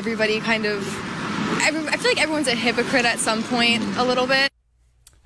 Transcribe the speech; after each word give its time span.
everybody 0.00 0.40
kind 0.40 0.64
of, 0.64 0.82
every, 1.60 1.86
I 1.86 1.98
feel 1.98 2.12
like 2.12 2.22
everyone's 2.22 2.48
a 2.48 2.54
hypocrite 2.54 3.04
at 3.04 3.18
some 3.18 3.42
point 3.42 3.82
a 3.98 4.02
little 4.02 4.26
bit. 4.26 4.50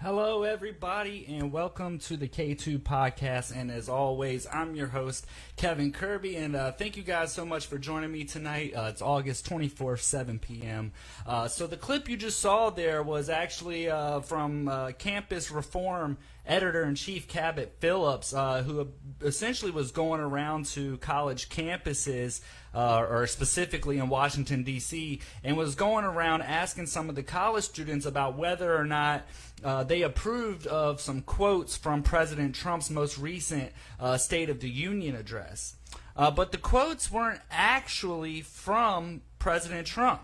Hello, 0.01 0.43
everybody, 0.43 1.25
and 1.29 1.53
welcome 1.53 2.01
to 2.01 2.17
the 2.17 2.27
K2 2.27 2.81
podcast. 2.81 3.57
And 3.57 3.71
as 3.71 3.89
always, 3.89 4.49
I'm 4.53 4.75
your 4.75 4.89
host, 4.89 5.29
Kevin 5.55 5.93
Kirby, 5.93 6.35
and 6.35 6.57
uh, 6.57 6.73
thank 6.73 6.97
you 6.97 7.05
guys 7.05 7.33
so 7.33 7.47
much 7.47 7.67
for 7.67 7.79
joining 7.79 8.11
me 8.11 8.25
tonight. 8.25 8.73
Uh, 8.75 8.89
it's 8.91 9.01
August 9.01 9.49
24th, 9.49 10.01
7 10.01 10.41
p.m. 10.41 10.91
Uh, 11.25 11.47
so, 11.47 11.69
the 11.69 11.77
clip 11.77 12.09
you 12.09 12.17
just 12.17 12.41
saw 12.41 12.69
there 12.71 13.01
was 13.01 13.29
actually 13.29 13.89
uh, 13.89 14.19
from 14.21 14.67
uh, 14.67 14.91
Campus 14.99 15.53
Reform 15.53 16.19
editor 16.47 16.85
in 16.85 16.95
chief 16.95 17.27
Cabot 17.27 17.77
Phillips, 17.81 18.35
uh, 18.35 18.63
who 18.63 18.89
essentially 19.23 19.71
was 19.71 19.91
going 19.91 20.21
around 20.21 20.67
to 20.67 20.99
college 20.99 21.49
campuses, 21.49 22.41
uh, 22.75 23.07
or 23.09 23.27
specifically 23.27 23.99
in 23.99 24.09
Washington, 24.09 24.63
D.C., 24.63 25.21
and 25.43 25.57
was 25.57 25.75
going 25.75 26.05
around 26.05 26.43
asking 26.43 26.87
some 26.87 27.09
of 27.09 27.15
the 27.15 27.23
college 27.23 27.65
students 27.65 28.07
about 28.07 28.37
whether 28.37 28.77
or 28.77 28.85
not 28.85 29.27
uh, 29.63 29.85
they 29.85 30.03
approved 30.03 30.67
of 30.67 31.01
some 31.01 31.23
quotes 31.23 31.77
from 31.77 32.03
President 32.03 32.55
Trump's 32.55 32.91
most 32.91 33.19
recent 33.19 33.73
uh, 33.99 34.17
State 34.19 34.51
of 34.51 34.61
the 34.61 34.69
Union 34.69 35.17
address. 35.17 35.77
Uh, 36.17 36.31
but 36.31 36.53
the 36.53 36.59
quotes 36.59 37.11
weren't 37.11 37.41
actually 37.51 38.41
from 38.41 39.23
President 39.39 39.87
Trump. 39.87 40.21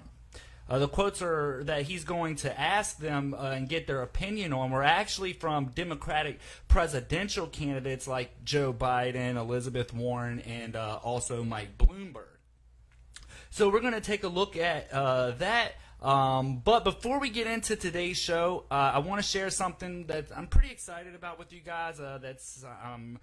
Uh, 0.70 0.78
the 0.78 0.86
quotes 0.86 1.20
are 1.20 1.64
that 1.64 1.82
he's 1.82 2.04
going 2.04 2.36
to 2.36 2.60
ask 2.60 2.98
them 2.98 3.34
uh, 3.34 3.50
and 3.50 3.68
get 3.68 3.88
their 3.88 4.02
opinion 4.02 4.52
on 4.52 4.70
were 4.70 4.84
actually 4.84 5.32
from 5.32 5.66
Democratic 5.74 6.38
presidential 6.68 7.48
candidates 7.48 8.06
like 8.06 8.44
Joe 8.44 8.72
Biden, 8.72 9.34
Elizabeth 9.34 9.92
Warren, 9.92 10.38
and 10.40 10.76
uh, 10.76 11.00
also 11.02 11.42
Mike 11.42 11.76
Bloomberg. 11.76 12.38
So 13.50 13.68
we're 13.68 13.80
going 13.80 13.94
to 13.94 14.00
take 14.00 14.22
a 14.22 14.28
look 14.28 14.56
at 14.56 14.92
uh, 14.92 15.32
that. 15.32 15.72
Um, 16.00 16.62
but 16.64 16.84
before 16.84 17.18
we 17.18 17.30
get 17.30 17.48
into 17.48 17.74
today's 17.74 18.16
show, 18.16 18.64
uh, 18.70 18.92
I 18.94 18.98
want 19.00 19.20
to 19.20 19.26
share 19.26 19.50
something 19.50 20.06
that 20.06 20.26
I'm 20.34 20.46
pretty 20.46 20.70
excited 20.70 21.16
about 21.16 21.40
with 21.40 21.52
you 21.52 21.60
guys. 21.60 21.98
Uh, 21.98 22.20
that's 22.22 22.64
um, 22.84 23.18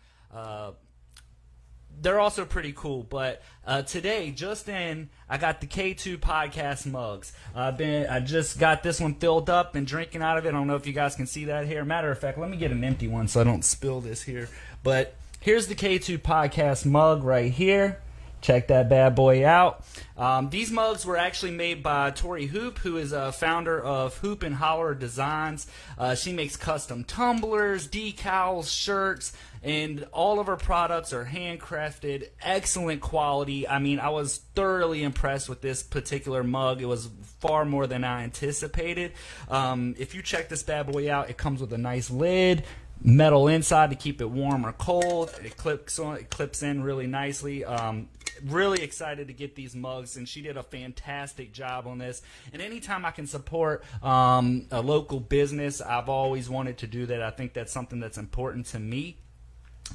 they're 2.02 2.20
also 2.20 2.46
pretty 2.46 2.74
cool. 2.74 3.04
But 3.04 3.42
uh, 3.66 3.82
today, 3.82 4.32
just 4.32 4.68
in, 4.70 5.10
I 5.30 5.38
got 5.38 5.62
the 5.62 5.68
K2 5.68 6.18
podcast 6.18 6.86
mugs. 6.86 7.34
I've 7.56 7.78
been, 7.78 8.08
I 8.08 8.20
just 8.20 8.60
got 8.60 8.84
this 8.84 9.00
one 9.00 9.16
filled 9.16 9.50
up 9.50 9.76
and 9.76 9.86
drinking 9.86 10.22
out 10.22 10.38
of 10.38 10.46
it. 10.46 10.50
I 10.50 10.52
don't 10.52 10.68
know 10.68 10.76
if 10.76 10.88
you 10.88 10.94
guys 10.94 11.16
can 11.16 11.26
see 11.28 11.46
that 11.46 11.68
here. 11.68 11.84
Matter 11.84 12.12
of 12.12 12.20
fact, 12.20 12.38
let 12.38 12.50
me 12.50 12.58
get 12.58 12.72
an 12.72 12.84
empty 12.84 13.08
one 13.08 13.28
so 13.28 13.42
I 13.42 13.44
don't 13.44 13.66
spill 13.66 14.02
this 14.02 14.24
here. 14.24 14.50
But 14.84 15.16
here's 15.40 15.68
the 15.68 15.76
K2 15.76 16.20
podcast 16.20 16.86
mug 16.86 17.24
right 17.24 17.52
here. 17.52 18.00
Check 18.42 18.68
that 18.68 18.88
bad 18.90 19.16
boy 19.16 19.46
out. 19.46 19.84
Um, 20.16 20.50
these 20.50 20.72
mugs 20.72 21.06
were 21.06 21.18
actually 21.18 21.52
made 21.52 21.84
by 21.84 22.12
Tori 22.12 22.48
Hoop, 22.48 22.80
who 22.80 22.98
is 22.98 23.12
a 23.12 23.32
founder 23.32 23.80
of 23.80 24.18
Hoop 24.18 24.44
and 24.44 24.56
Holler 24.56 24.96
Designs. 24.96 25.68
Uh, 25.98 26.16
she 26.16 26.34
makes 26.34 26.56
custom 26.56 27.04
tumblers, 27.04 27.88
decals, 27.88 28.70
shirts, 28.70 29.34
and 29.64 30.08
all 30.12 30.40
of 30.40 30.48
her 30.48 30.56
products 30.56 31.14
are 31.14 31.26
handcrafted, 31.26 32.30
excellent 32.42 33.02
quality. 33.02 33.68
I 33.68 33.80
mean, 33.80 34.00
I 34.00 34.10
was 34.10 34.38
thoroughly 34.56 35.04
impressed 35.04 35.50
with 35.50 35.62
this 35.62 35.84
particular 35.84 36.44
mug. 36.44 36.82
It 36.82 36.86
was 36.86 37.10
far 37.40 37.66
more 37.66 37.86
than 37.86 38.04
I 38.04 38.24
anticipated. 38.24 39.14
Um, 39.50 39.96
if 40.00 40.16
you 40.16 40.22
check 40.22 40.50
this 40.50 40.64
bad 40.64 40.92
boy 40.92 41.12
out, 41.12 41.30
it 41.30 41.38
comes 41.38 41.60
with 41.62 41.74
a 41.74 41.78
nice 41.78 42.10
lid, 42.10 42.64
metal 43.02 43.48
inside 43.48 43.92
to 43.92 43.96
keep 43.96 44.22
it 44.22 44.30
warm 44.30 44.66
or 44.66 44.74
cold. 44.74 45.34
It 45.44 45.58
clips 45.58 46.00
on, 46.00 46.18
it 46.18 46.30
clips 46.30 46.64
in 46.64 46.82
really 46.82 47.08
nicely. 47.08 47.64
Um, 47.64 48.10
really 48.44 48.82
excited 48.82 49.28
to 49.28 49.34
get 49.34 49.56
these 49.56 49.76
mugs, 49.76 50.18
and 50.18 50.28
she 50.28 50.42
did 50.42 50.58
a 50.58 50.64
fantastic 50.64 51.54
job 51.54 51.88
on 51.88 51.98
this. 51.98 52.22
And 52.54 52.62
anytime 52.62 53.06
I 53.06 53.12
can 53.12 53.28
support 53.28 53.84
um, 54.04 54.68
a 54.72 54.82
local 54.82 55.20
business, 55.20 55.82
I've 55.82 56.10
always 56.10 56.50
wanted 56.50 56.78
to 56.80 56.88
do 56.88 57.06
that. 57.08 57.22
I 57.22 57.32
think 57.32 57.54
that's 57.54 57.72
something 57.72 58.00
that's 58.00 58.18
important 58.18 58.68
to 58.68 58.80
me. 58.80 59.18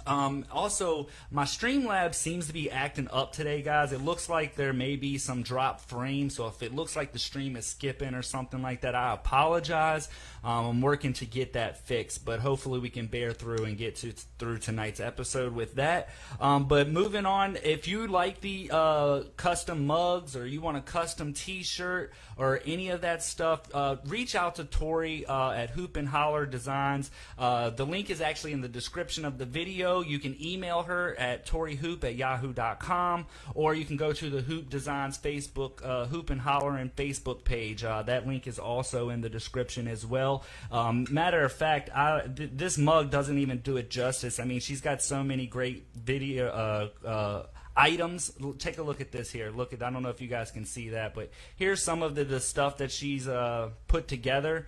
Um, 0.06 0.44
also, 0.50 1.08
my 1.30 1.44
Streamlabs 1.44 2.14
seems 2.14 2.47
to 2.47 2.53
be 2.53 2.70
acting 2.70 3.08
up 3.12 3.32
today, 3.32 3.62
guys. 3.62 3.92
It 3.92 4.00
looks 4.00 4.28
like 4.28 4.56
there 4.56 4.72
may 4.72 4.97
be 4.97 5.19
some 5.19 5.42
drop 5.42 5.80
frame, 5.80 6.30
so 6.30 6.47
if 6.47 6.62
it 6.62 6.75
looks 6.75 6.97
like 6.97 7.12
the 7.12 7.19
stream 7.19 7.56
is 7.56 7.66
skipping 7.66 8.14
or 8.14 8.22
something 8.22 8.62
like 8.62 8.82
that, 8.82 8.94
I 8.94 9.12
apologize. 9.14 10.08
Um, 10.44 10.66
I'm 10.66 10.81
working 10.81 11.12
to 11.14 11.26
get 11.26 11.52
that 11.52 11.86
fixed, 11.86 12.25
but 12.25 12.41
hopefully 12.41 12.81
we 12.81 12.91
can 12.91 13.06
bear 13.06 13.32
through 13.32 13.64
and 13.64 13.76
get 13.76 13.97
to 13.97 14.12
through 14.38 14.58
tonight's 14.58 14.98
episode 14.98 15.54
with 15.54 15.76
that. 15.76 16.08
Um, 16.41 16.66
but 16.66 16.88
moving 16.88 17.26
on, 17.26 17.58
if 17.62 17.86
you 17.86 18.06
like 18.08 18.41
the 18.41 18.70
uh, 18.72 19.22
custom 19.36 19.86
mugs 19.86 20.34
or 20.34 20.47
you 20.47 20.60
want 20.60 20.76
a 20.76 20.81
custom 20.81 21.32
T-shirt 21.32 22.12
or 22.36 22.60
any 22.64 22.88
of 22.88 23.02
that 23.02 23.22
stuff, 23.22 23.62
uh, 23.72 23.97
reach 24.06 24.34
out 24.34 24.56
to 24.56 24.64
Tori 24.64 25.25
uh, 25.26 25.52
at 25.52 25.70
Hoop 25.70 25.97
and 25.97 26.08
Holler 26.08 26.47
Designs. 26.47 27.10
Uh, 27.38 27.70
the 27.70 27.86
link 27.86 28.10
is 28.10 28.20
actually 28.20 28.52
in 28.52 28.62
the 28.62 28.69
description 28.69 29.25
of 29.25 29.38
the 29.38 29.47
video. 29.47 29.81
You 29.82 30.19
can 30.19 30.37
email 30.41 30.84
her 30.84 31.19
at 31.19 31.47
torihoop 31.47 32.04
at 32.04 32.15
yahoo.com 32.15 33.26
or 33.54 33.75
you 33.75 33.84
can 33.84 33.97
go 33.97 34.12
to 34.12 34.31
the 34.31 34.41
Hoop 34.41 34.70
Designs 34.70 35.19
Facebook, 35.19 35.84
uh, 35.84 36.06
Hoop 36.06 36.31
and 36.31 36.41
Holler 36.41 36.76
and 36.76 36.94
Facebook 36.94 37.44
page. 37.44 37.84
Uh, 37.84 38.03
that 38.03 38.26
link 38.26 38.47
is 38.47 38.59
also 38.59 39.09
in 39.09 39.20
the 39.20 39.28
description 39.28 39.88
as 39.88 40.06
well 40.06 40.22
well. 40.22 40.44
Um, 40.70 41.06
matter 41.10 41.43
of 41.44 41.53
fact, 41.53 41.91
I, 41.94 42.26
th- 42.34 42.50
this 42.54 42.78
mug 42.78 43.10
doesn't 43.10 43.38
even 43.38 43.59
do 43.59 43.76
it 43.76 43.91
justice. 43.91 44.38
I 44.38 44.44
mean, 44.44 44.60
she's 44.60 44.81
got 44.81 45.03
so 45.03 45.25
many 45.25 45.47
great 45.47 45.87
video. 45.94 46.49
Uh, 46.49 47.06
uh, 47.06 47.47
items. 47.75 48.31
Take 48.59 48.76
a 48.76 48.82
look 48.82 49.00
at 49.00 49.12
this 49.12 49.31
here. 49.31 49.50
Look 49.50 49.72
at 49.72 49.82
I 49.82 49.91
don't 49.91 50.03
know 50.03 50.10
if 50.10 50.20
you 50.20 50.28
guys 50.28 50.50
can 50.50 50.66
see 50.66 50.91
that, 50.91 51.14
but 51.14 51.31
here's 51.56 51.82
some 51.82 52.03
of 52.03 52.14
the, 52.14 52.25
the 52.25 52.38
stuff 52.38 52.76
that 52.76 52.93
she's 52.93 53.26
uh, 53.26 53.70
put 53.88 54.09
together. 54.09 54.66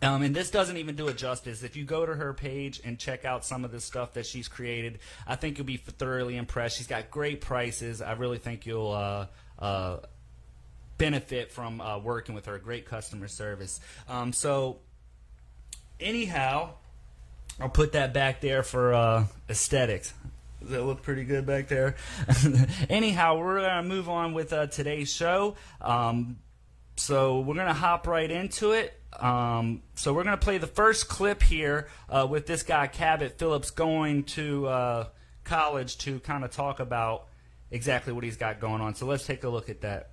Um, 0.00 0.22
and 0.22 0.34
this 0.34 0.50
doesn't 0.50 0.76
even 0.76 0.94
do 0.94 1.08
it 1.08 1.16
justice. 1.16 1.62
If 1.62 1.76
you 1.76 1.84
go 1.84 2.06
to 2.06 2.14
her 2.14 2.32
page 2.32 2.80
and 2.84 2.98
check 2.98 3.24
out 3.24 3.44
some 3.44 3.64
of 3.64 3.72
the 3.72 3.80
stuff 3.80 4.14
that 4.14 4.26
she's 4.26 4.46
created, 4.46 5.00
I 5.26 5.36
think 5.36 5.58
you'll 5.58 5.66
be 5.66 5.76
thoroughly 5.76 6.36
impressed. 6.36 6.76
She's 6.76 6.86
got 6.86 7.10
great 7.10 7.40
prices. 7.40 8.00
I 8.00 8.12
really 8.12 8.38
think 8.38 8.64
you'll 8.64 8.92
uh, 8.92 9.26
uh, 9.58 9.98
benefit 10.98 11.50
from 11.50 11.80
uh, 11.80 11.98
working 11.98 12.34
with 12.34 12.46
her. 12.46 12.58
Great 12.58 12.86
customer 12.86 13.26
service. 13.26 13.80
Um, 14.08 14.32
so, 14.32 14.78
anyhow, 15.98 16.70
I'll 17.60 17.68
put 17.68 17.92
that 17.92 18.14
back 18.14 18.40
there 18.40 18.62
for 18.62 18.94
uh, 18.94 19.26
aesthetics. 19.48 20.14
Does 20.60 20.70
that 20.70 20.84
look 20.84 21.02
pretty 21.02 21.24
good 21.24 21.44
back 21.44 21.66
there? 21.66 21.96
anyhow, 22.88 23.36
we're 23.36 23.60
going 23.60 23.82
to 23.82 23.88
move 23.88 24.08
on 24.08 24.32
with 24.32 24.52
uh, 24.52 24.68
today's 24.68 25.12
show. 25.12 25.56
Um, 25.80 26.38
so, 26.96 27.40
we're 27.40 27.54
going 27.56 27.66
to 27.66 27.72
hop 27.72 28.06
right 28.06 28.30
into 28.30 28.70
it. 28.70 28.96
Um, 29.20 29.82
so, 29.94 30.12
we're 30.14 30.24
going 30.24 30.38
to 30.38 30.44
play 30.44 30.58
the 30.58 30.66
first 30.66 31.08
clip 31.08 31.42
here 31.42 31.88
uh, 32.08 32.26
with 32.28 32.46
this 32.46 32.62
guy, 32.62 32.86
Cabot 32.86 33.38
Phillips, 33.38 33.70
going 33.70 34.24
to 34.24 34.66
uh, 34.66 35.08
college 35.44 35.98
to 35.98 36.18
kind 36.20 36.44
of 36.44 36.50
talk 36.50 36.80
about 36.80 37.26
exactly 37.70 38.12
what 38.12 38.24
he's 38.24 38.36
got 38.36 38.58
going 38.60 38.80
on. 38.80 38.94
So, 38.94 39.06
let's 39.06 39.26
take 39.26 39.44
a 39.44 39.48
look 39.48 39.68
at 39.68 39.82
that. 39.82 40.11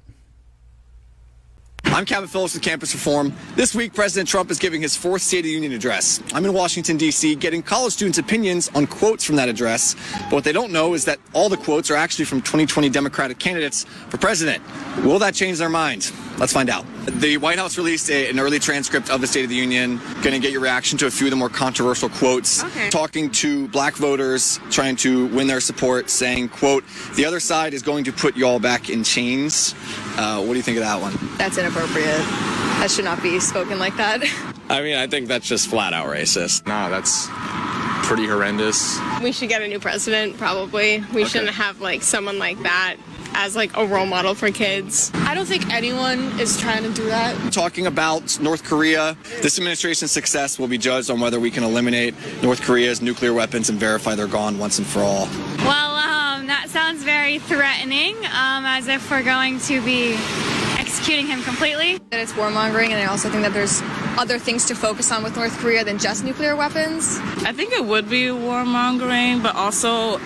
I'm 1.91 2.05
Cabot 2.05 2.29
Phillips 2.29 2.53
with 2.53 2.61
Campus 2.61 2.93
Reform. 2.93 3.33
This 3.55 3.73
week, 3.73 3.95
President 3.95 4.29
Trump 4.29 4.51
is 4.51 4.59
giving 4.59 4.79
his 4.79 4.95
fourth 4.95 5.23
State 5.23 5.39
of 5.39 5.45
the 5.45 5.49
Union 5.49 5.71
address. 5.71 6.21
I'm 6.33 6.45
in 6.45 6.53
Washington, 6.53 6.97
D.C., 6.97 7.35
getting 7.35 7.63
college 7.63 7.93
students' 7.93 8.19
opinions 8.19 8.69
on 8.75 8.85
quotes 8.85 9.23
from 9.23 9.35
that 9.37 9.49
address. 9.49 9.95
But 10.25 10.33
what 10.33 10.43
they 10.43 10.51
don't 10.51 10.71
know 10.71 10.93
is 10.93 11.03
that 11.05 11.19
all 11.33 11.49
the 11.49 11.57
quotes 11.57 11.89
are 11.89 11.95
actually 11.95 12.25
from 12.25 12.41
2020 12.41 12.89
Democratic 12.89 13.39
candidates 13.39 13.85
for 13.85 14.17
president. 14.17 14.63
Will 15.03 15.17
that 15.19 15.33
change 15.33 15.57
their 15.57 15.67
minds? 15.67 16.13
Let's 16.37 16.53
find 16.53 16.69
out. 16.69 16.85
The 17.05 17.37
White 17.37 17.57
House 17.57 17.77
released 17.77 18.09
a, 18.09 18.29
an 18.29 18.39
early 18.39 18.59
transcript 18.59 19.09
of 19.09 19.19
the 19.19 19.27
State 19.27 19.43
of 19.43 19.49
the 19.49 19.55
Union. 19.55 19.97
Going 20.21 20.31
to 20.31 20.39
get 20.39 20.51
your 20.51 20.61
reaction 20.61 20.97
to 20.99 21.07
a 21.07 21.11
few 21.11 21.27
of 21.27 21.31
the 21.31 21.37
more 21.37 21.49
controversial 21.49 22.07
quotes. 22.07 22.63
Okay. 22.63 22.89
Talking 22.91 23.31
to 23.31 23.67
black 23.69 23.95
voters, 23.95 24.59
trying 24.69 24.95
to 24.97 25.25
win 25.27 25.47
their 25.47 25.59
support, 25.59 26.09
saying, 26.09 26.49
quote, 26.49 26.83
the 27.15 27.25
other 27.25 27.39
side 27.39 27.73
is 27.73 27.81
going 27.81 28.03
to 28.05 28.13
put 28.13 28.37
y'all 28.37 28.59
back 28.59 28.89
in 28.89 29.03
chains. 29.03 29.73
Uh, 30.19 30.41
what 30.41 30.49
do 30.49 30.57
you 30.57 30.63
think 30.63 30.77
of 30.77 30.83
that 30.83 30.99
one? 30.99 31.17
That's 31.37 31.57
inappropriate. 31.57 32.05
That 32.79 32.91
should 32.91 33.05
not 33.05 33.23
be 33.23 33.39
spoken 33.39 33.79
like 33.79 33.95
that. 33.95 34.21
I 34.69 34.81
mean, 34.81 34.97
I 34.97 35.07
think 35.07 35.29
that's 35.29 35.47
just 35.47 35.69
flat 35.69 35.93
out 35.93 36.07
racist. 36.07 36.67
Nah, 36.67 36.89
that's 36.89 37.27
pretty 38.05 38.27
horrendous. 38.27 38.99
We 39.23 39.31
should 39.31 39.47
get 39.47 39.61
a 39.61 39.67
new 39.67 39.79
president, 39.79 40.37
probably. 40.37 41.01
We 41.13 41.23
shouldn't 41.23 41.51
have 41.51 41.79
like 41.79 42.03
someone 42.03 42.37
like 42.37 42.61
that 42.63 42.97
as 43.33 43.55
like 43.55 43.75
a 43.77 43.85
role 43.85 44.05
model 44.05 44.35
for 44.35 44.51
kids. 44.51 45.09
I 45.13 45.33
don't 45.35 45.45
think 45.45 45.71
anyone 45.71 46.19
is 46.37 46.59
trying 46.59 46.83
to 46.83 46.91
do 46.91 47.05
that. 47.05 47.53
Talking 47.53 47.87
about 47.87 48.37
North 48.41 48.65
Korea, 48.65 49.15
this 49.41 49.57
administration's 49.57 50.11
success 50.11 50.59
will 50.59 50.67
be 50.67 50.77
judged 50.77 51.09
on 51.09 51.21
whether 51.21 51.39
we 51.39 51.49
can 51.49 51.63
eliminate 51.63 52.13
North 52.43 52.61
Korea's 52.61 53.01
nuclear 53.01 53.33
weapons 53.33 53.69
and 53.69 53.79
verify 53.79 54.15
they're 54.15 54.27
gone 54.27 54.57
once 54.59 54.79
and 54.79 54.87
for 54.87 54.99
all. 54.99 55.29
Well, 55.59 55.95
um, 55.95 56.18
that 56.49 56.69
sounds 56.69 57.03
very 57.03 57.39
threatening, 57.39 58.15
um, 58.25 58.65
as 58.65 58.87
if 58.87 59.09
we're 59.11 59.23
going 59.23 59.59
to 59.59 59.81
be 59.83 60.15
executing 60.77 61.27
him 61.27 61.43
completely. 61.43 61.97
That 62.09 62.19
it's 62.19 62.33
warmongering, 62.33 62.89
and 62.89 62.95
I 62.95 63.05
also 63.05 63.29
think 63.29 63.43
that 63.43 63.53
there's 63.53 63.81
other 64.17 64.39
things 64.39 64.65
to 64.65 64.75
focus 64.75 65.11
on 65.11 65.23
with 65.23 65.35
North 65.35 65.57
Korea 65.59 65.83
than 65.83 65.99
just 65.99 66.23
nuclear 66.23 66.55
weapons. 66.55 67.17
I 67.45 67.53
think 67.53 67.73
it 67.73 67.85
would 67.85 68.09
be 68.09 68.25
warmongering, 68.27 69.43
but 69.43 69.55
also 69.55 70.19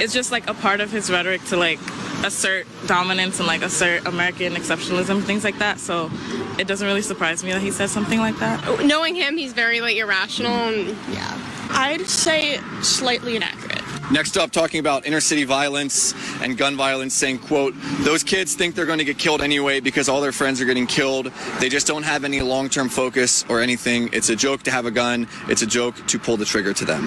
it's 0.00 0.12
just 0.12 0.30
like 0.30 0.48
a 0.48 0.54
part 0.54 0.80
of 0.80 0.90
his 0.90 1.10
rhetoric 1.10 1.42
to 1.46 1.56
like 1.56 1.80
assert 2.24 2.66
dominance 2.86 3.38
and 3.38 3.46
like 3.46 3.62
assert 3.62 4.06
American 4.06 4.54
exceptionalism, 4.54 5.22
things 5.22 5.44
like 5.44 5.58
that. 5.58 5.80
So 5.80 6.10
it 6.58 6.66
doesn't 6.66 6.86
really 6.86 7.02
surprise 7.02 7.42
me 7.42 7.52
that 7.52 7.62
he 7.62 7.70
says 7.70 7.90
something 7.90 8.20
like 8.20 8.36
that. 8.38 8.84
Knowing 8.84 9.14
him, 9.14 9.36
he's 9.36 9.52
very 9.52 9.80
like 9.80 9.96
irrational 9.96 10.52
and 10.52 10.96
yeah. 11.12 11.38
I'd 11.70 12.06
say 12.06 12.58
slightly 12.82 13.34
inaccurate. 13.36 13.73
Next 14.10 14.36
up, 14.36 14.50
talking 14.50 14.80
about 14.80 15.06
inner 15.06 15.20
city 15.20 15.44
violence 15.44 16.14
and 16.42 16.56
gun 16.56 16.76
violence, 16.76 17.14
saying, 17.14 17.38
quote, 17.38 17.74
those 18.00 18.22
kids 18.22 18.54
think 18.54 18.74
they're 18.74 18.86
going 18.86 18.98
to 18.98 19.04
get 19.04 19.18
killed 19.18 19.40
anyway 19.40 19.80
because 19.80 20.08
all 20.08 20.20
their 20.20 20.32
friends 20.32 20.60
are 20.60 20.66
getting 20.66 20.86
killed. 20.86 21.32
They 21.58 21.68
just 21.68 21.86
don't 21.86 22.02
have 22.02 22.24
any 22.24 22.40
long 22.40 22.68
term 22.68 22.88
focus 22.88 23.44
or 23.48 23.60
anything. 23.60 24.10
It's 24.12 24.28
a 24.28 24.36
joke 24.36 24.62
to 24.64 24.70
have 24.70 24.86
a 24.86 24.90
gun, 24.90 25.26
it's 25.48 25.62
a 25.62 25.66
joke 25.66 25.94
to 26.06 26.18
pull 26.18 26.36
the 26.36 26.44
trigger 26.44 26.74
to 26.74 26.84
them. 26.84 27.04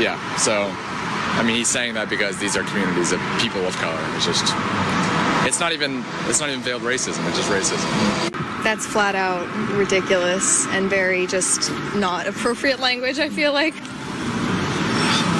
Yeah, 0.00 0.18
so, 0.36 0.70
I 0.74 1.42
mean, 1.44 1.56
he's 1.56 1.68
saying 1.68 1.94
that 1.94 2.08
because 2.08 2.38
these 2.38 2.56
are 2.56 2.64
communities 2.64 3.12
of 3.12 3.20
people 3.38 3.64
of 3.64 3.76
color. 3.76 4.00
It's 4.16 4.26
just, 4.26 4.52
it's 5.46 5.60
not 5.60 5.72
even, 5.72 6.02
it's 6.26 6.40
not 6.40 6.48
even 6.48 6.62
veiled 6.62 6.82
racism, 6.82 7.26
it's 7.28 7.38
just 7.38 7.50
racism. 7.50 8.62
That's 8.64 8.86
flat 8.86 9.14
out 9.14 9.46
ridiculous 9.76 10.66
and 10.68 10.88
very 10.88 11.26
just 11.26 11.70
not 11.94 12.26
appropriate 12.26 12.80
language, 12.80 13.18
I 13.18 13.28
feel 13.28 13.52
like. 13.52 13.74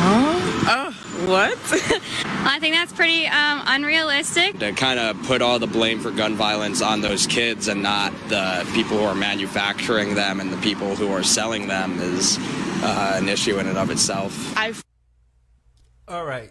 Oh, 0.05 0.95
what? 1.27 1.53
I 2.45 2.59
think 2.59 2.75
that's 2.75 2.93
pretty 2.93 3.27
um, 3.27 3.63
unrealistic. 3.67 4.59
to 4.59 4.73
kind 4.73 4.99
of 4.99 5.23
put 5.25 5.41
all 5.43 5.59
the 5.59 5.67
blame 5.67 6.01
for 6.01 6.11
gun 6.11 6.35
violence 6.35 6.83
on 6.83 7.01
those 7.01 7.27
kids 7.27 7.69
and 7.69 7.83
not 7.83 8.13
the 8.29 8.69
people 8.75 8.99
who 8.99 9.05
are 9.05 9.15
manufacturing 9.15 10.15
them 10.15 10.41
and 10.41 10.53
the 10.53 10.57
people 10.59 10.97
who 10.97 11.13
are 11.13 11.23
selling 11.23 11.69
them 11.69 11.99
is 12.01 12.39
uh, 12.83 13.19
an 13.21 13.29
issue 13.29 13.59
in 13.59 13.69
and 13.69 13.79
of 13.79 13.91
itself. 13.91 14.57
I've 14.59 14.83
All 16.09 16.25
right. 16.25 16.51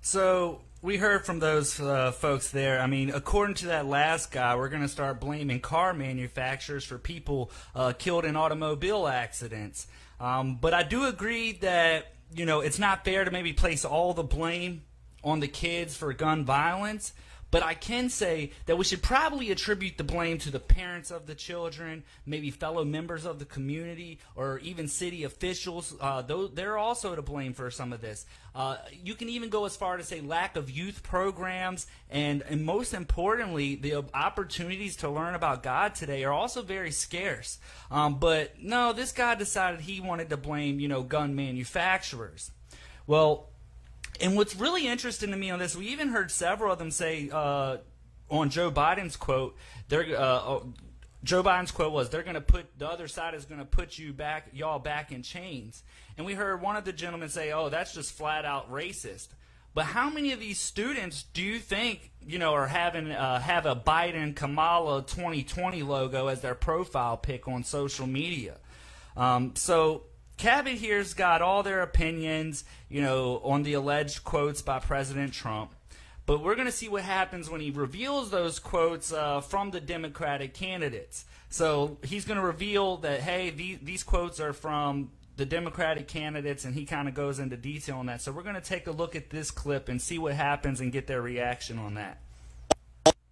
So 0.00 0.60
we 0.82 0.96
heard 0.96 1.24
from 1.24 1.38
those 1.38 1.80
uh, 1.80 2.12
folks 2.12 2.50
there. 2.50 2.80
I 2.80 2.86
mean, 2.86 3.10
according 3.10 3.54
to 3.56 3.66
that 3.66 3.86
last 3.86 4.32
guy, 4.32 4.56
we're 4.56 4.68
going 4.68 4.82
to 4.82 4.88
start 4.88 5.20
blaming 5.20 5.60
car 5.60 5.94
manufacturers 5.94 6.84
for 6.84 6.98
people 6.98 7.50
uh, 7.74 7.92
killed 7.96 8.24
in 8.24 8.34
automobile 8.34 9.06
accidents. 9.06 9.86
Um, 10.20 10.56
but 10.56 10.74
I 10.74 10.82
do 10.82 11.06
agree 11.06 11.52
that 11.52 12.12
you 12.34 12.44
know 12.46 12.60
it's 12.60 12.78
not 12.78 13.04
fair 13.04 13.24
to 13.24 13.30
maybe 13.30 13.52
place 13.52 13.84
all 13.84 14.14
the 14.14 14.22
blame 14.22 14.82
on 15.24 15.40
the 15.40 15.48
kids 15.48 15.96
for 15.96 16.12
gun 16.12 16.44
violence. 16.44 17.12
But 17.50 17.62
I 17.62 17.74
can 17.74 18.10
say 18.10 18.52
that 18.66 18.76
we 18.76 18.84
should 18.84 19.02
probably 19.02 19.50
attribute 19.50 19.96
the 19.96 20.04
blame 20.04 20.38
to 20.38 20.50
the 20.50 20.60
parents 20.60 21.10
of 21.10 21.26
the 21.26 21.34
children, 21.34 22.04
maybe 22.26 22.50
fellow 22.50 22.84
members 22.84 23.24
of 23.24 23.38
the 23.38 23.46
community, 23.46 24.18
or 24.36 24.58
even 24.58 24.86
city 24.86 25.24
officials. 25.24 25.94
Uh, 25.98 26.22
they're 26.22 26.76
also 26.76 27.14
to 27.14 27.22
blame 27.22 27.54
for 27.54 27.70
some 27.70 27.92
of 27.92 28.00
this. 28.00 28.26
Uh, 28.54 28.76
you 29.04 29.14
can 29.14 29.28
even 29.28 29.48
go 29.48 29.64
as 29.64 29.76
far 29.76 29.96
to 29.96 30.02
say 30.02 30.20
lack 30.20 30.56
of 30.56 30.70
youth 30.70 31.02
programs, 31.02 31.86
and, 32.10 32.42
and 32.42 32.64
most 32.64 32.92
importantly, 32.92 33.76
the 33.76 34.04
opportunities 34.12 34.96
to 34.96 35.08
learn 35.08 35.34
about 35.34 35.62
God 35.62 35.94
today 35.94 36.24
are 36.24 36.32
also 36.32 36.60
very 36.60 36.90
scarce. 36.90 37.58
Um, 37.90 38.18
but 38.18 38.62
no, 38.62 38.92
this 38.92 39.12
guy 39.12 39.34
decided 39.36 39.80
he 39.80 40.00
wanted 40.00 40.28
to 40.30 40.36
blame, 40.36 40.80
you 40.80 40.88
know, 40.88 41.02
gun 41.02 41.34
manufacturers. 41.34 42.50
Well, 43.06 43.47
and 44.20 44.36
what's 44.36 44.56
really 44.56 44.86
interesting 44.86 45.30
to 45.30 45.36
me 45.36 45.50
on 45.50 45.58
this, 45.58 45.76
we 45.76 45.88
even 45.88 46.08
heard 46.08 46.30
several 46.30 46.72
of 46.72 46.78
them 46.78 46.90
say 46.90 47.30
uh, 47.32 47.78
on 48.28 48.50
Joe 48.50 48.70
Biden's 48.70 49.16
quote, 49.16 49.56
they're. 49.88 50.04
Uh, 50.18 50.22
oh, 50.22 50.72
Joe 51.24 51.42
Biden's 51.42 51.72
quote 51.72 51.92
was, 51.92 52.10
"They're 52.10 52.22
going 52.22 52.34
to 52.34 52.40
put 52.40 52.78
the 52.78 52.88
other 52.88 53.08
side 53.08 53.34
is 53.34 53.44
going 53.44 53.58
to 53.58 53.66
put 53.66 53.98
you 53.98 54.12
back, 54.12 54.48
y'all 54.52 54.78
back 54.78 55.10
in 55.10 55.22
chains." 55.22 55.82
And 56.16 56.24
we 56.24 56.34
heard 56.34 56.62
one 56.62 56.76
of 56.76 56.84
the 56.84 56.92
gentlemen 56.92 57.28
say, 57.28 57.52
"Oh, 57.52 57.68
that's 57.68 57.92
just 57.92 58.12
flat 58.12 58.44
out 58.44 58.70
racist." 58.70 59.28
But 59.74 59.86
how 59.86 60.10
many 60.10 60.32
of 60.32 60.40
these 60.40 60.58
students 60.58 61.24
do 61.32 61.42
you 61.42 61.58
think 61.58 62.12
you 62.24 62.38
know 62.38 62.54
are 62.54 62.68
having 62.68 63.10
uh, 63.10 63.40
have 63.40 63.66
a 63.66 63.74
Biden 63.74 64.34
Kamala 64.34 65.02
2020 65.02 65.82
logo 65.82 66.28
as 66.28 66.40
their 66.40 66.54
profile 66.54 67.16
pic 67.16 67.48
on 67.48 67.64
social 67.64 68.06
media? 68.06 68.58
Um, 69.16 69.56
so 69.56 70.04
Cabot 70.38 70.74
here's 70.74 71.14
got 71.14 71.42
all 71.42 71.64
their 71.64 71.82
opinions, 71.82 72.64
you 72.88 73.02
know, 73.02 73.40
on 73.42 73.64
the 73.64 73.72
alleged 73.74 74.22
quotes 74.22 74.62
by 74.62 74.78
President 74.78 75.32
Trump. 75.32 75.72
But 76.26 76.44
we're 76.44 76.54
going 76.54 76.66
to 76.66 76.72
see 76.72 76.88
what 76.88 77.02
happens 77.02 77.50
when 77.50 77.60
he 77.60 77.72
reveals 77.72 78.30
those 78.30 78.60
quotes 78.60 79.12
uh, 79.12 79.40
from 79.40 79.72
the 79.72 79.80
Democratic 79.80 80.54
candidates. 80.54 81.24
So 81.48 81.98
he's 82.04 82.24
going 82.24 82.38
to 82.38 82.44
reveal 82.44 82.98
that, 82.98 83.20
hey, 83.20 83.50
these, 83.50 83.78
these 83.82 84.04
quotes 84.04 84.38
are 84.38 84.52
from 84.52 85.10
the 85.36 85.46
Democratic 85.46 86.06
candidates, 86.06 86.64
and 86.64 86.74
he 86.74 86.84
kind 86.84 87.08
of 87.08 87.14
goes 87.14 87.40
into 87.40 87.56
detail 87.56 87.96
on 87.96 88.06
that. 88.06 88.22
So 88.22 88.30
we're 88.30 88.42
going 88.42 88.54
to 88.54 88.60
take 88.60 88.86
a 88.86 88.92
look 88.92 89.16
at 89.16 89.30
this 89.30 89.50
clip 89.50 89.88
and 89.88 90.00
see 90.00 90.18
what 90.18 90.34
happens 90.34 90.80
and 90.80 90.92
get 90.92 91.08
their 91.08 91.22
reaction 91.22 91.78
on 91.78 91.94
that. 91.94 92.20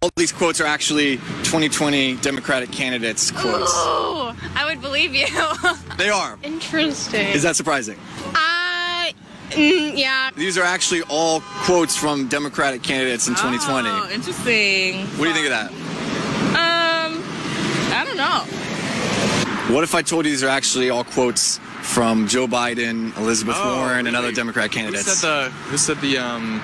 All 0.03 0.11
these 0.15 0.31
quotes 0.31 0.61
are 0.61 0.65
actually 0.67 1.17
2020 1.17 2.17
Democratic 2.17 2.71
candidates' 2.71 3.31
quotes. 3.31 3.71
Oh, 3.73 4.35
I 4.55 4.65
would 4.65 4.79
believe 4.81 5.15
you. 5.15 5.25
They 5.97 6.09
are. 6.11 6.37
Interesting. 6.43 7.29
Is 7.29 7.41
that 7.41 7.55
surprising? 7.55 7.97
Uh, 8.35 9.07
mm, 9.49 9.97
yeah. 9.97 10.29
These 10.35 10.55
are 10.59 10.63
actually 10.63 11.01
all 11.09 11.41
quotes 11.65 11.95
from 11.97 12.27
Democratic 12.27 12.83
candidates 12.83 13.27
in 13.27 13.33
2020. 13.33 13.89
Oh, 13.89 14.07
interesting. 14.13 15.07
What 15.17 15.23
do 15.25 15.29
you 15.29 15.33
think 15.33 15.47
of 15.47 15.53
that? 15.53 15.71
Um, 16.53 17.23
I 17.91 18.03
don't 18.05 18.17
know. 18.17 19.73
What 19.73 19.83
if 19.83 19.95
I 19.95 20.03
told 20.03 20.25
you 20.25 20.31
these 20.31 20.43
are 20.43 20.49
actually 20.49 20.91
all 20.91 21.03
quotes 21.03 21.57
from 21.81 22.27
Joe 22.27 22.45
Biden, 22.45 23.17
Elizabeth 23.17 23.55
Oh, 23.57 23.77
Warren, 23.77 24.05
and 24.05 24.15
other 24.15 24.31
Democrat 24.31 24.69
Democratic 24.69 24.71
Who 24.73 24.79
candidates? 25.01 25.17
said 25.17 25.45
the, 25.45 25.49
who 25.49 25.77
said 25.77 25.99
the, 26.01 26.19
um, 26.19 26.61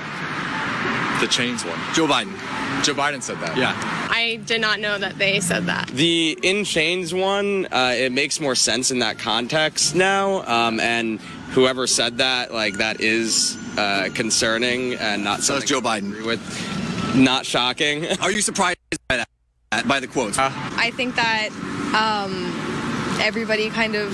the 1.22 1.28
chains 1.28 1.66
one? 1.66 1.80
Joe 1.96 2.06
Biden. 2.06 2.38
Joe 2.84 2.94
Biden 2.94 3.22
said 3.22 3.40
that. 3.40 3.56
Yeah. 3.58 3.74
I 3.76 4.42
did 4.46 4.60
not 4.62 4.80
know 4.80 4.98
that 4.98 5.18
they 5.18 5.40
said 5.40 5.66
that. 5.68 5.88
The 5.88 6.38
In 6.44 6.66
Chains 6.66 7.14
one, 7.14 7.66
uh, 7.72 7.94
it 7.96 8.12
makes 8.12 8.40
more 8.40 8.56
sense 8.56 8.92
in 8.92 9.00
that 9.00 9.18
context 9.20 9.96
now. 9.96 10.44
Um, 10.44 10.80
and 10.82 11.20
whoever 11.52 11.88
said 11.88 12.18
that, 12.18 12.54
like, 12.54 12.76
that 12.76 13.00
is 13.00 13.58
uh, 13.78 14.10
concerning 14.14 14.96
and 14.96 15.24
not 15.24 15.40
So 15.42 15.56
is 15.56 15.64
something 15.64 15.68
Joe 15.68 15.82
Biden. 15.82 16.26
with. 16.26 17.16
Not 17.16 17.46
shocking. 17.46 18.06
Are 18.22 18.32
you 18.32 18.42
surprised 18.42 18.78
by 19.08 19.18
that? 19.18 19.88
By 19.88 20.00
the 20.00 20.08
quotes? 20.08 20.38
I 20.38 20.92
think 20.92 21.16
that 21.16 21.50
um, 21.94 23.20
everybody 23.22 23.70
kind 23.70 23.96
of. 23.96 24.12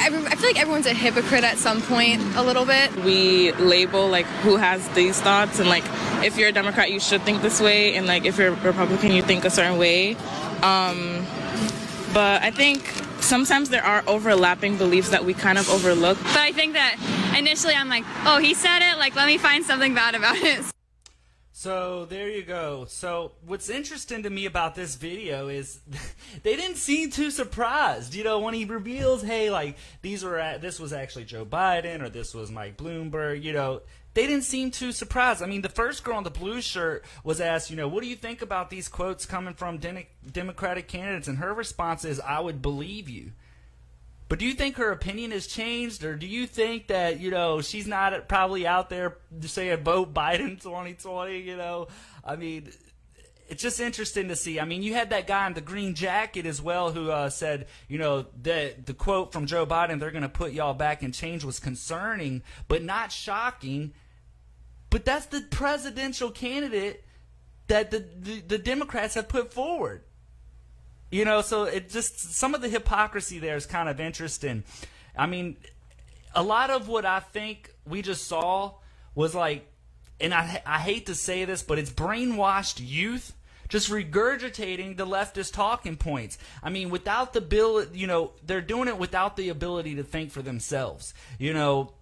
Every, 0.00 0.26
I 0.26 0.34
feel 0.36 0.48
like 0.48 0.60
everyone's 0.60 0.86
a 0.86 0.94
hypocrite 0.94 1.44
at 1.44 1.58
some 1.58 1.82
point, 1.82 2.20
a 2.36 2.42
little 2.42 2.64
bit. 2.64 2.94
We 3.04 3.52
label 3.52 4.08
like 4.08 4.26
who 4.42 4.56
has 4.56 4.86
these 4.90 5.20
thoughts, 5.20 5.58
and 5.58 5.68
like 5.68 5.84
if 6.24 6.36
you're 6.36 6.48
a 6.48 6.52
Democrat, 6.52 6.90
you 6.90 7.00
should 7.00 7.22
think 7.22 7.42
this 7.42 7.60
way, 7.60 7.94
and 7.94 8.06
like 8.06 8.24
if 8.24 8.38
you're 8.38 8.48
a 8.48 8.60
Republican, 8.62 9.12
you 9.12 9.22
think 9.22 9.44
a 9.44 9.50
certain 9.50 9.78
way. 9.78 10.16
Um, 10.62 11.26
but 12.12 12.42
I 12.42 12.50
think 12.50 12.86
sometimes 13.20 13.70
there 13.70 13.84
are 13.84 14.02
overlapping 14.06 14.76
beliefs 14.76 15.10
that 15.10 15.24
we 15.24 15.34
kind 15.34 15.58
of 15.58 15.68
overlook. 15.70 16.18
but 16.22 16.38
I 16.38 16.52
think 16.52 16.74
that 16.74 16.96
initially 17.38 17.74
I'm 17.74 17.88
like, 17.88 18.04
oh, 18.26 18.38
he 18.38 18.54
said 18.54 18.80
it. 18.82 18.98
Like, 18.98 19.14
let 19.16 19.26
me 19.26 19.38
find 19.38 19.64
something 19.64 19.94
bad 19.94 20.14
about 20.14 20.36
it. 20.36 20.64
So 21.62 22.06
there 22.06 22.28
you 22.28 22.42
go. 22.42 22.86
So 22.88 23.34
what's 23.46 23.70
interesting 23.70 24.24
to 24.24 24.30
me 24.30 24.46
about 24.46 24.74
this 24.74 24.96
video 24.96 25.46
is 25.46 25.78
they 26.42 26.56
didn't 26.56 26.78
seem 26.78 27.10
too 27.10 27.30
surprised. 27.30 28.16
You 28.16 28.24
know, 28.24 28.40
when 28.40 28.52
he 28.52 28.64
reveals, 28.64 29.22
hey, 29.22 29.48
like 29.48 29.76
these 30.00 30.24
were 30.24 30.58
this 30.60 30.80
was 30.80 30.92
actually 30.92 31.22
Joe 31.24 31.44
Biden 31.44 32.02
or 32.02 32.08
this 32.08 32.34
was 32.34 32.50
Mike 32.50 32.76
Bloomberg. 32.76 33.44
You 33.44 33.52
know, 33.52 33.82
they 34.14 34.26
didn't 34.26 34.42
seem 34.42 34.72
too 34.72 34.90
surprised. 34.90 35.40
I 35.40 35.46
mean, 35.46 35.62
the 35.62 35.68
first 35.68 36.02
girl 36.02 36.18
in 36.18 36.24
the 36.24 36.30
blue 36.30 36.60
shirt 36.60 37.04
was 37.22 37.40
asked, 37.40 37.70
you 37.70 37.76
know, 37.76 37.86
what 37.86 38.02
do 38.02 38.08
you 38.08 38.16
think 38.16 38.42
about 38.42 38.68
these 38.68 38.88
quotes 38.88 39.24
coming 39.24 39.54
from 39.54 39.78
Democratic 40.32 40.88
candidates? 40.88 41.28
And 41.28 41.38
her 41.38 41.54
response 41.54 42.04
is, 42.04 42.18
I 42.18 42.40
would 42.40 42.60
believe 42.60 43.08
you. 43.08 43.30
But 44.32 44.38
do 44.38 44.46
you 44.46 44.54
think 44.54 44.76
her 44.76 44.90
opinion 44.90 45.30
has 45.32 45.46
changed, 45.46 46.04
or 46.04 46.16
do 46.16 46.26
you 46.26 46.46
think 46.46 46.86
that 46.86 47.20
you 47.20 47.30
know 47.30 47.60
she's 47.60 47.86
not 47.86 48.28
probably 48.28 48.66
out 48.66 48.88
there 48.88 49.18
saying 49.42 49.84
vote 49.84 50.14
Biden 50.14 50.58
2020? 50.58 51.36
You 51.36 51.58
know, 51.58 51.88
I 52.24 52.36
mean, 52.36 52.72
it's 53.50 53.62
just 53.62 53.78
interesting 53.78 54.28
to 54.28 54.36
see. 54.36 54.58
I 54.58 54.64
mean, 54.64 54.82
you 54.82 54.94
had 54.94 55.10
that 55.10 55.26
guy 55.26 55.46
in 55.48 55.52
the 55.52 55.60
green 55.60 55.94
jacket 55.94 56.46
as 56.46 56.62
well 56.62 56.92
who 56.92 57.10
uh, 57.10 57.28
said, 57.28 57.66
you 57.88 57.98
know, 57.98 58.24
that 58.44 58.86
the 58.86 58.94
quote 58.94 59.34
from 59.34 59.44
Joe 59.44 59.66
Biden, 59.66 60.00
"They're 60.00 60.10
going 60.10 60.22
to 60.22 60.30
put 60.30 60.52
y'all 60.52 60.72
back 60.72 61.02
in 61.02 61.12
change," 61.12 61.44
was 61.44 61.60
concerning, 61.60 62.42
but 62.68 62.82
not 62.82 63.12
shocking. 63.12 63.92
But 64.88 65.04
that's 65.04 65.26
the 65.26 65.42
presidential 65.50 66.30
candidate 66.30 67.04
that 67.66 67.90
the, 67.90 67.98
the, 68.18 68.40
the 68.40 68.58
Democrats 68.58 69.14
have 69.14 69.28
put 69.28 69.52
forward. 69.52 70.04
You 71.12 71.26
know, 71.26 71.42
so 71.42 71.64
it 71.64 71.90
just 71.90 72.18
some 72.34 72.54
of 72.54 72.62
the 72.62 72.70
hypocrisy 72.70 73.38
there 73.38 73.54
is 73.54 73.66
kind 73.66 73.88
of 73.90 74.00
interesting. 74.00 74.64
I 75.16 75.26
mean, 75.26 75.58
a 76.34 76.42
lot 76.42 76.70
of 76.70 76.88
what 76.88 77.04
I 77.04 77.20
think 77.20 77.70
we 77.86 78.00
just 78.00 78.26
saw 78.26 78.76
was 79.14 79.34
like, 79.34 79.70
and 80.18 80.32
I 80.32 80.62
I 80.64 80.78
hate 80.78 81.06
to 81.06 81.14
say 81.14 81.44
this, 81.44 81.62
but 81.62 81.78
it's 81.78 81.90
brainwashed 81.90 82.80
youth 82.82 83.34
just 83.68 83.90
regurgitating 83.90 84.98
the 84.98 85.06
leftist 85.06 85.54
talking 85.54 85.96
points. 85.96 86.36
I 86.62 86.68
mean, 86.68 86.90
without 86.90 87.32
the 87.32 87.40
bill, 87.40 87.86
you 87.94 88.06
know, 88.06 88.32
they're 88.44 88.60
doing 88.60 88.86
it 88.86 88.98
without 88.98 89.36
the 89.36 89.48
ability 89.48 89.94
to 89.96 90.02
think 90.02 90.30
for 90.30 90.42
themselves. 90.42 91.14
You 91.38 91.54
know, 91.54 91.94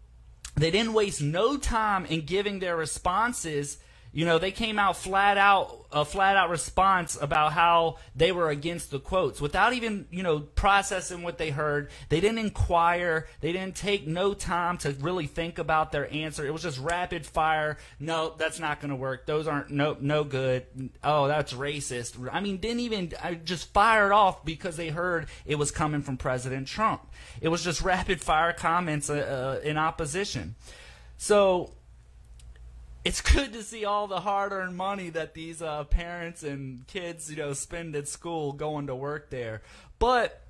they 0.56 0.72
didn't 0.72 0.94
waste 0.94 1.22
no 1.22 1.56
time 1.56 2.06
in 2.06 2.26
giving 2.26 2.58
their 2.58 2.76
responses 2.76 3.78
You 4.12 4.24
know, 4.24 4.38
they 4.38 4.50
came 4.50 4.78
out 4.78 4.96
flat 4.96 5.38
out, 5.38 5.86
a 5.92 6.04
flat 6.04 6.36
out 6.36 6.50
response 6.50 7.16
about 7.20 7.52
how 7.52 7.98
they 8.16 8.32
were 8.32 8.50
against 8.50 8.90
the 8.90 8.98
quotes 8.98 9.40
without 9.40 9.72
even, 9.72 10.06
you 10.10 10.24
know, 10.24 10.40
processing 10.40 11.22
what 11.22 11.38
they 11.38 11.50
heard. 11.50 11.90
They 12.08 12.20
didn't 12.20 12.38
inquire. 12.38 13.28
They 13.40 13.52
didn't 13.52 13.76
take 13.76 14.08
no 14.08 14.34
time 14.34 14.78
to 14.78 14.90
really 15.00 15.26
think 15.26 15.58
about 15.58 15.92
their 15.92 16.12
answer. 16.12 16.44
It 16.44 16.52
was 16.52 16.62
just 16.62 16.78
rapid 16.78 17.24
fire. 17.24 17.78
No, 18.00 18.34
that's 18.36 18.58
not 18.58 18.80
going 18.80 18.90
to 18.90 18.96
work. 18.96 19.26
Those 19.26 19.46
aren't 19.46 19.70
no 19.70 19.96
no 20.00 20.24
good. 20.24 20.66
Oh, 21.04 21.28
that's 21.28 21.52
racist. 21.52 22.28
I 22.32 22.40
mean, 22.40 22.56
didn't 22.56 22.80
even 22.80 23.12
I 23.22 23.34
just 23.34 23.72
fired 23.72 24.12
off 24.12 24.44
because 24.44 24.76
they 24.76 24.88
heard 24.88 25.28
it 25.46 25.56
was 25.56 25.70
coming 25.70 26.02
from 26.02 26.16
President 26.16 26.66
Trump. 26.66 27.06
It 27.40 27.48
was 27.48 27.62
just 27.62 27.80
rapid 27.82 28.20
fire 28.20 28.52
comments 28.52 29.08
uh, 29.08 29.60
uh, 29.62 29.66
in 29.66 29.78
opposition. 29.78 30.56
So 31.16 31.72
it's 33.04 33.20
good 33.20 33.52
to 33.52 33.62
see 33.62 33.84
all 33.84 34.06
the 34.06 34.20
hard-earned 34.20 34.76
money 34.76 35.10
that 35.10 35.34
these 35.34 35.62
uh, 35.62 35.84
parents 35.84 36.42
and 36.42 36.86
kids, 36.86 37.30
you 37.30 37.36
know, 37.36 37.52
spend 37.52 37.96
at 37.96 38.08
school 38.08 38.52
going 38.52 38.88
to 38.88 38.94
work 38.94 39.30
there. 39.30 39.62
But 39.98 40.42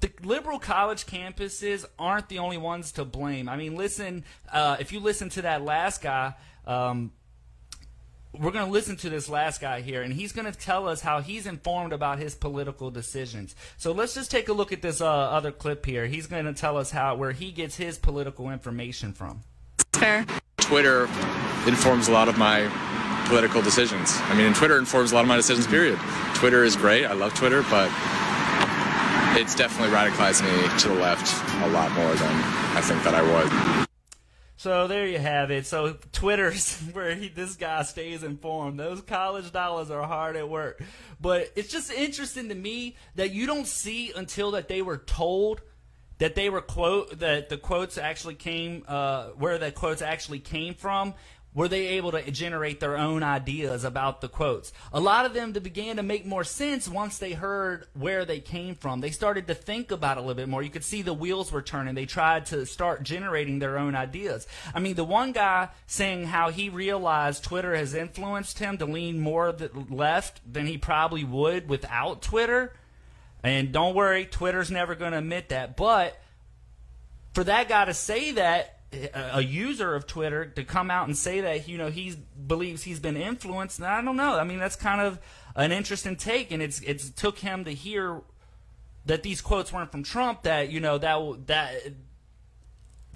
the 0.00 0.10
liberal 0.22 0.58
college 0.58 1.06
campuses 1.06 1.86
aren't 1.98 2.28
the 2.28 2.40
only 2.40 2.58
ones 2.58 2.92
to 2.92 3.04
blame. 3.04 3.48
I 3.48 3.56
mean, 3.56 3.76
listen, 3.76 4.24
uh, 4.52 4.76
if 4.80 4.92
you 4.92 5.00
listen 5.00 5.30
to 5.30 5.42
that 5.42 5.62
last 5.62 6.02
guy, 6.02 6.34
um, 6.66 7.12
we're 8.32 8.50
going 8.50 8.64
to 8.64 8.72
listen 8.72 8.96
to 8.96 9.10
this 9.10 9.28
last 9.28 9.60
guy 9.60 9.82
here, 9.82 10.02
and 10.02 10.12
he's 10.12 10.32
going 10.32 10.50
to 10.50 10.58
tell 10.58 10.88
us 10.88 11.02
how 11.02 11.20
he's 11.20 11.46
informed 11.46 11.92
about 11.92 12.18
his 12.18 12.34
political 12.34 12.90
decisions. 12.90 13.54
So 13.76 13.92
let's 13.92 14.14
just 14.14 14.30
take 14.30 14.48
a 14.48 14.52
look 14.52 14.72
at 14.72 14.82
this 14.82 15.00
uh, 15.00 15.06
other 15.06 15.52
clip 15.52 15.84
here. 15.86 16.06
He's 16.06 16.26
going 16.26 16.46
to 16.46 16.54
tell 16.54 16.76
us 16.76 16.90
how 16.90 17.14
where 17.14 17.32
he 17.32 17.52
gets 17.52 17.76
his 17.76 17.98
political 17.98 18.50
information 18.50 19.12
from. 19.12 19.42
Fair. 19.92 20.26
Twitter 20.62 21.04
informs 21.66 22.08
a 22.08 22.12
lot 22.12 22.28
of 22.28 22.38
my 22.38 22.70
political 23.26 23.62
decisions. 23.62 24.16
I 24.24 24.34
mean, 24.34 24.52
Twitter 24.54 24.78
informs 24.78 25.12
a 25.12 25.14
lot 25.14 25.22
of 25.22 25.28
my 25.28 25.36
decisions, 25.36 25.66
mm-hmm. 25.66 25.74
period. 25.74 25.98
Twitter 26.34 26.64
is 26.64 26.76
great. 26.76 27.04
I 27.04 27.12
love 27.12 27.34
Twitter, 27.34 27.62
but 27.70 27.90
it's 29.38 29.54
definitely 29.54 29.94
radicalized 29.94 30.42
me 30.42 30.78
to 30.80 30.88
the 30.88 30.94
left 30.94 31.32
a 31.62 31.68
lot 31.68 31.90
more 31.92 32.14
than 32.14 32.34
I 32.76 32.80
think 32.80 33.02
that 33.04 33.14
I 33.14 33.22
was. 33.22 33.88
So 34.56 34.86
there 34.86 35.06
you 35.08 35.18
have 35.18 35.50
it. 35.50 35.66
So 35.66 35.96
Twitter's 36.12 36.78
where 36.92 37.14
he, 37.14 37.28
this 37.28 37.56
guy 37.56 37.82
stays 37.82 38.22
informed. 38.22 38.78
Those 38.78 39.00
college 39.00 39.50
dollars 39.50 39.90
are 39.90 40.06
hard 40.06 40.36
at 40.36 40.48
work. 40.48 40.82
But 41.20 41.50
it's 41.56 41.68
just 41.68 41.90
interesting 41.90 42.48
to 42.48 42.54
me 42.54 42.96
that 43.16 43.32
you 43.32 43.46
don't 43.46 43.66
see 43.66 44.12
until 44.14 44.52
that 44.52 44.68
they 44.68 44.82
were 44.82 44.98
told 44.98 45.62
that 46.18 46.34
they 46.34 46.48
were 46.50 46.60
quote 46.60 47.18
that 47.18 47.48
the 47.48 47.56
quotes 47.56 47.98
actually 47.98 48.34
came 48.34 48.84
uh, 48.88 49.28
where 49.28 49.58
the 49.58 49.72
quotes 49.72 50.02
actually 50.02 50.38
came 50.38 50.74
from 50.74 51.14
were 51.54 51.68
they 51.68 51.88
able 51.88 52.12
to 52.12 52.30
generate 52.30 52.80
their 52.80 52.96
own 52.96 53.22
ideas 53.22 53.84
about 53.84 54.20
the 54.20 54.28
quotes? 54.28 54.72
A 54.92 55.00
lot 55.00 55.26
of 55.26 55.34
them 55.34 55.52
began 55.52 55.96
to 55.96 56.02
make 56.02 56.24
more 56.24 56.44
sense 56.44 56.88
once 56.88 57.18
they 57.18 57.32
heard 57.32 57.86
where 57.92 58.24
they 58.24 58.40
came 58.40 58.74
from. 58.74 59.00
They 59.00 59.10
started 59.10 59.46
to 59.48 59.54
think 59.54 59.90
about 59.90 60.16
it 60.16 60.20
a 60.20 60.22
little 60.22 60.34
bit 60.34 60.48
more. 60.48 60.62
You 60.62 60.70
could 60.70 60.84
see 60.84 61.02
the 61.02 61.12
wheels 61.12 61.52
were 61.52 61.62
turning. 61.62 61.94
They 61.94 62.06
tried 62.06 62.46
to 62.46 62.64
start 62.64 63.02
generating 63.02 63.58
their 63.58 63.78
own 63.78 63.94
ideas. 63.94 64.46
I 64.74 64.80
mean 64.80 64.94
the 64.94 65.04
one 65.04 65.32
guy 65.32 65.68
saying 65.86 66.24
how 66.24 66.50
he 66.50 66.68
realized 66.68 67.44
twitter 67.44 67.74
has 67.74 67.94
influenced 67.94 68.58
him 68.58 68.78
to 68.78 68.86
lean 68.86 69.20
more 69.20 69.54
left 69.90 70.40
than 70.50 70.66
he 70.66 70.78
probably 70.78 71.24
would 71.24 71.68
without 71.68 72.22
twitter 72.22 72.72
and 73.42 73.72
don't 73.72 73.94
worry, 73.94 74.26
Twitter's 74.26 74.70
never 74.70 74.94
going 74.94 75.12
to 75.12 75.18
admit 75.18 75.48
that. 75.50 75.76
But 75.76 76.20
for 77.34 77.44
that 77.44 77.68
guy 77.68 77.84
to 77.84 77.94
say 77.94 78.32
that, 78.32 78.78
a 79.14 79.42
user 79.42 79.94
of 79.94 80.06
Twitter 80.06 80.44
to 80.44 80.64
come 80.64 80.90
out 80.90 81.06
and 81.06 81.16
say 81.16 81.40
that 81.40 81.66
you 81.66 81.78
know 81.78 81.88
he 81.88 82.14
believes 82.46 82.82
he's 82.82 83.00
been 83.00 83.16
influenced. 83.16 83.80
I 83.80 84.02
don't 84.02 84.16
know. 84.16 84.38
I 84.38 84.44
mean, 84.44 84.58
that's 84.58 84.76
kind 84.76 85.00
of 85.00 85.18
an 85.56 85.72
interesting 85.72 86.16
take, 86.16 86.52
and 86.52 86.62
it's 86.62 86.80
it's 86.80 87.10
took 87.10 87.38
him 87.38 87.64
to 87.64 87.72
hear 87.72 88.20
that 89.06 89.22
these 89.22 89.40
quotes 89.40 89.72
weren't 89.72 89.90
from 89.90 90.02
Trump. 90.02 90.42
That 90.42 90.70
you 90.70 90.80
know 90.80 90.98
that 90.98 91.46
that 91.46 91.74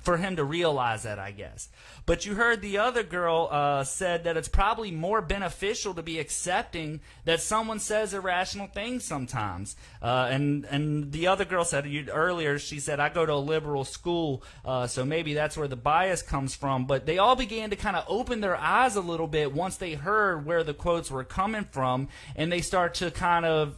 for 0.00 0.16
him 0.16 0.37
to 0.37 0.45
realize 0.45 1.02
that, 1.02 1.18
I 1.18 1.33
guess. 1.33 1.68
But 2.07 2.25
you 2.25 2.37
heard 2.37 2.63
the 2.63 2.79
other 2.79 3.03
girl 3.03 3.49
uh, 3.51 3.83
said 3.83 4.23
that 4.25 4.37
it's 4.37 4.49
probably 4.49 4.93
more 4.93 5.21
beneficial 5.21 5.93
to 5.95 6.03
be 6.03 6.21
accepting 6.21 7.01
that 7.25 7.41
someone 7.43 7.81
says 7.81 8.15
irrational 8.15 8.69
things 8.69 9.03
sometimes. 9.03 9.75
Uh, 10.01 10.29
and 10.31 10.65
and 10.67 11.11
the 11.11 11.27
other 11.27 11.45
girl 11.45 11.65
said 11.65 11.85
earlier, 12.13 12.61
she 12.61 12.79
said, 12.79 13.01
I 13.01 13.09
go 13.09 13.27
to 13.27 13.33
a 13.33 13.35
liberal 13.35 13.83
school, 13.83 14.45
uh, 14.65 14.87
so 14.87 15.05
maybe 15.05 15.35
that's 15.35 15.57
where 15.57 15.67
the 15.67 15.75
bias 15.75 16.23
comes 16.23 16.55
from. 16.55 16.87
But 16.87 17.07
they 17.07 17.19
all 17.19 17.35
began 17.35 17.71
to 17.71 17.77
kind 17.77 17.97
of 17.97 18.05
open 18.07 18.41
their 18.41 18.57
eyes 18.57 18.95
a 18.95 19.01
little 19.01 19.27
bit 19.27 19.53
once 19.53 19.77
they 19.77 19.95
heard 19.95 20.47
where 20.47 20.63
the 20.63 20.75
quotes 20.75 21.11
were 21.11 21.25
coming 21.25 21.65
from, 21.65 22.09
and 22.37 22.53
they 22.53 22.61
start 22.61 22.95
to 22.95 23.11
kind 23.11 23.45
of 23.45 23.75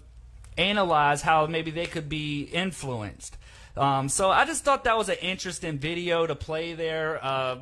analyze 0.59 1.23
how 1.23 1.47
maybe 1.47 1.71
they 1.71 1.87
could 1.87 2.11
be 2.11 2.43
influenced. 2.43 3.39
Um, 3.75 4.11
so 4.11 4.29
I 4.29 4.45
just 4.45 4.65
thought 4.65 4.85
that 4.85 4.99
was 4.99 5.09
an 5.09 5.17
interesting 5.23 5.79
video 5.79 6.27
to 6.27 6.35
play 6.35 6.75
there. 6.75 7.25
Uh, 7.25 7.59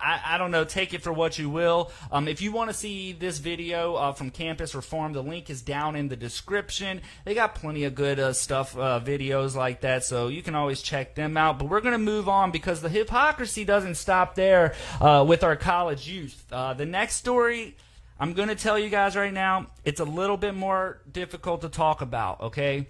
I, 0.00 0.20
I, 0.34 0.38
don't 0.38 0.50
know. 0.50 0.64
Take 0.64 0.94
it 0.94 1.02
for 1.02 1.12
what 1.12 1.38
you 1.38 1.48
will. 1.50 1.90
Um, 2.10 2.28
if 2.28 2.40
you 2.42 2.52
want 2.52 2.70
to 2.70 2.74
see 2.74 3.12
this 3.12 3.38
video 3.38 3.94
uh, 3.94 4.12
from 4.12 4.30
Campus 4.30 4.74
Reform, 4.74 5.12
the 5.12 5.22
link 5.22 5.50
is 5.50 5.62
down 5.62 5.96
in 5.96 6.08
the 6.08 6.16
description. 6.16 7.00
They 7.24 7.34
got 7.34 7.54
plenty 7.54 7.84
of 7.84 7.94
good 7.94 8.18
uh, 8.18 8.32
stuff, 8.32 8.76
uh, 8.76 9.00
videos 9.02 9.54
like 9.54 9.80
that, 9.82 10.04
so 10.04 10.28
you 10.28 10.42
can 10.42 10.54
always 10.54 10.82
check 10.82 11.14
them 11.14 11.36
out. 11.36 11.58
But 11.58 11.68
we're 11.68 11.80
going 11.80 11.92
to 11.92 11.98
move 11.98 12.28
on 12.28 12.50
because 12.50 12.80
the 12.80 12.88
hypocrisy 12.88 13.64
doesn't 13.64 13.96
stop 13.96 14.34
there 14.34 14.74
uh, 15.00 15.24
with 15.26 15.42
our 15.42 15.56
college 15.56 16.08
youth. 16.08 16.44
Uh, 16.50 16.74
the 16.74 16.86
next 16.86 17.16
story. 17.16 17.76
I'm 18.18 18.32
going 18.32 18.48
to 18.48 18.54
tell 18.54 18.78
you 18.78 18.88
guys 18.88 19.14
right 19.14 19.32
now, 19.32 19.66
it's 19.84 20.00
a 20.00 20.04
little 20.04 20.38
bit 20.38 20.54
more 20.54 21.02
difficult 21.12 21.60
to 21.60 21.68
talk 21.68 22.00
about, 22.00 22.40
okay? 22.40 22.86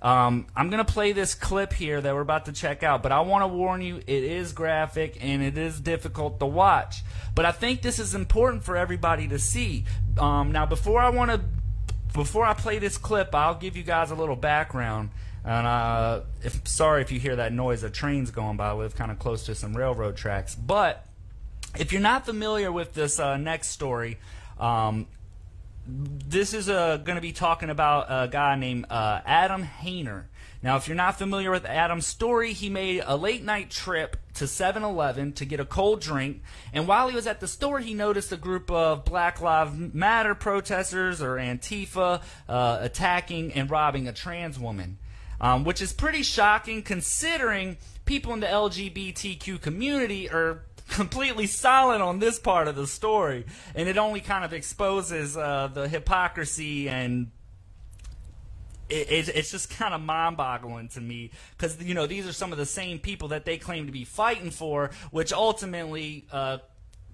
Um, 0.00 0.46
I'm 0.54 0.70
going 0.70 0.84
to 0.84 0.92
play 0.92 1.12
this 1.12 1.34
clip 1.34 1.72
here 1.72 2.00
that 2.00 2.14
we're 2.14 2.20
about 2.20 2.44
to 2.44 2.52
check 2.52 2.82
out, 2.82 3.02
but 3.02 3.10
I 3.10 3.20
want 3.20 3.42
to 3.42 3.48
warn 3.48 3.82
you 3.82 3.96
it 3.96 4.06
is 4.06 4.52
graphic 4.52 5.18
and 5.20 5.42
it 5.42 5.58
is 5.58 5.80
difficult 5.80 6.38
to 6.38 6.46
watch. 6.46 7.02
But 7.34 7.46
I 7.46 7.52
think 7.52 7.82
this 7.82 7.98
is 7.98 8.14
important 8.14 8.62
for 8.62 8.76
everybody 8.76 9.26
to 9.28 9.38
see. 9.38 9.84
Um, 10.16 10.52
now, 10.52 10.66
before 10.66 11.00
I 11.00 11.08
want 11.08 11.32
to, 11.32 11.40
before 12.12 12.44
I 12.44 12.54
play 12.54 12.78
this 12.78 12.96
clip, 12.96 13.34
I'll 13.34 13.56
give 13.56 13.76
you 13.76 13.82
guys 13.82 14.12
a 14.12 14.14
little 14.14 14.36
background. 14.36 15.10
And 15.44 15.66
uh, 15.66 16.20
if, 16.42 16.66
sorry 16.68 17.02
if 17.02 17.10
you 17.10 17.18
hear 17.18 17.36
that 17.36 17.52
noise, 17.52 17.82
a 17.82 17.90
train's 17.90 18.30
going 18.30 18.56
by. 18.56 18.68
I 18.68 18.72
live 18.74 18.94
kind 18.94 19.10
of 19.10 19.18
close 19.18 19.46
to 19.46 19.54
some 19.54 19.76
railroad 19.76 20.16
tracks. 20.16 20.54
But 20.54 21.06
if 21.76 21.92
you're 21.92 22.02
not 22.02 22.24
familiar 22.24 22.70
with 22.70 22.94
this 22.94 23.18
uh, 23.18 23.36
next 23.36 23.68
story, 23.68 24.18
um, 24.60 25.06
this 25.88 26.52
is 26.52 26.68
uh, 26.68 26.98
going 26.98 27.16
to 27.16 27.22
be 27.22 27.32
talking 27.32 27.70
about 27.70 28.06
a 28.10 28.28
guy 28.28 28.56
named 28.56 28.86
uh, 28.90 29.22
Adam 29.24 29.64
Haner. 29.64 30.24
Now, 30.62 30.76
if 30.76 30.86
you're 30.86 30.96
not 30.96 31.16
familiar 31.16 31.50
with 31.50 31.64
Adam's 31.64 32.06
story, 32.06 32.52
he 32.52 32.68
made 32.68 33.02
a 33.06 33.16
late 33.16 33.42
night 33.42 33.70
trip 33.70 34.16
to 34.34 34.46
7 34.46 34.82
Eleven 34.82 35.32
to 35.34 35.44
get 35.46 35.60
a 35.60 35.64
cold 35.64 36.00
drink. 36.00 36.42
And 36.74 36.86
while 36.86 37.08
he 37.08 37.14
was 37.14 37.26
at 37.26 37.40
the 37.40 37.48
store, 37.48 37.78
he 37.78 37.94
noticed 37.94 38.30
a 38.32 38.36
group 38.36 38.70
of 38.70 39.04
Black 39.06 39.40
Lives 39.40 39.94
Matter 39.94 40.34
protesters 40.34 41.22
or 41.22 41.36
Antifa 41.36 42.22
uh, 42.48 42.78
attacking 42.80 43.54
and 43.54 43.70
robbing 43.70 44.08
a 44.08 44.12
trans 44.12 44.58
woman. 44.58 44.98
Um, 45.40 45.62
which 45.62 45.80
is 45.80 45.92
pretty 45.92 46.24
shocking 46.24 46.82
considering 46.82 47.76
people 48.04 48.32
in 48.32 48.40
the 48.40 48.48
LGBTQ 48.48 49.60
community 49.60 50.28
are 50.28 50.64
completely 50.88 51.46
silent 51.46 52.02
on 52.02 52.18
this 52.18 52.38
part 52.38 52.68
of 52.68 52.76
the 52.76 52.86
story, 52.86 53.46
and 53.74 53.88
it 53.88 53.98
only 53.98 54.20
kind 54.20 54.44
of 54.44 54.52
exposes 54.52 55.36
uh, 55.36 55.68
the 55.72 55.88
hypocrisy 55.88 56.88
and 56.88 57.30
it, 58.88 59.28
it's 59.28 59.50
just 59.50 59.70
kind 59.70 59.92
of 59.92 60.00
mind-boggling 60.00 60.88
to 60.88 61.00
me 61.00 61.30
because 61.56 61.82
you 61.82 61.94
know 61.94 62.06
these 62.06 62.26
are 62.26 62.32
some 62.32 62.52
of 62.52 62.58
the 62.58 62.66
same 62.66 62.98
people 62.98 63.28
that 63.28 63.44
they 63.44 63.58
claim 63.58 63.86
to 63.86 63.92
be 63.92 64.04
fighting 64.04 64.50
for, 64.50 64.90
which 65.10 65.32
ultimately, 65.32 66.26
uh, 66.32 66.58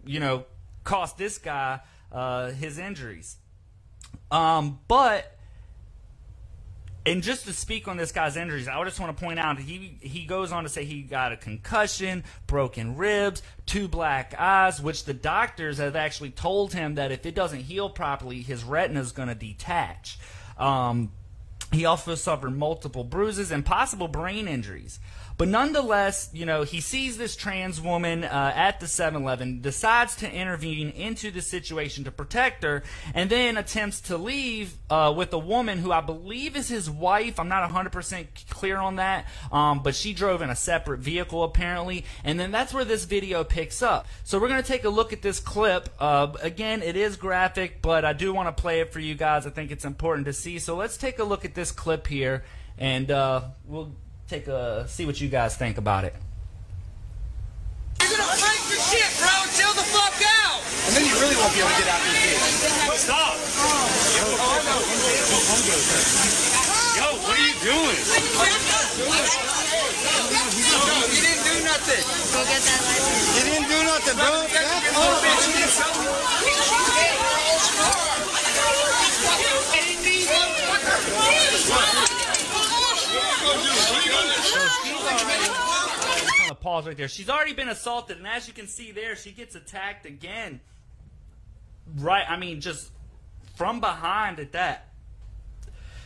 you 0.06 0.20
know, 0.20 0.44
cost 0.84 1.18
this 1.18 1.38
guy 1.38 1.80
uh, 2.12 2.50
his 2.52 2.78
injuries. 2.78 3.36
Um, 4.30 4.78
but 4.88 5.33
and 7.06 7.22
just 7.22 7.44
to 7.46 7.52
speak 7.52 7.86
on 7.88 7.96
this 7.96 8.12
guy's 8.12 8.36
injuries, 8.36 8.68
I 8.68 8.82
just 8.84 8.98
want 8.98 9.16
to 9.16 9.24
point 9.24 9.38
out 9.38 9.58
he 9.58 9.98
he 10.00 10.24
goes 10.24 10.52
on 10.52 10.62
to 10.62 10.68
say 10.68 10.84
he 10.84 11.02
got 11.02 11.32
a 11.32 11.36
concussion, 11.36 12.24
broken 12.46 12.96
ribs, 12.96 13.42
two 13.66 13.88
black 13.88 14.34
eyes, 14.38 14.80
which 14.80 15.04
the 15.04 15.14
doctors 15.14 15.78
have 15.78 15.96
actually 15.96 16.30
told 16.30 16.72
him 16.72 16.94
that 16.94 17.12
if 17.12 17.26
it 17.26 17.34
doesn't 17.34 17.60
heal 17.60 17.90
properly, 17.90 18.42
his 18.42 18.64
retina 18.64 19.00
is 19.00 19.12
going 19.12 19.28
to 19.28 19.34
detach. 19.34 20.18
Um, 20.58 21.12
He 21.72 21.86
also 21.86 22.14
suffered 22.14 22.56
multiple 22.56 23.02
bruises 23.02 23.50
and 23.50 23.66
possible 23.66 24.06
brain 24.06 24.46
injuries. 24.46 25.00
But 25.36 25.48
nonetheless, 25.48 26.30
you 26.32 26.46
know, 26.46 26.62
he 26.62 26.80
sees 26.80 27.16
this 27.16 27.34
trans 27.34 27.80
woman 27.80 28.22
uh, 28.22 28.52
at 28.54 28.78
the 28.78 28.86
7 28.86 29.22
Eleven, 29.22 29.60
decides 29.60 30.14
to 30.16 30.30
intervene 30.30 30.90
into 30.90 31.30
the 31.30 31.42
situation 31.42 32.04
to 32.04 32.12
protect 32.12 32.62
her, 32.62 32.84
and 33.14 33.28
then 33.28 33.56
attempts 33.56 34.00
to 34.02 34.16
leave 34.16 34.76
uh, 34.90 35.12
with 35.16 35.32
a 35.32 35.38
woman 35.38 35.78
who 35.78 35.90
I 35.90 36.00
believe 36.00 36.56
is 36.56 36.68
his 36.68 36.88
wife. 36.88 37.40
I'm 37.40 37.48
not 37.48 37.68
100% 37.68 38.48
clear 38.48 38.76
on 38.76 38.96
that, 38.96 39.26
um, 39.50 39.82
but 39.82 39.96
she 39.96 40.12
drove 40.12 40.40
in 40.40 40.50
a 40.50 40.56
separate 40.56 41.00
vehicle 41.00 41.42
apparently. 41.42 42.04
And 42.22 42.38
then 42.38 42.52
that's 42.52 42.72
where 42.72 42.84
this 42.84 43.04
video 43.04 43.42
picks 43.42 43.82
up. 43.82 44.06
So 44.22 44.38
we're 44.38 44.48
going 44.48 44.62
to 44.62 44.66
take 44.68 44.84
a 44.84 44.88
look 44.88 45.12
at 45.12 45.22
this 45.22 45.40
clip. 45.40 45.88
Uh, 45.98 46.32
again, 46.42 46.82
it 46.82 46.96
is 46.96 47.16
graphic, 47.16 47.82
but 47.82 48.04
I 48.04 48.12
do 48.12 48.32
want 48.32 48.54
to 48.54 48.60
play 48.60 48.80
it 48.80 48.92
for 48.92 49.00
you 49.00 49.14
guys. 49.14 49.46
I 49.46 49.50
think 49.50 49.72
it's 49.72 49.84
important 49.84 50.26
to 50.26 50.32
see. 50.32 50.60
So 50.60 50.76
let's 50.76 50.96
take 50.96 51.18
a 51.18 51.24
look 51.24 51.44
at 51.44 51.54
this 51.54 51.72
clip 51.72 52.06
here, 52.06 52.44
and 52.78 53.10
uh, 53.10 53.42
we'll 53.66 53.94
take 54.28 54.48
a 54.48 54.86
see 54.88 55.06
what 55.06 55.20
you 55.20 55.28
guys 55.28 55.56
think 55.56 55.78
about 55.78 56.04
it. 56.04 56.14
You're 58.00 58.10
gonna 58.10 58.24
break 58.40 58.60
your 58.70 58.80
shit, 58.80 59.10
bro. 59.20 59.30
Chill 59.56 59.72
the 59.74 59.86
fuck 59.92 60.16
out. 60.44 60.60
And 60.88 60.96
then 60.96 61.04
you 61.04 61.14
really 61.20 61.36
won't 61.36 61.52
be 61.54 61.60
able 61.60 61.70
to 61.70 61.78
get 61.78 61.88
out 61.88 62.00
of 62.00 62.06
your 62.06 62.16
seat. 62.16 62.38
Stop. 63.00 63.36
Oh, 63.36 63.88
Yo, 66.96 67.06
what 67.24 67.36
are 67.36 67.42
you 67.42 67.54
doing? 67.64 68.00
You 71.04 71.20
didn't 71.20 71.44
do 71.44 71.54
nothing. 71.64 72.04
Go 72.32 72.40
get 72.44 72.62
that 72.62 72.80
license. 72.84 73.36
You 73.36 73.44
didn't 73.50 73.68
do 73.68 73.78
nothing, 73.84 74.16
bro. 74.16 74.46
Back 74.48 74.94
up. 74.96 75.24
I'm 81.56 82.23
pause 86.64 86.86
right 86.86 86.96
there. 86.96 87.08
She's 87.08 87.28
already 87.28 87.52
been 87.52 87.68
assaulted, 87.68 88.16
and 88.16 88.26
as 88.26 88.48
you 88.48 88.54
can 88.54 88.66
see 88.66 88.90
there, 88.90 89.14
she 89.14 89.30
gets 89.32 89.54
attacked 89.54 90.06
again. 90.06 90.60
Right, 91.98 92.24
I 92.28 92.38
mean, 92.38 92.62
just 92.62 92.90
from 93.54 93.80
behind 93.80 94.40
at 94.40 94.52
that. 94.52 94.88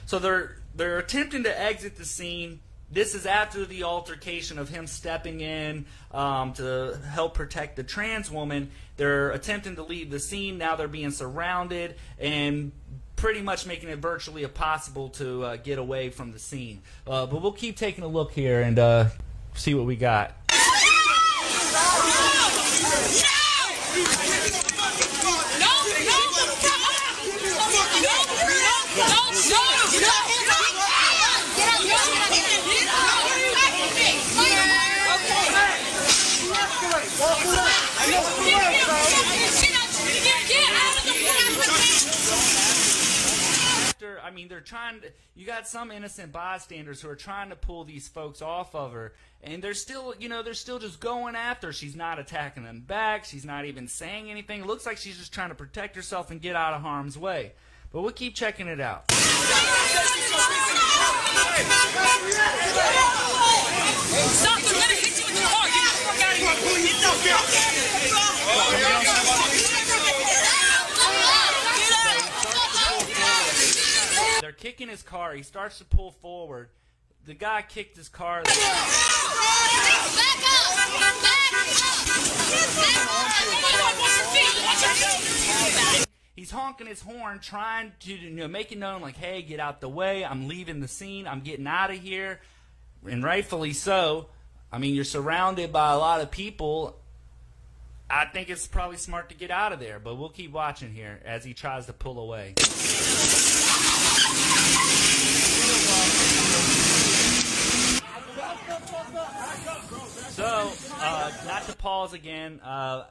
So 0.07 0.19
they're 0.19 0.57
they're 0.75 0.99
attempting 0.99 1.45
to 1.45 1.61
exit 1.61 1.97
the 1.97 2.05
scene. 2.05 2.61
This 2.91 3.15
is 3.15 3.27
after 3.27 3.67
the 3.67 3.85
altercation 3.85 4.59
of 4.59 4.69
him 4.69 4.87
stepping 4.87 5.41
in 5.41 5.87
um, 6.11 6.55
to 6.55 6.99
help 7.11 7.35
protect 7.35 7.77
the 7.77 7.85
trans 7.85 8.31
woman. 8.31 8.71
They're 8.97 9.31
attempting 9.31 9.77
to 9.77 9.83
leave 9.83 10.11
the 10.11 10.19
scene. 10.19 10.59
Now 10.59 10.75
they're 10.75 10.89
being 10.89 11.11
surrounded 11.11 11.97
and 12.19 12.73
pretty 13.19 13.43
much 13.43 13.67
making 13.67 13.89
it 13.89 13.99
virtually 13.99 14.45
impossible 14.45 15.09
to 15.11 15.45
uh, 15.45 15.57
get 15.57 15.79
away 15.79 16.09
from 16.09 16.33
the 16.33 16.39
scene. 16.39 16.81
Uh, 17.07 17.27
but 17.27 17.43
we'll 17.43 17.53
keep 17.53 17.77
taking 17.77 18.05
a 18.05 18.09
look 18.09 18.33
here 18.33 18.63
and 18.63 18.79
uh, 18.79 19.07
see 19.55 19.75
what 19.75 19.85
we 19.85 19.97
got. 19.97 20.35
I 44.29 44.31
mean, 44.31 44.49
they're 44.49 44.61
trying 44.61 45.01
to. 45.01 45.11
You 45.35 45.47
got 45.47 45.67
some 45.67 45.91
innocent 45.91 46.33
bystanders 46.33 47.01
who 47.01 47.09
are 47.09 47.17
trying 47.17 47.49
to 47.49 47.57
pull 47.57 47.85
these 47.85 48.09
folks 48.09 48.43
off 48.43 48.75
of 48.75 48.93
her, 48.93 49.15
and 49.43 49.63
they're 49.63 49.73
still, 49.73 50.15
you 50.19 50.29
know, 50.29 50.43
they're 50.43 50.53
still 50.53 50.79
just 50.79 51.01
going 51.01 51.35
after. 51.35 51.73
She's 51.73 51.97
not 51.97 52.19
attacking 52.19 52.65
them 52.65 52.81
back. 52.81 53.25
She's 53.25 53.47
not 53.47 53.65
even 53.65 53.89
saying 53.89 54.31
anything. 54.31 54.61
It 54.61 54.67
looks 54.67 54.85
like 54.85 54.99
she's 54.99 55.17
just 55.17 55.33
trying 55.33 55.49
to 55.49 55.55
protect 55.55 55.97
herself 55.97 56.31
and 56.31 56.43
get 56.43 56.57
out 56.57 56.75
of 56.75 56.83
harm's 56.83 57.17
way. 57.17 57.53
But 57.91 58.03
we'll 58.03 58.13
keep 58.13 58.35
checking 58.35 58.69
it 58.69 58.81
out. 58.81 59.11
Stop! 64.29 64.61
They're 64.61 64.75
gonna 64.75 64.93
hit 64.93 65.19
you 65.19 65.25
with 65.25 65.37
the 65.37 65.41
car. 65.49 65.65
Get 65.65 65.85
the 65.89 65.97
fuck 66.05 66.21
out 66.21 66.37
of 66.37 66.37
here. 66.37 66.49
Get 74.61 74.77
the 74.77 74.78
They're 74.89 74.95
his 74.95 75.03
car. 75.03 75.35
He 75.35 75.43
starts 75.43 75.77
to 75.79 75.85
pull 75.85 76.13
forward. 76.13 76.71
The 77.27 77.35
guy 77.35 77.61
kicked 77.61 77.99
his 77.99 78.09
car. 78.09 78.43
He's 86.35 86.51
honking 86.51 86.87
his 86.87 87.03
horn, 87.03 87.41
trying 87.41 87.93
to 88.01 88.15
you 88.15 88.31
know 88.31 88.49
make 88.49 88.73
it 88.73 88.79
known 88.79 89.03
like, 89.03 89.17
"Hey, 89.17 89.43
get 89.43 89.61
out 89.61 89.83
the 89.83 89.91
way! 89.91 90.25
I'm 90.25 90.49
leaving 90.49 90.81
the 90.81 90.89
scene. 90.89 91.27
I'm 91.27 91.41
getting 91.41 91.67
out 91.67 91.91
of 91.91 91.99
here." 91.99 92.41
And 93.07 93.23
rightfully 93.23 93.75
so. 93.75 94.31
I 94.73 94.79
mean, 94.79 94.95
you're 94.95 95.05
surrounded 95.05 95.71
by 95.71 95.93
a 95.93 95.99
lot 95.99 96.23
of 96.23 96.31
people. 96.31 96.99
I 98.09 98.25
think 98.25 98.49
it's 98.49 98.67
probably 98.67 98.97
smart 98.97 99.29
to 99.29 99.35
get 99.35 99.51
out 99.51 99.75
of 99.75 99.81
there, 99.81 99.99
but 99.99 100.15
we'll 100.15 100.31
keep 100.31 100.53
watching 100.53 100.95
here 100.95 101.21
as 101.27 101.45
he 101.45 101.53
tries 101.53 101.85
to 101.87 101.93
pull 101.93 102.19
away. 102.19 102.55
So, 110.31 110.71
uh, 111.01 111.33
not 111.47 111.65
to 111.65 111.77
pause 111.77 112.13
again, 112.13 112.61
uh, 112.61 113.07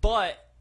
but 0.00 0.53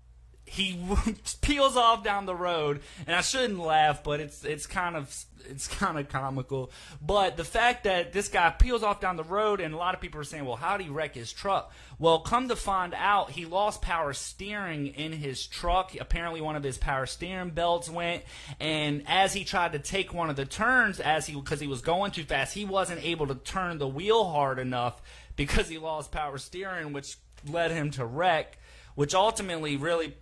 he 0.53 0.79
peels 1.41 1.75
off 1.75 2.03
down 2.03 2.27
the 2.27 2.35
road, 2.35 2.81
and 3.07 3.15
I 3.15 3.21
shouldn't 3.21 3.57
laugh, 3.57 4.03
but 4.03 4.19
it's 4.19 4.45
it's 4.45 4.67
kind 4.67 4.95
of 4.95 5.09
it's 5.49 5.67
kind 5.67 5.97
of 5.97 6.09
comical. 6.09 6.71
But 7.01 7.37
the 7.37 7.43
fact 7.43 7.85
that 7.85 8.13
this 8.13 8.27
guy 8.27 8.51
peels 8.51 8.83
off 8.83 8.99
down 8.99 9.17
the 9.17 9.23
road, 9.23 9.59
and 9.59 9.73
a 9.73 9.77
lot 9.77 9.95
of 9.95 10.01
people 10.01 10.21
are 10.21 10.23
saying, 10.23 10.45
"Well, 10.45 10.55
how 10.55 10.77
did 10.77 10.83
he 10.85 10.91
wreck 10.91 11.15
his 11.15 11.33
truck?" 11.33 11.73
Well, 11.97 12.19
come 12.19 12.49
to 12.49 12.55
find 12.55 12.93
out, 12.93 13.31
he 13.31 13.45
lost 13.45 13.81
power 13.81 14.13
steering 14.13 14.87
in 14.87 15.11
his 15.11 15.47
truck. 15.47 15.95
Apparently, 15.99 16.39
one 16.39 16.55
of 16.55 16.63
his 16.63 16.77
power 16.77 17.07
steering 17.07 17.49
belts 17.49 17.89
went, 17.89 18.21
and 18.59 19.03
as 19.07 19.33
he 19.33 19.45
tried 19.45 19.71
to 19.71 19.79
take 19.79 20.13
one 20.13 20.29
of 20.29 20.35
the 20.35 20.45
turns, 20.45 20.99
as 20.99 21.25
he 21.25 21.33
because 21.33 21.61
he 21.61 21.67
was 21.67 21.81
going 21.81 22.11
too 22.11 22.25
fast, 22.25 22.53
he 22.53 22.63
wasn't 22.63 23.03
able 23.03 23.25
to 23.25 23.35
turn 23.35 23.79
the 23.79 23.87
wheel 23.87 24.25
hard 24.25 24.59
enough 24.59 25.01
because 25.35 25.67
he 25.67 25.79
lost 25.79 26.11
power 26.11 26.37
steering, 26.37 26.93
which 26.93 27.17
led 27.49 27.71
him 27.71 27.89
to 27.89 28.05
wreck, 28.05 28.59
which 28.93 29.15
ultimately 29.15 29.77
really 29.77 30.13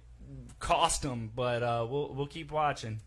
cost 0.59 1.03
him. 1.03 1.31
But 1.35 1.63
uh, 1.63 1.87
we'll 1.89 2.13
we'll 2.13 2.27
keep 2.27 2.51
watching. 2.51 3.01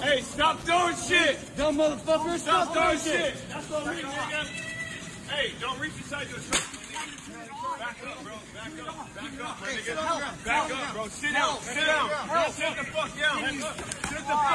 Hey, 0.00 0.20
stop 0.22 0.64
doing 0.64 0.96
shit! 0.96 1.38
Dumb 1.56 1.76
motherfucker, 1.76 2.38
stop, 2.38 2.72
doing 2.74 2.98
shit! 2.98 3.34
That's 3.48 3.70
what 3.70 3.86
we. 3.88 4.02
Hey, 4.02 5.52
don't 5.60 5.78
reach 5.78 5.92
inside 5.98 6.28
your 6.28 6.38
truck. 6.38 6.81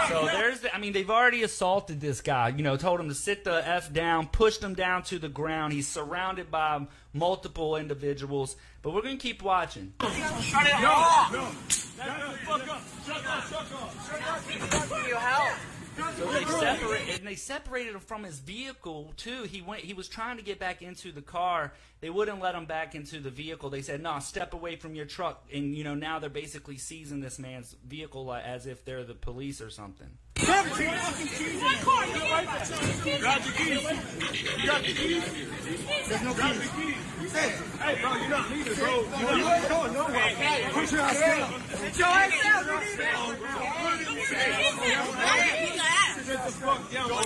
So 0.10 0.26
there's, 0.26 0.60
the, 0.62 0.74
I 0.74 0.80
mean, 0.80 0.94
they've 0.94 1.10
already 1.10 1.44
assaulted 1.44 2.00
this 2.00 2.22
guy. 2.22 2.50
You 2.50 2.64
know, 2.64 2.78
told 2.78 3.00
him 3.00 3.10
to 3.10 3.16
sit 3.16 3.44
the 3.44 3.68
f 3.68 3.92
down, 3.92 4.28
pushed 4.28 4.64
him 4.64 4.74
down 4.74 5.04
to 5.04 5.20
the 5.20 5.30
ground. 5.30 5.74
He's 5.74 5.88
surrounded 5.88 6.50
by 6.50 6.88
multiple 7.14 7.76
individuals, 7.76 8.56
but 8.82 8.94
we're 8.94 9.02
gonna 9.02 9.18
keep 9.18 9.42
watching. 9.42 9.94
Shut 10.02 10.68
it 10.68 10.84
off! 10.84 11.32
No. 11.34 11.50
Back 11.98 12.20
the 12.20 12.38
fuck 12.46 12.68
up. 12.70 12.82
Shut 13.06 13.26
up. 13.26 13.44
Shut 13.48 13.62
up. 13.72 13.92
Shut 14.08 14.22
up. 14.22 15.58
So 15.98 16.32
they 16.32 16.46
separated, 16.46 17.16
and 17.16 17.17
they 17.28 17.36
separated 17.36 17.94
him 17.94 18.00
from 18.00 18.24
his 18.24 18.40
vehicle 18.40 19.14
too. 19.18 19.44
He 19.44 19.62
went, 19.62 19.82
he 19.82 19.94
was 19.94 20.08
trying 20.08 20.38
to 20.38 20.44
get 20.44 20.60
back 20.60 20.82
into 20.82 21.12
the 21.12 21.22
car. 21.22 21.74
They 22.00 22.10
wouldn't 22.10 22.40
let 22.40 22.56
him 22.56 22.66
back 22.66 22.96
into 22.96 23.20
the 23.20 23.32
vehicle. 23.32 23.70
They 23.70 23.82
said, 23.82 24.02
"No, 24.02 24.20
step 24.20 24.54
away 24.54 24.76
from 24.76 24.94
your 24.96 25.06
truck." 25.06 25.44
And 25.52 25.76
you 25.76 25.84
know, 25.84 25.96
now 25.96 26.20
they're 26.20 26.30
basically 26.30 26.78
seizing 26.78 27.20
this 27.22 27.40
man's 27.40 27.76
vehicle 27.86 28.30
uh, 28.30 28.40
as 28.40 28.68
if 28.68 28.86
they're 28.86 29.04
the 29.04 29.16
police 29.16 29.62
or 29.62 29.70
something. 29.70 30.08
Grab 30.36 30.66
keys. 30.78 30.90
Grab 33.20 33.44
keys. 33.44 33.84
The 34.64 34.94
keys. 34.94 35.24
There's 36.08 36.22
no 36.22 36.34
keys. 36.34 36.70
Hey, 37.34 38.00
bro, 38.02 38.16
you're 38.16 38.30
not 38.30 38.50
leaving, 38.52 38.76
bro. 38.76 39.04
You're 39.20 39.38
not 39.38 39.70
going 39.70 39.94
nowhere. 39.94 40.70
Put 40.72 40.92
your 40.92 41.02
ass 41.02 41.20
down. 41.20 41.62
Sit 41.78 41.98
your 41.98 42.08
ass 42.08 42.44
down. 42.44 42.68
Sit 46.38 46.46
the 46.46 46.66
fuck 46.66 46.92
down, 46.92 47.08
bro. 47.08 47.18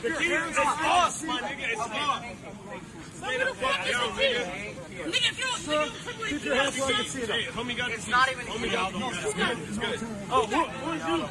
The 0.00 0.10
key 0.18 0.32
is 0.32 0.58
off, 0.58 1.24
my 1.26 1.40
nigga. 1.40 1.66
It's 1.72 1.86
off. 3.22 3.28
Stay 3.28 3.38
the 3.38 3.54
fuck 3.54 3.78
down, 3.90 4.10
nigga. 4.16 4.74
Nigga, 5.00 5.30
if 5.30 5.38
you 5.38 5.44
don't, 5.44 5.60
nigga, 5.62 6.28
Keep 6.28 6.44
your 6.44 6.54
hands 6.56 6.78
where 6.78 6.88
I 6.88 6.92
can 6.92 7.04
see 7.06 7.20
them. 7.20 7.30
Hey, 7.30 7.44
homie 7.46 7.76
got 7.76 7.90
It's 7.90 8.04
the 8.04 8.10
not 8.10 8.28
keys. 8.28 8.36
even 8.38 8.52
Homie 8.52 8.70
got 8.72 8.92
No, 8.92 8.98
the 9.00 9.06
it's 9.16 9.24
keys. 9.24 9.34
good. 9.34 9.58
It's 9.68 9.78
good. 9.78 10.00
Oh, 10.30 10.46
who, 10.46 10.64
who 10.64 10.92
is 10.92 11.02
you? 11.08 11.28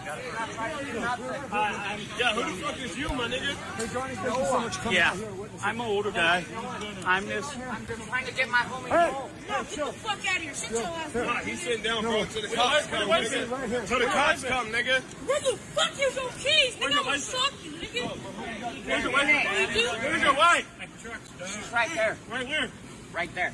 Yeah, 2.19 2.33
who 2.33 2.41
the 2.43 2.65
fuck 2.65 2.77
is 2.79 2.97
you, 2.97 3.09
my 3.09 3.27
nigga? 3.27 3.53
Hey, 3.77 3.87
Johnny, 3.93 4.15
thank 4.15 4.37
you 4.39 4.45
so 4.45 4.59
much 4.59 4.77
coming 4.79 4.97
Yeah. 4.97 5.09
out 5.11 5.17
here. 5.17 5.29
I'm 5.63 5.79
an 5.81 5.87
older 5.87 6.11
guy. 6.11 6.45
I'm 7.05 7.25
this. 7.27 7.45
I'm 7.69 7.85
just 7.85 8.01
trying 8.09 8.25
to 8.25 8.33
get 8.33 8.49
my 8.49 8.57
homie 8.59 8.87
Hey, 8.89 9.11
home. 9.11 9.29
hey, 9.47 9.53
Get 9.75 9.85
the 9.85 9.93
fuck 9.93 10.11
out 10.29 10.37
of 10.37 10.41
here. 10.43 10.53
Sit 10.55 10.71
your 10.71 10.81
ass 10.81 11.13
Nah, 11.15 11.21
down. 11.33 11.45
he's 11.45 11.61
sitting 11.61 11.83
down, 11.83 12.03
No, 12.03 12.09
bro. 12.11 12.25
Till 12.25 12.41
the 12.41 12.47
cops 12.55 12.87
come, 12.87 13.07
nigga. 13.09 13.51
right. 13.51 13.87
Till 13.87 13.99
the 13.99 14.05
cops 14.05 14.43
come, 14.43 14.67
nigga. 14.71 15.01
Where 15.27 15.39
the 15.41 15.57
fuck 15.57 15.91
is 15.93 16.15
your 16.15 16.29
keys? 16.39 16.75
Nigga, 16.75 16.97
I'm 16.97 17.03
gonna 17.03 17.19
suck 17.19 17.53
you, 17.63 17.71
nigga. 17.71 18.07
Where's 18.87 19.03
your 19.03 19.11
wife? 19.11 20.01
Where's 20.03 20.21
your 20.23 20.33
wife? 20.35 20.65
She's 21.45 21.71
right 21.71 21.89
there. 21.93 22.17
Right 22.29 22.47
where? 22.47 22.69
Right 23.13 23.33
there. 23.35 23.53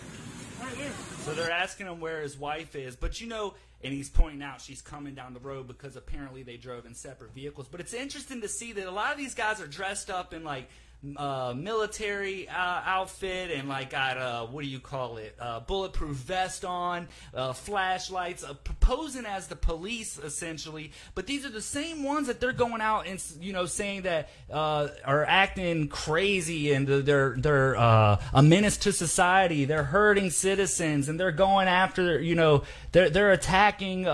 So 1.23 1.33
they're 1.33 1.51
asking 1.51 1.87
him 1.87 1.99
where 1.99 2.21
his 2.21 2.37
wife 2.37 2.75
is, 2.75 2.95
but 2.95 3.19
you 3.19 3.27
know, 3.27 3.55
and 3.83 3.93
he's 3.93 4.09
pointing 4.09 4.41
out 4.41 4.61
she's 4.61 4.81
coming 4.81 5.13
down 5.13 5.33
the 5.33 5.39
road 5.39 5.67
because 5.67 5.95
apparently 5.95 6.43
they 6.43 6.57
drove 6.57 6.85
in 6.85 6.93
separate 6.95 7.33
vehicles. 7.33 7.67
But 7.69 7.81
it's 7.81 7.93
interesting 7.93 8.41
to 8.41 8.47
see 8.47 8.73
that 8.73 8.87
a 8.87 8.91
lot 8.91 9.11
of 9.11 9.17
these 9.17 9.35
guys 9.35 9.61
are 9.61 9.67
dressed 9.67 10.09
up 10.09 10.33
in 10.33 10.43
like 10.43 10.69
uh, 11.17 11.53
military 11.55 12.47
uh, 12.49 12.81
outfit 12.85 13.51
and 13.51 13.69
like 13.69 13.91
got 13.91 14.17
uh, 14.17 14.45
what 14.47 14.63
do 14.63 14.69
you 14.69 14.79
call 14.79 15.17
it, 15.17 15.37
bulletproof 15.67 16.15
vest 16.17 16.65
on, 16.65 17.07
uh, 17.33 17.53
flashlights, 17.53 18.43
uh, 18.43 18.53
posing 18.79 19.25
as 19.25 19.47
the 19.47 19.55
police 19.55 20.17
essentially. 20.17 20.91
But 21.13 21.27
these 21.27 21.45
are 21.45 21.49
the 21.49 21.61
same 21.61 22.03
ones 22.03 22.27
that 22.27 22.39
they're 22.39 22.53
going 22.53 22.81
out 22.81 23.07
and 23.07 23.21
you 23.39 23.53
know 23.53 23.65
saying 23.65 24.03
that 24.03 24.29
uh, 24.51 24.87
are 25.03 25.25
acting 25.25 25.87
crazy 25.87 26.73
and 26.73 26.87
they're 26.87 27.35
they're 27.37 27.73
a 27.75 28.41
menace 28.43 28.77
to 28.77 28.91
society. 28.91 29.65
They're 29.65 29.83
hurting 29.83 30.31
citizens 30.31 31.07
and 31.07 31.19
they're 31.19 31.31
going 31.31 31.67
after 31.67 32.19
you 32.19 32.35
know 32.35 32.63
they're 32.91 33.09
they're 33.09 33.31
attacking 33.31 34.07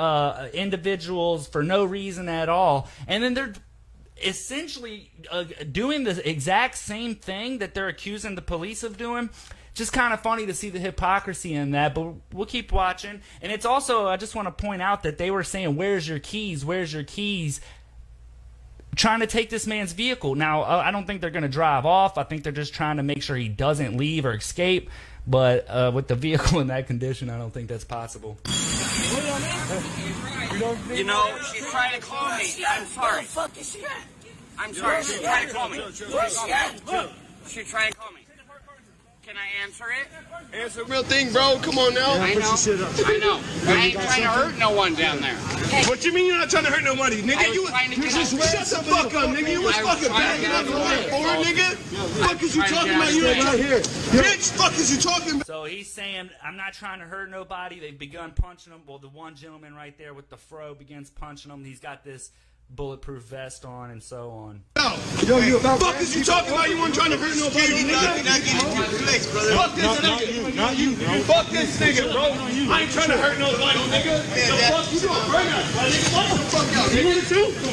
individuals 0.53 1.47
for 1.47 1.63
no 1.63 1.85
reason 1.85 2.27
at 2.27 2.49
all. 2.49 2.89
And 3.07 3.23
then 3.23 3.33
they're 3.33 3.53
essentially 4.23 5.11
uh, 5.29 5.45
doing 5.71 6.03
the 6.03 6.27
exact 6.27 6.77
same 6.77 7.15
thing 7.15 7.59
that 7.59 7.73
they're 7.73 7.87
accusing 7.87 8.35
the 8.35 8.41
police 8.41 8.83
of 8.83 8.97
doing. 8.97 9.29
Just 9.73 9.93
kind 9.93 10.13
of 10.13 10.19
funny 10.19 10.45
to 10.47 10.53
see 10.53 10.69
the 10.69 10.79
hypocrisy 10.79 11.53
in 11.53 11.71
that, 11.71 11.95
but 11.95 12.13
we'll 12.33 12.45
keep 12.45 12.73
watching. 12.73 13.21
And 13.41 13.51
it's 13.51 13.65
also, 13.65 14.07
I 14.07 14.17
just 14.17 14.35
want 14.35 14.47
to 14.47 14.51
point 14.51 14.81
out 14.81 15.03
that 15.03 15.17
they 15.17 15.31
were 15.31 15.43
saying, 15.43 15.77
Where's 15.77 16.07
your 16.07 16.19
keys? 16.19 16.65
Where's 16.65 16.93
your 16.93 17.03
keys? 17.03 17.61
Trying 18.95 19.21
to 19.21 19.27
take 19.27 19.49
this 19.49 19.65
man's 19.65 19.93
vehicle. 19.93 20.35
Now, 20.35 20.63
uh, 20.63 20.83
I 20.85 20.91
don't 20.91 21.07
think 21.07 21.21
they're 21.21 21.29
going 21.29 21.43
to 21.43 21.49
drive 21.49 21.85
off. 21.85 22.17
I 22.17 22.23
think 22.23 22.43
they're 22.43 22.51
just 22.51 22.73
trying 22.73 22.97
to 22.97 23.03
make 23.03 23.23
sure 23.23 23.37
he 23.37 23.47
doesn't 23.47 23.95
leave 23.95 24.25
or 24.25 24.33
escape. 24.33 24.89
But 25.25 25.65
uh, 25.69 25.91
with 25.93 26.07
the 26.07 26.15
vehicle 26.15 26.59
in 26.59 26.67
that 26.67 26.87
condition, 26.87 27.29
I 27.29 27.37
don't 27.37 27.53
think 27.53 27.69
that's 27.69 27.85
possible. 27.85 28.37
You 30.61 31.03
know, 31.03 31.35
she's 31.51 31.65
trying 31.71 31.99
to 31.99 32.05
call 32.05 32.37
me. 32.37 32.45
I'm 32.69 32.85
sorry. 32.85 33.25
I'm 34.59 34.73
sorry. 34.75 35.03
She's 35.03 35.19
trying 35.21 35.47
to 35.47 35.53
call 35.53 35.69
me. 35.69 35.81
She's 35.91 36.07
trying 36.07 36.29
to 36.29 36.85
call 36.85 37.03
me. 37.03 37.09
She's 37.47 37.67
trying 37.67 37.91
to 37.91 37.97
call 37.97 38.11
me. 38.11 38.21
Can 39.23 39.35
I 39.37 39.63
answer 39.63 39.85
it? 39.85 40.07
Answer 40.57 40.83
the 40.83 40.91
real 40.91 41.03
thing, 41.03 41.31
bro. 41.31 41.59
Come 41.61 41.77
on 41.77 41.93
now. 41.93 42.13
I 42.13 42.33
know. 42.33 42.55
I 43.05 43.17
know. 43.19 43.39
I 43.67 43.85
ain't 43.85 43.93
trying 43.93 44.23
to 44.23 44.29
hurt 44.29 44.57
no 44.57 44.71
one 44.71 44.95
down 44.95 45.21
there. 45.21 45.35
What 45.85 46.03
you 46.03 46.11
mean 46.11 46.25
you're 46.25 46.39
not 46.39 46.49
trying 46.49 46.65
to 46.65 46.71
hurt 46.71 46.83
nobody, 46.83 47.21
nigga? 47.21 47.53
You, 47.53 47.67
trying 47.67 47.91
to 47.91 47.97
you 47.97 48.09
just 48.09 48.31
shut 48.33 48.65
the 48.67 48.89
fuck 48.89 49.13
up, 49.13 49.29
nigga. 49.29 49.51
You 49.51 49.61
was 49.61 49.77
was 49.77 49.85
fucking 49.85 50.07
trying 50.07 50.41
to 50.41 50.41
backing 50.41 50.41
get 50.41 50.51
up 50.51 50.65
out 50.65 50.73
on 50.73 51.37
of 51.37 51.45
that 51.45 51.53
the 51.53 51.53
nigga. 51.53 51.75
Fuck 52.27 52.43
is 52.43 52.55
you 52.55 52.63
talking 52.63 52.95
about? 52.95 53.13
You 53.13 53.27
ain't 53.27 53.45
way. 53.45 53.59
trying 53.59 53.81
Bitch, 54.23 54.51
fuck 54.53 54.73
is 54.73 54.95
you 54.95 55.01
talking 55.01 55.35
about? 55.35 55.45
So 55.45 55.65
he's 55.65 55.91
saying, 55.91 56.31
I'm 56.43 56.57
not 56.57 56.73
trying 56.73 56.99
to 56.99 57.05
hurt 57.05 57.29
nobody. 57.29 57.79
They've 57.79 57.97
begun 57.97 58.31
punching 58.31 58.73
him. 58.73 58.81
Well, 58.87 58.97
the 58.97 59.09
one 59.09 59.35
gentleman 59.35 59.75
right 59.75 59.95
there 59.99 60.15
with 60.15 60.29
the 60.29 60.37
fro 60.37 60.73
begins 60.73 61.11
punching 61.11 61.51
him. 61.51 61.63
He's 61.63 61.79
got 61.79 62.03
this 62.03 62.31
bulletproof 62.75 63.23
vest 63.23 63.65
on 63.65 63.91
and 63.91 64.01
so 64.01 64.31
on. 64.31 64.63
Yo, 65.27 65.37
you 65.37 65.59
about 65.59 65.79
fuck 65.79 65.99
is 66.01 66.15
you 66.15 66.23
talking 66.23 66.51
about? 66.51 66.69
You 66.69 66.79
weren't 66.79 66.95
trying 66.95 67.11
to 67.11 67.17
hurt 67.17 67.35
nobody, 67.35 67.83
nigga. 67.83 68.17
Fuck 69.53 69.75
this 69.75 69.99
nigga. 70.01 70.55
Not 70.55 70.77
you, 70.77 70.95
bro. 70.95 71.19
Fuck 71.27 71.47
this 71.51 71.77
nigga, 71.79 72.11
bro. 72.11 72.31
I 72.71 72.81
ain't 72.81 72.91
trying 72.91 73.09
to 73.11 73.17
hurt 73.17 73.37
nobody, 73.37 73.79
nigga. 73.91 74.23
The 74.33 74.55
fuck 74.71 74.87
you 74.91 74.99
doing, 75.03 75.25
bro? 75.29 75.43
Watch 76.15 76.31
the 76.31 76.47
fuck 76.49 76.71
out, 76.79 76.89
nigga. 76.89 77.21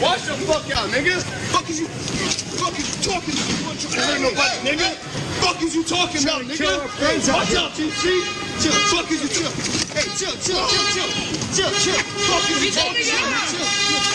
Watch 0.02 0.26
the 0.26 0.34
fuck 0.44 0.66
out, 0.76 0.90
nigga. 0.90 1.22
Fuck 1.54 1.70
is 1.70 1.80
you? 1.80 1.86
Fuck 1.88 2.78
is 2.78 2.86
you 2.90 3.12
talking? 3.12 3.34
You 3.38 3.66
weren't 3.66 3.80
trying 3.80 3.94
to 3.94 4.02
hurt 4.02 4.20
nobody, 4.20 4.56
nigga. 4.66 4.98
Fuck 5.40 5.62
is 5.62 5.74
you 5.74 5.84
talking 5.84 6.22
about, 6.22 6.42
nigga? 6.42 6.84
Watch 7.32 7.54
out, 7.54 7.70
TC. 7.72 8.20
Chill. 8.58 8.72
Fuck 8.90 9.10
is 9.12 9.22
you 9.22 9.30
chill? 9.30 9.52
Hey, 9.94 10.02
chill, 10.18 10.34
chill, 10.42 10.58
chill, 10.66 10.86
chill, 10.90 11.10
chill, 11.54 11.70
chill. 11.78 12.02
Fuck 12.26 12.50
is 12.50 12.58
you 12.66 12.72
talking 12.72 13.06
about? 13.06 13.46
Chill, 13.48 13.62
chill. 13.62 14.07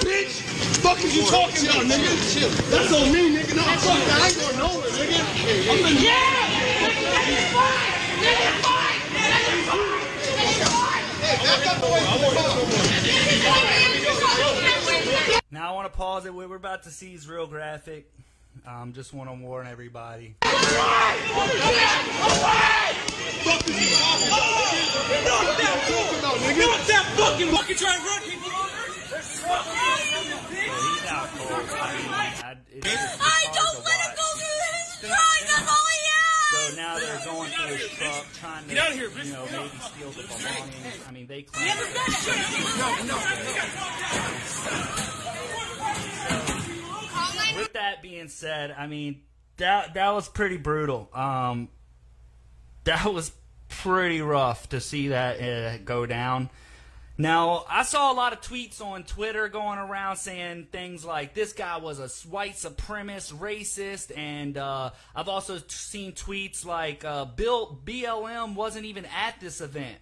Bitch. 0.00 0.42
Fuck 0.78 0.98
is 1.04 1.16
you 1.16 1.26
talking 1.26 1.66
about, 1.66 1.84
nigga? 1.86 2.10
Chill. 2.32 2.50
That's 2.70 2.92
on 2.92 3.12
me, 3.12 3.36
nigga. 3.36 3.56
No, 3.56 3.62
fuck 3.62 3.98
that. 4.06 4.20
I 4.22 4.28
ain't 4.28 4.38
going 4.38 4.58
nowhere, 4.58 4.90
nigga. 4.94 5.18
I'm 5.70 5.84
in 5.86 5.98
Now 15.50 15.70
I 15.70 15.74
want 15.74 15.90
to 15.90 15.96
pause 15.96 16.26
it. 16.26 16.34
What 16.34 16.48
we're 16.48 16.56
about 16.56 16.84
to 16.84 16.90
see 16.90 17.14
is 17.14 17.28
real 17.28 17.46
graphic. 17.46 18.10
Um, 18.66 18.92
just 18.92 19.14
want 19.14 19.30
to 19.30 19.34
warn 19.34 19.66
everybody. 19.66 20.34
Not 20.42 20.54
that 26.86 27.04
fucking 27.16 27.48
fucking 27.48 27.76
trying 27.76 28.00
to 28.00 28.06
run 28.06 28.22
people 28.22 28.48
He's 28.48 28.54
out 28.54 28.68
cold. 28.68 28.97
I 29.18 29.22
mean, 31.98 32.06
I, 32.14 32.54
it's, 32.70 32.86
it's 32.86 32.94
I 32.96 33.00
hard 33.18 33.50
don't 33.56 33.82
let 33.84 33.98
him 33.98 34.14
go 34.14 34.22
through 34.38 34.60
his 34.70 34.86
trying. 35.00 35.44
That's 35.48 35.66
all 35.66 35.86
he 35.90 35.98
has. 36.06 36.38
So 36.54 36.60
now 36.76 36.92
they're 36.98 37.24
going 37.26 37.50
through 37.50 37.74
his 37.74 37.90
truck, 37.98 38.26
trying 38.34 38.62
to, 38.68 38.74
Get 38.74 38.78
out 38.78 38.90
of 38.90 38.96
here, 38.96 39.10
you 39.24 39.32
know, 39.32 39.44
maybe 39.50 39.78
steal 39.80 40.10
the 40.10 40.22
belongings. 40.22 41.02
I 41.08 41.10
mean, 41.10 41.26
they 41.26 41.42
claim. 41.42 41.66
With 47.56 47.72
that 47.72 48.02
being 48.02 48.28
said, 48.28 48.70
I 48.76 48.86
mean, 48.86 49.22
that 49.56 49.94
that 49.94 50.10
was 50.14 50.28
pretty 50.28 50.58
brutal. 50.58 51.10
Um, 51.12 51.68
that 52.84 53.04
was 53.12 53.32
pretty 53.68 54.22
rough 54.22 54.68
to 54.68 54.80
see 54.80 55.08
that 55.08 55.40
uh, 55.40 55.78
go 55.78 56.06
down. 56.06 56.50
Now, 57.20 57.64
I 57.68 57.82
saw 57.82 58.12
a 58.12 58.14
lot 58.14 58.32
of 58.32 58.40
tweets 58.40 58.80
on 58.80 59.02
Twitter 59.02 59.48
going 59.48 59.80
around 59.80 60.18
saying 60.18 60.68
things 60.70 61.04
like 61.04 61.34
this 61.34 61.52
guy 61.52 61.76
was 61.78 61.98
a 61.98 62.06
white 62.28 62.54
supremacist, 62.54 63.34
racist, 63.34 64.16
and 64.16 64.56
uh, 64.56 64.90
I've 65.16 65.28
also 65.28 65.58
seen 65.66 66.12
tweets 66.12 66.64
like 66.64 67.04
uh, 67.04 67.24
Bill 67.24 67.76
BLM 67.84 68.54
wasn't 68.54 68.84
even 68.84 69.04
at 69.06 69.40
this 69.40 69.60
event. 69.60 69.98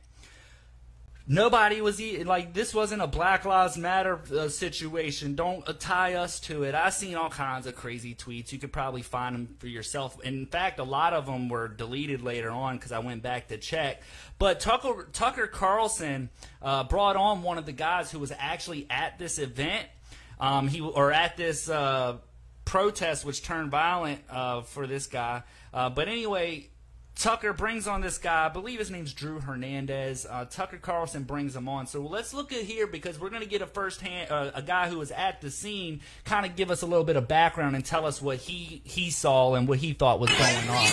Nobody 1.29 1.81
was 1.81 2.01
e- 2.01 2.23
like 2.23 2.55
this 2.55 2.73
wasn't 2.73 3.03
a 3.03 3.09
Black 3.09 3.45
Lives 3.45 3.77
Matter 3.77 4.21
uh, 4.33 4.49
situation. 4.49 5.35
Don't 5.35 5.69
uh, 5.69 5.73
tie 5.73 6.15
us 6.15 6.39
to 6.41 6.63
it. 6.63 6.73
I've 6.73 6.95
seen 6.95 7.17
all 7.17 7.31
kinds 7.31 7.67
of 7.67 7.75
crazy 7.75 8.15
tweets. 8.15 8.53
You 8.53 8.61
could 8.61 8.73
probably 8.73 9.03
find 9.03 9.35
them 9.35 9.57
for 9.59 9.67
yourself. 9.67 10.23
In 10.25 10.47
fact, 10.47 10.79
a 10.79 10.85
lot 10.85 11.15
of 11.15 11.27
them 11.27 11.49
were 11.49 11.67
deleted 11.67 12.23
later 12.23 12.51
on 12.51 12.77
because 12.77 12.93
I 12.93 13.01
went 13.01 13.25
back 13.25 13.49
to 13.49 13.59
check. 13.59 14.03
But 14.39 14.61
Tucker 14.61 15.09
Tucker 15.13 15.49
Carlson 15.49 16.31
uh, 16.63 16.85
brought 16.85 17.17
on 17.17 17.43
one 17.43 17.59
of 17.59 17.67
the 17.67 17.73
guys 17.73 18.13
who 18.13 18.21
was 18.21 18.33
actually 18.39 18.87
at 18.89 19.19
this 19.19 19.41
event. 19.41 19.89
Um, 20.39 20.69
he 20.69 20.81
or 20.81 21.11
at 21.11 21.37
this 21.37 21.69
uh, 21.69 22.19
protest, 22.65 23.25
which 23.25 23.43
turned 23.43 23.73
violent 23.73 24.21
uh, 24.31 24.61
for 24.61 24.87
this 24.87 25.09
guy. 25.09 25.43
Uh, 25.75 25.91
but 25.91 26.07
anyway, 26.07 26.69
Tucker 27.17 27.55
brings 27.55 27.89
on 27.89 28.03
this 28.03 28.19
guy. 28.19 28.45
I 28.45 28.49
believe 28.51 28.79
his 28.79 28.91
name's 28.91 29.15
Drew 29.15 29.41
Hernandez. 29.41 30.27
Uh, 30.29 30.45
Tucker 30.45 30.77
Carlson 30.77 31.23
brings 31.23 31.57
him 31.57 31.67
on. 31.67 31.87
So 31.87 32.03
let's 32.03 32.35
look 32.35 32.53
at 32.53 32.63
here 32.63 32.87
because 32.87 33.19
we're 33.19 33.31
going 33.31 33.43
to 33.43 33.49
get 33.49 33.63
a 33.63 33.67
first 33.67 34.03
hand, 34.03 34.31
uh, 34.31 34.51
a 34.55 34.61
guy 34.61 34.91
who 34.91 34.99
was 34.99 35.11
at 35.11 35.41
the 35.41 35.51
scene, 35.51 36.03
kind 36.27 36.45
of 36.45 36.57
give 36.57 36.71
us 36.71 36.83
a 36.83 36.87
little 36.87 37.05
bit 37.05 37.17
of 37.17 37.27
background 37.27 37.75
and 37.75 37.85
tell 37.85 38.05
us 38.05 38.21
what 38.21 38.37
he 38.37 38.83
he 38.85 39.11
saw 39.11 39.55
and 39.55 39.67
what 39.67 39.79
he 39.79 39.95
thought 39.95 40.21
was 40.21 40.31
going 40.31 40.69
on. 40.69 40.87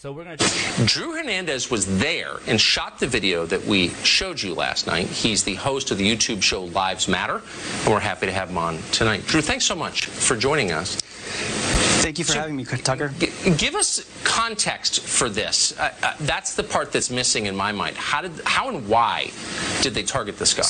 So 0.00 0.12
we're 0.12 0.24
going 0.24 0.36
to. 0.36 0.84
Drew 0.84 1.16
Hernandez 1.16 1.70
was 1.70 1.98
there 1.98 2.36
and 2.46 2.60
shot 2.60 2.98
the 2.98 3.06
video 3.06 3.46
that 3.46 3.64
we 3.64 3.88
showed 4.04 4.42
you 4.42 4.54
last 4.54 4.86
night. 4.86 5.06
He's 5.06 5.44
the 5.44 5.54
host 5.54 5.90
of 5.90 5.96
the 5.96 6.14
YouTube 6.14 6.42
show 6.42 6.64
Lives 6.64 7.08
Matter, 7.08 7.40
and 7.84 7.92
we're 7.92 8.00
happy 8.00 8.26
to 8.26 8.32
have 8.32 8.50
him 8.50 8.58
on 8.58 8.78
tonight. 8.92 9.26
Drew, 9.26 9.40
thanks 9.40 9.64
so 9.64 9.74
much 9.74 10.06
for 10.06 10.36
joining 10.36 10.72
us. 10.72 11.89
Thank 12.02 12.18
you 12.18 12.24
for 12.24 12.34
having 12.34 12.56
me, 12.56 12.64
Tucker. 12.64 13.12
G- 13.18 13.30
give 13.56 13.74
us 13.74 14.04
context 14.24 15.00
for 15.00 15.28
this. 15.28 15.78
Uh, 15.78 15.92
uh, 16.02 16.14
that's 16.20 16.54
the 16.54 16.62
part 16.64 16.92
that's 16.92 17.10
missing 17.10 17.46
in 17.46 17.54
my 17.54 17.72
mind. 17.72 17.96
How 17.96 18.22
did, 18.22 18.32
how 18.44 18.68
and 18.68 18.88
why 18.88 19.30
did 19.82 19.94
they 19.94 20.02
target 20.02 20.38
this 20.38 20.54
guy? 20.54 20.62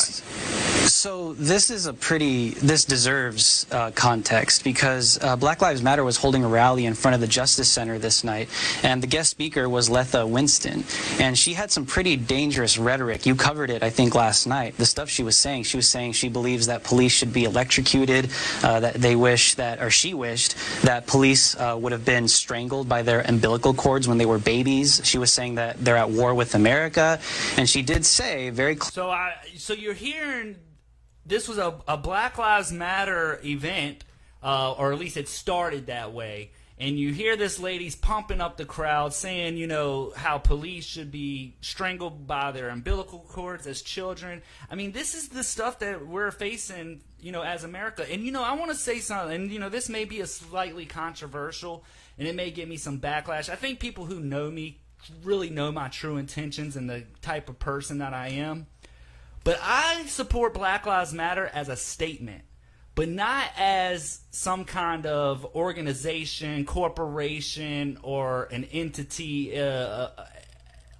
So 0.88 1.34
this 1.34 1.70
is 1.70 1.86
a 1.86 1.92
pretty. 1.94 2.50
This 2.50 2.84
deserves 2.84 3.66
uh, 3.70 3.90
context 3.92 4.64
because 4.64 5.22
uh, 5.22 5.36
Black 5.36 5.62
Lives 5.62 5.82
Matter 5.82 6.02
was 6.04 6.16
holding 6.16 6.42
a 6.44 6.48
rally 6.48 6.86
in 6.86 6.94
front 6.94 7.14
of 7.14 7.20
the 7.20 7.26
Justice 7.26 7.70
Center 7.70 7.98
this 7.98 8.24
night, 8.24 8.48
and 8.82 9.02
the 9.02 9.06
guest 9.06 9.30
speaker 9.30 9.68
was 9.68 9.88
Letha 9.88 10.26
Winston, 10.26 10.84
and 11.20 11.38
she 11.38 11.52
had 11.52 11.70
some 11.70 11.86
pretty 11.86 12.16
dangerous 12.16 12.76
rhetoric. 12.76 13.24
You 13.24 13.34
covered 13.36 13.70
it, 13.70 13.82
I 13.82 13.90
think, 13.90 14.14
last 14.14 14.46
night. 14.46 14.76
The 14.78 14.86
stuff 14.86 15.08
she 15.08 15.22
was 15.22 15.36
saying. 15.36 15.64
She 15.64 15.76
was 15.76 15.88
saying 15.88 16.12
she 16.12 16.28
believes 16.28 16.66
that 16.66 16.82
police 16.82 17.12
should 17.12 17.32
be 17.32 17.44
electrocuted, 17.44 18.30
uh, 18.62 18.80
that 18.80 18.94
they 18.94 19.16
wish 19.16 19.54
that, 19.54 19.80
or 19.80 19.90
she 19.90 20.12
wished 20.12 20.56
that 20.82 21.06
police 21.06 21.19
uh, 21.24 21.76
would 21.78 21.92
have 21.92 22.04
been 22.04 22.28
strangled 22.28 22.88
by 22.88 23.02
their 23.02 23.20
umbilical 23.20 23.74
cords 23.74 24.08
when 24.08 24.18
they 24.18 24.26
were 24.26 24.38
babies. 24.38 25.00
She 25.04 25.18
was 25.18 25.32
saying 25.32 25.56
that 25.56 25.82
they're 25.84 25.96
at 25.96 26.10
war 26.10 26.34
with 26.34 26.54
America, 26.54 27.20
and 27.56 27.68
she 27.68 27.82
did 27.82 28.06
say 28.06 28.50
very. 28.50 28.76
So 28.76 29.10
I, 29.10 29.34
so 29.56 29.72
you're 29.72 29.94
hearing 29.94 30.56
this 31.26 31.48
was 31.48 31.58
a, 31.58 31.74
a 31.86 31.96
Black 31.96 32.38
Lives 32.38 32.72
Matter 32.72 33.40
event, 33.44 34.04
uh, 34.42 34.72
or 34.72 34.92
at 34.92 34.98
least 34.98 35.16
it 35.16 35.28
started 35.28 35.86
that 35.86 36.12
way. 36.12 36.50
And 36.80 36.98
you 36.98 37.12
hear 37.12 37.36
this 37.36 37.60
lady's 37.60 37.94
pumping 37.94 38.40
up 38.40 38.56
the 38.56 38.64
crowd, 38.64 39.12
saying, 39.12 39.58
you 39.58 39.66
know, 39.66 40.14
how 40.16 40.38
police 40.38 40.86
should 40.86 41.12
be 41.12 41.54
strangled 41.60 42.26
by 42.26 42.52
their 42.52 42.70
umbilical 42.70 43.18
cords 43.18 43.66
as 43.66 43.82
children. 43.82 44.40
I 44.70 44.76
mean, 44.76 44.92
this 44.92 45.14
is 45.14 45.28
the 45.28 45.44
stuff 45.44 45.80
that 45.80 46.06
we're 46.06 46.30
facing, 46.30 47.02
you 47.20 47.32
know, 47.32 47.42
as 47.42 47.64
America. 47.64 48.10
And, 48.10 48.24
you 48.24 48.32
know, 48.32 48.42
I 48.42 48.54
want 48.54 48.70
to 48.70 48.76
say 48.78 48.98
something, 48.98 49.34
and, 49.34 49.50
you 49.50 49.58
know, 49.58 49.68
this 49.68 49.90
may 49.90 50.06
be 50.06 50.22
a 50.22 50.26
slightly 50.26 50.86
controversial, 50.86 51.84
and 52.18 52.26
it 52.26 52.34
may 52.34 52.50
get 52.50 52.66
me 52.66 52.78
some 52.78 52.98
backlash. 52.98 53.50
I 53.50 53.56
think 53.56 53.78
people 53.78 54.06
who 54.06 54.18
know 54.18 54.50
me 54.50 54.80
really 55.22 55.50
know 55.50 55.70
my 55.70 55.88
true 55.88 56.16
intentions 56.16 56.76
and 56.76 56.88
the 56.88 57.04
type 57.20 57.50
of 57.50 57.58
person 57.58 57.98
that 57.98 58.14
I 58.14 58.28
am. 58.28 58.68
But 59.44 59.60
I 59.62 60.04
support 60.06 60.54
Black 60.54 60.86
Lives 60.86 61.12
Matter 61.12 61.50
as 61.52 61.68
a 61.68 61.76
statement, 61.76 62.44
but 62.94 63.08
not 63.08 63.46
as 63.56 64.20
some 64.30 64.64
kind 64.64 65.06
of 65.06 65.46
organization, 65.54 66.64
corporation, 66.64 67.98
or 68.02 68.44
an 68.44 68.64
entity. 68.64 69.58
Uh, 69.58 70.08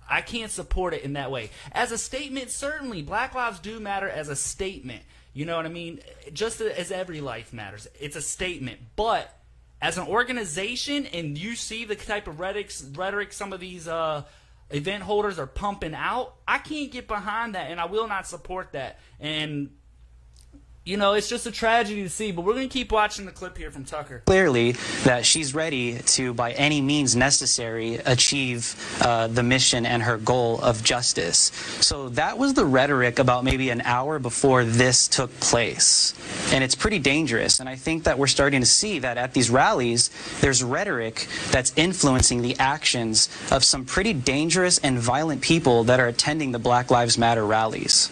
I 0.08 0.20
can't 0.22 0.50
support 0.50 0.94
it 0.94 1.02
in 1.02 1.12
that 1.14 1.30
way. 1.30 1.50
As 1.72 1.92
a 1.92 1.98
statement, 1.98 2.50
certainly, 2.50 3.02
Black 3.02 3.34
Lives 3.34 3.60
do 3.60 3.78
matter 3.80 4.08
as 4.08 4.28
a 4.28 4.36
statement. 4.36 5.02
You 5.32 5.44
know 5.44 5.56
what 5.56 5.66
I 5.66 5.68
mean? 5.68 6.00
Just 6.32 6.60
as 6.60 6.90
every 6.90 7.20
life 7.20 7.52
matters. 7.52 7.86
It's 8.00 8.16
a 8.16 8.22
statement. 8.22 8.80
But 8.96 9.32
as 9.80 9.96
an 9.98 10.06
organization, 10.06 11.06
and 11.06 11.38
you 11.38 11.54
see 11.54 11.84
the 11.84 11.94
type 11.96 12.26
of 12.26 12.40
rhetoric, 12.40 12.72
rhetoric 12.94 13.32
some 13.32 13.52
of 13.52 13.60
these 13.60 13.86
uh, 13.86 14.24
event 14.70 15.04
holders 15.04 15.38
are 15.38 15.46
pumping 15.46 15.94
out, 15.94 16.34
I 16.46 16.58
can't 16.58 16.90
get 16.90 17.06
behind 17.06 17.54
that, 17.54 17.70
and 17.70 17.80
I 17.80 17.86
will 17.86 18.08
not 18.08 18.26
support 18.26 18.72
that. 18.72 18.98
And 19.20 19.70
you 20.86 20.96
know, 20.96 21.12
it's 21.12 21.28
just 21.28 21.46
a 21.46 21.52
tragedy 21.52 22.02
to 22.02 22.08
see, 22.08 22.32
but 22.32 22.42
we're 22.42 22.54
going 22.54 22.66
to 22.66 22.72
keep 22.72 22.90
watching 22.90 23.26
the 23.26 23.30
clip 23.30 23.58
here 23.58 23.70
from 23.70 23.84
Tucker. 23.84 24.22
Clearly, 24.24 24.72
that 25.04 25.26
she's 25.26 25.54
ready 25.54 25.98
to, 25.98 26.32
by 26.32 26.52
any 26.52 26.80
means 26.80 27.14
necessary, 27.14 27.96
achieve 28.06 28.74
uh, 29.02 29.26
the 29.26 29.42
mission 29.42 29.84
and 29.84 30.02
her 30.02 30.16
goal 30.16 30.58
of 30.62 30.82
justice. 30.82 31.52
So 31.82 32.08
that 32.10 32.38
was 32.38 32.54
the 32.54 32.64
rhetoric 32.64 33.18
about 33.18 33.44
maybe 33.44 33.68
an 33.68 33.82
hour 33.82 34.18
before 34.18 34.64
this 34.64 35.06
took 35.06 35.30
place. 35.38 36.14
And 36.50 36.64
it's 36.64 36.74
pretty 36.74 36.98
dangerous. 36.98 37.60
And 37.60 37.68
I 37.68 37.76
think 37.76 38.04
that 38.04 38.18
we're 38.18 38.26
starting 38.26 38.60
to 38.60 38.66
see 38.66 39.00
that 39.00 39.18
at 39.18 39.34
these 39.34 39.50
rallies, 39.50 40.08
there's 40.40 40.64
rhetoric 40.64 41.28
that's 41.50 41.74
influencing 41.76 42.40
the 42.40 42.58
actions 42.58 43.28
of 43.52 43.64
some 43.64 43.84
pretty 43.84 44.14
dangerous 44.14 44.78
and 44.78 44.98
violent 44.98 45.42
people 45.42 45.84
that 45.84 46.00
are 46.00 46.08
attending 46.08 46.52
the 46.52 46.58
Black 46.58 46.90
Lives 46.90 47.18
Matter 47.18 47.44
rallies. 47.44 48.10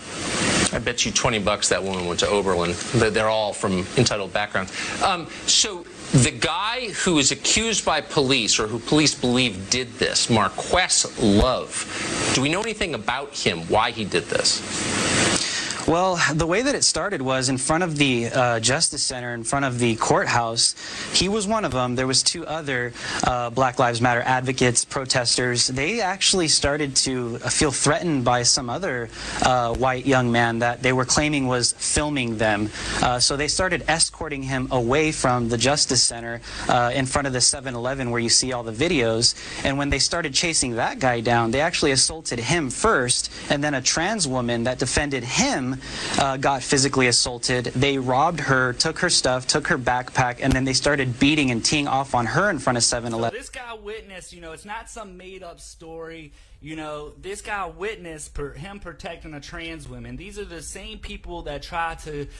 I 0.70 0.78
bet 0.80 1.06
you 1.06 1.12
20 1.12 1.38
bucks 1.38 1.70
that 1.70 1.82
woman 1.82 2.04
went 2.04 2.20
to 2.20 2.28
Oberlin. 2.28 2.57
And 2.64 2.74
they're 2.74 3.28
all 3.28 3.52
from 3.52 3.86
entitled 3.96 4.32
backgrounds. 4.32 4.72
Um, 5.02 5.26
so 5.46 5.84
the 6.12 6.30
guy 6.30 6.88
who 6.90 7.18
is 7.18 7.32
accused 7.32 7.84
by 7.84 8.00
police 8.00 8.58
or 8.58 8.66
who 8.66 8.78
police 8.78 9.14
believe 9.14 9.68
did 9.70 9.92
this, 9.94 10.30
Marquise 10.30 11.06
Love, 11.18 12.32
do 12.34 12.42
we 12.42 12.48
know 12.48 12.60
anything 12.60 12.94
about 12.94 13.34
him, 13.34 13.60
why 13.68 13.90
he 13.90 14.04
did 14.04 14.24
this? 14.24 15.27
Well, 15.88 16.20
the 16.34 16.46
way 16.46 16.60
that 16.60 16.74
it 16.74 16.84
started 16.84 17.22
was 17.22 17.48
in 17.48 17.56
front 17.56 17.82
of 17.82 17.96
the 17.96 18.26
uh, 18.26 18.60
Justice 18.60 19.02
Center, 19.02 19.32
in 19.32 19.42
front 19.42 19.64
of 19.64 19.78
the 19.78 19.96
courthouse. 19.96 20.74
He 21.14 21.30
was 21.30 21.46
one 21.46 21.64
of 21.64 21.72
them. 21.72 21.94
There 21.94 22.06
was 22.06 22.22
two 22.22 22.46
other 22.46 22.92
uh, 23.24 23.48
Black 23.48 23.78
Lives 23.78 24.02
Matter 24.02 24.20
advocates, 24.20 24.84
protesters. 24.84 25.66
They 25.68 26.02
actually 26.02 26.48
started 26.48 26.94
to 26.96 27.38
feel 27.38 27.70
threatened 27.70 28.22
by 28.22 28.42
some 28.42 28.68
other 28.68 29.08
uh, 29.40 29.74
white 29.76 30.04
young 30.04 30.30
man 30.30 30.58
that 30.58 30.82
they 30.82 30.92
were 30.92 31.06
claiming 31.06 31.46
was 31.46 31.72
filming 31.72 32.36
them. 32.36 32.68
Uh, 33.00 33.18
so 33.18 33.38
they 33.38 33.48
started 33.48 33.82
escorting 33.88 34.42
him 34.42 34.68
away 34.70 35.10
from 35.10 35.48
the 35.48 35.56
Justice 35.56 36.02
Center 36.02 36.42
uh, 36.68 36.92
in 36.94 37.06
front 37.06 37.26
of 37.26 37.32
the 37.32 37.38
7-Eleven 37.38 38.10
where 38.10 38.20
you 38.20 38.28
see 38.28 38.52
all 38.52 38.62
the 38.62 38.72
videos. 38.72 39.34
And 39.64 39.78
when 39.78 39.88
they 39.88 40.00
started 40.00 40.34
chasing 40.34 40.72
that 40.72 40.98
guy 40.98 41.22
down, 41.22 41.50
they 41.50 41.62
actually 41.62 41.92
assaulted 41.92 42.40
him 42.40 42.68
first, 42.68 43.32
and 43.48 43.64
then 43.64 43.72
a 43.72 43.80
trans 43.80 44.28
woman 44.28 44.64
that 44.64 44.78
defended 44.78 45.24
him 45.24 45.77
uh, 46.18 46.36
got 46.36 46.62
physically 46.62 47.06
assaulted. 47.08 47.66
They 47.66 47.98
robbed 47.98 48.40
her, 48.40 48.72
took 48.72 48.98
her 49.00 49.10
stuff, 49.10 49.46
took 49.46 49.68
her 49.68 49.78
backpack, 49.78 50.38
and 50.42 50.52
then 50.52 50.64
they 50.64 50.72
started 50.72 51.18
beating 51.18 51.50
and 51.50 51.64
teeing 51.64 51.88
off 51.88 52.14
on 52.14 52.26
her 52.26 52.50
in 52.50 52.58
front 52.58 52.76
of 52.76 52.84
7 52.84 53.10
So 53.10 53.18
Eleven. 53.18 53.38
this 53.38 53.50
guy 53.50 53.74
witnessed, 53.74 54.32
you 54.32 54.40
know, 54.40 54.52
it's 54.52 54.64
not 54.64 54.88
some 54.90 55.16
made 55.16 55.42
up 55.42 55.60
story. 55.60 56.32
You 56.60 56.74
know, 56.74 57.10
this 57.10 57.40
guy 57.40 57.66
witnessed 57.66 58.34
per, 58.34 58.52
him 58.52 58.80
protecting 58.80 59.32
a 59.32 59.40
trans 59.40 59.88
woman. 59.88 60.16
These 60.16 60.40
are 60.40 60.44
the 60.44 60.60
same 60.60 60.98
people 60.98 61.42
that 61.42 61.62
try 61.62 61.94
to 62.02 62.24
t- 62.24 62.30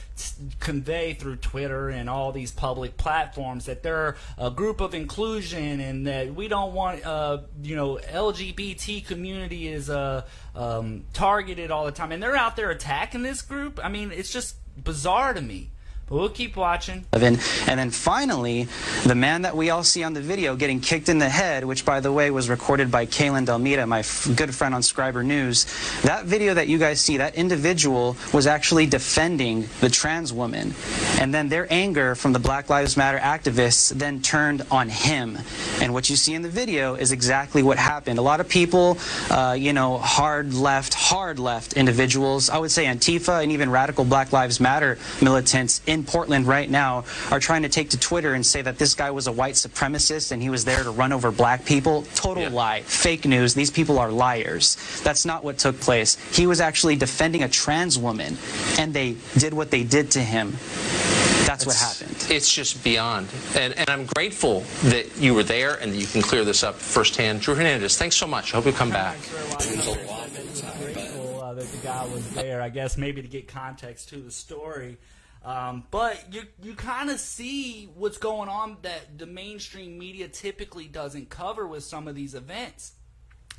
convey 0.59 1.15
through 1.15 1.37
Twitter 1.37 1.89
and 1.89 2.11
all 2.11 2.33
these 2.33 2.51
public 2.51 2.97
platforms 2.97 3.67
that 3.67 3.85
they're 3.85 4.17
a 4.37 4.51
group 4.51 4.81
of 4.81 4.93
inclusion 4.93 5.79
and 5.79 6.09
that 6.09 6.35
we 6.35 6.49
don't 6.49 6.75
want, 6.75 7.07
uh, 7.07 7.43
you 7.63 7.77
know, 7.77 8.01
LGBT 8.13 9.07
community 9.07 9.69
is 9.69 9.89
uh, 9.89 10.25
um, 10.57 11.05
targeted 11.13 11.71
all 11.71 11.85
the 11.85 11.93
time. 11.93 12.11
And 12.11 12.21
they're 12.21 12.37
out 12.37 12.57
there 12.57 12.71
attacking 12.71 13.23
this 13.23 13.41
group. 13.41 13.79
I 13.81 13.89
mean, 13.89 14.11
it's 14.11 14.33
just 14.33 14.57
bizarre 14.83 15.33
to 15.33 15.41
me. 15.41 15.71
But 16.09 16.17
we'll 16.17 16.29
keep 16.31 16.57
watching. 16.57 17.05
And 17.13 17.79
then 17.79 17.91
finally, 17.91 18.67
the 19.05 19.15
man 19.15 19.43
that 19.43 19.57
we 19.57 19.71
all 19.71 19.85
see 19.85 20.03
on 20.03 20.15
the 20.15 20.21
video 20.23 20.57
getting 20.57 20.81
kicked 20.81 21.09
in 21.09 21.19
the 21.19 21.29
head, 21.29 21.65
which 21.65 21.85
by 21.85 22.01
the 22.01 22.11
way 22.11 22.31
was 22.31 22.49
recorded 22.49 22.91
by 22.91 23.05
Kalen 23.05 23.45
D'Almeida, 23.45 23.87
my 23.87 24.03
good 24.35 24.55
friend 24.55 24.75
on 24.75 24.81
Scriber 24.81 25.25
News. 25.25 25.67
That 26.03 26.25
video 26.25 26.55
that 26.55 26.69
you 26.69 26.79
guys 26.79 27.01
see, 27.01 27.19
that 27.19 27.35
individual 27.35 28.17
was 28.33 28.47
actually 28.47 28.87
defending 28.87 29.69
the 29.81 29.91
trans 29.91 30.33
woman. 30.33 30.75
And 31.21 31.35
then 31.35 31.49
their 31.49 31.67
anger 31.71 32.15
from 32.15 32.33
the 32.33 32.39
Black 32.39 32.71
Lives 32.71 32.97
Matter 32.97 33.19
activists 33.19 33.91
then 33.91 34.23
turned 34.23 34.63
on 34.71 34.89
him. 34.89 35.39
And 35.83 35.93
what 35.93 36.09
you 36.09 36.17
see 36.17 36.35
in 36.35 36.43
the 36.43 36.49
video 36.49 36.95
is 36.95 37.13
exactly 37.13 37.63
what 37.63 37.77
happened. 37.77 38.19
A 38.19 38.23
lot 38.23 38.41
of 38.41 38.49
people, 38.49 38.97
uh, 39.31 39.57
you 39.59 39.73
know, 39.75 39.99
hard 39.99 40.55
left, 40.55 40.95
hard 40.95 41.39
left 41.39 41.75
individuals, 41.75 42.49
I 42.49 42.59
would 42.59 42.71
say 42.71 42.87
Antifa 42.87 43.43
and 43.43 43.53
even 43.53 43.71
radical 43.71 44.05
Black 44.05 44.33
Lives 44.33 44.59
Matter 44.59 44.99
militants 45.21 45.83
in 45.87 45.98
Portland 46.05 46.47
right 46.47 46.69
now 46.71 47.05
are 47.31 47.41
trying 47.41 47.63
to 47.63 47.69
take 47.69 47.91
to 47.91 47.99
Twitter 47.99 48.35
and 48.35 48.45
say 48.45 48.63
that 48.63 48.79
this 48.79 48.95
guy 48.95 49.11
was 49.11 49.27
a 49.27 49.33
white 49.33 49.55
supremacist 49.55 50.33
and 50.33 50.43
he 50.43 50.51
was 50.51 50.65
there 50.65 50.83
to 50.83 50.91
run 50.91 51.13
over 51.13 51.31
black 51.31 51.65
people. 51.65 52.03
Total 52.15 52.51
lie. 52.51 52.83
Fake 52.83 53.25
news. 53.25 53.55
These 53.55 53.71
people 53.71 53.99
are 53.99 54.11
liars. 54.11 54.77
That's 55.03 55.25
not 55.25 55.45
what 55.45 55.59
took 55.59 55.79
place. 55.81 56.17
He 56.37 56.47
was 56.47 56.61
actually 56.61 56.97
defending 56.97 57.43
a 57.43 57.49
trans 57.49 57.99
woman 57.99 58.37
and 58.79 58.93
they 58.93 59.17
did 59.37 59.53
what 59.55 59.71
they 59.71 59.85
did 59.85 60.11
to 60.13 60.21
him. 60.21 60.57
That's 61.49 61.65
what 61.65 61.77
happened. 61.77 62.27
It's 62.31 62.53
just 62.53 62.85
beyond. 62.85 63.29
And, 63.57 63.73
and 63.79 63.89
I'm 63.89 64.05
grateful 64.05 64.65
that 64.85 65.17
you 65.19 65.33
were 65.33 65.43
there 65.43 65.77
and 65.77 65.93
that 65.93 65.97
you 65.97 66.07
can 66.07 66.21
clear 66.21 66.45
this 66.45 66.63
up 66.63 66.75
firsthand. 66.75 67.41
Drew 67.41 67.55
Hernandez, 67.55 67.97
thanks 67.97 68.17
so 68.17 68.27
much. 68.27 68.53
I 68.53 68.59
hope 68.59 68.67
you 68.67 68.73
come 68.73 68.91
back. 68.91 69.17
I'm 69.59 69.75
grateful 70.79 71.41
uh, 71.41 71.55
that 71.55 71.67
the 71.67 71.79
guy 71.79 72.05
was 72.07 72.29
there. 72.35 72.61
I 72.61 72.69
guess 72.69 72.99
maybe 72.99 73.23
to 73.23 73.29
get 73.29 73.49
context 73.49 74.11
to 74.11 74.17
the 74.17 74.31
story. 74.31 74.99
Um, 75.49 75.85
but 75.91 76.31
you 76.31 76.43
you 76.63 76.75
kind 76.75 77.09
of 77.09 77.19
see 77.19 77.89
what's 77.95 78.19
going 78.19 78.51
on 78.51 78.77
that 78.83 79.17
the 79.17 79.25
mainstream 79.25 79.99
media 79.99 80.29
typically 80.29 80.89
doesn't 80.89 81.31
cover 81.31 81.67
with 81.67 81.85
some 81.85 82.07
of 82.07 82.15
these 82.15 82.35
events, 82.35 82.93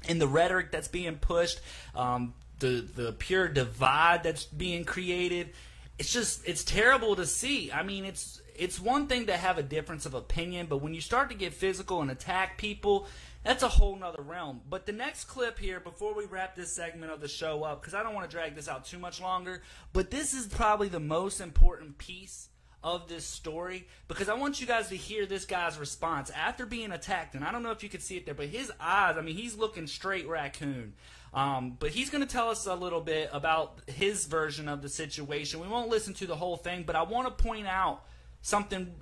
and 0.07 0.21
the 0.21 0.27
rhetoric 0.27 0.71
that's 0.71 0.87
being 0.87 1.15
pushed, 1.15 1.59
um, 1.95 2.35
the 2.59 2.87
the 2.95 3.13
pure 3.13 3.47
divide 3.47 4.21
that's 4.21 4.45
being 4.45 4.85
created. 4.85 5.49
It's 5.97 6.13
just 6.13 6.47
it's 6.47 6.63
terrible 6.63 7.15
to 7.15 7.25
see. 7.25 7.71
I 7.71 7.81
mean, 7.81 8.05
it's 8.05 8.39
it's 8.55 8.79
one 8.79 9.07
thing 9.07 9.25
to 9.25 9.35
have 9.35 9.57
a 9.57 9.63
difference 9.63 10.05
of 10.05 10.13
opinion, 10.13 10.67
but 10.67 10.83
when 10.83 10.93
you 10.93 11.01
start 11.01 11.31
to 11.31 11.35
get 11.35 11.55
physical 11.55 12.03
and 12.03 12.11
attack 12.11 12.59
people, 12.59 13.07
that's 13.43 13.63
a 13.63 13.69
whole 13.69 13.95
nother 13.95 14.21
realm. 14.21 14.61
But 14.69 14.85
the 14.85 14.91
next 14.91 15.25
clip 15.25 15.59
here, 15.59 15.79
before 15.79 16.13
we 16.13 16.25
wrap 16.25 16.55
this 16.55 16.73
segment 16.73 17.11
of 17.11 17.21
the 17.21 17.27
show 17.27 17.63
up, 17.63 17.81
because 17.81 17.93
I 17.93 18.03
don't 18.03 18.13
want 18.13 18.29
to 18.29 18.35
drag 18.35 18.55
this 18.55 18.67
out 18.67 18.85
too 18.85 18.99
much 18.99 19.21
longer, 19.21 19.61
but 19.93 20.11
this 20.11 20.33
is 20.33 20.47
probably 20.47 20.89
the 20.89 20.99
most 20.99 21.39
important 21.39 21.97
piece 21.97 22.49
of 22.83 23.07
this 23.09 23.25
story 23.25 23.87
because 24.07 24.29
I 24.29 24.35
want 24.35 24.61
you 24.61 24.67
guys 24.67 24.87
to 24.89 24.95
hear 24.95 25.25
this 25.25 25.45
guy's 25.45 25.77
response 25.77 26.29
after 26.29 26.65
being 26.65 26.91
attacked. 26.91 27.35
And 27.35 27.43
I 27.43 27.51
don't 27.51 27.63
know 27.63 27.71
if 27.71 27.83
you 27.83 27.89
can 27.89 27.99
see 27.99 28.17
it 28.17 28.25
there, 28.25 28.33
but 28.33 28.47
his 28.47 28.71
eyes, 28.79 29.15
I 29.17 29.21
mean, 29.21 29.35
he's 29.35 29.57
looking 29.57 29.87
straight 29.87 30.27
raccoon. 30.27 30.93
Um, 31.33 31.77
but 31.79 31.91
he's 31.91 32.09
going 32.09 32.25
to 32.25 32.31
tell 32.31 32.49
us 32.49 32.65
a 32.65 32.73
little 32.73 33.01
bit 33.01 33.29
about 33.31 33.81
his 33.87 34.25
version 34.25 34.67
of 34.67 34.81
the 34.81 34.89
situation. 34.89 35.59
We 35.59 35.67
won't 35.67 35.89
listen 35.89 36.13
to 36.15 36.27
the 36.27 36.35
whole 36.35 36.57
thing, 36.57 36.83
but 36.83 36.95
I 36.95 37.03
want 37.03 37.27
to 37.27 37.43
point 37.43 37.67
out 37.67 38.03
something 38.41 38.95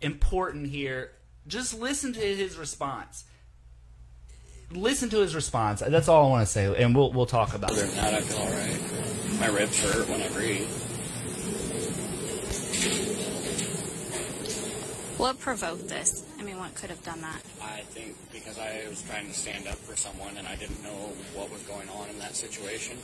important 0.00 0.68
here. 0.68 1.12
Just 1.46 1.78
listen 1.78 2.12
to 2.14 2.20
his 2.20 2.56
response. 2.56 3.24
Listen 4.72 5.08
to 5.10 5.18
his 5.18 5.34
response. 5.34 5.80
That's 5.86 6.08
all 6.08 6.26
I 6.26 6.28
want 6.30 6.46
to 6.46 6.52
say, 6.52 6.82
and 6.82 6.94
we'll 6.94 7.12
we'll 7.12 7.26
talk 7.26 7.54
about 7.54 7.70
Other 7.70 7.84
it. 7.84 7.90
than 7.90 7.96
that, 7.96 8.14
I 8.14 8.20
feel 8.20 8.38
alright. 8.38 9.40
My 9.40 9.46
ribs 9.46 9.82
hurt 9.82 10.08
when 10.08 10.22
I 10.22 10.28
breathe. 10.28 10.68
What 15.18 15.38
provoked 15.38 15.88
this? 15.88 16.26
I 16.38 16.42
mean, 16.42 16.58
what 16.58 16.74
could 16.74 16.90
have 16.90 17.02
done 17.04 17.20
that? 17.20 17.40
I 17.62 17.80
think 17.94 18.16
because 18.32 18.58
I 18.58 18.82
was 18.88 19.02
trying 19.02 19.26
to 19.28 19.32
stand 19.34 19.68
up 19.68 19.76
for 19.76 19.96
someone 19.96 20.36
and 20.36 20.46
I 20.46 20.56
didn't 20.56 20.82
know 20.82 21.12
what 21.34 21.50
was 21.52 21.62
going 21.62 21.88
on 21.90 22.08
in 22.10 22.18
that 22.18 22.34
situation. 22.34 22.98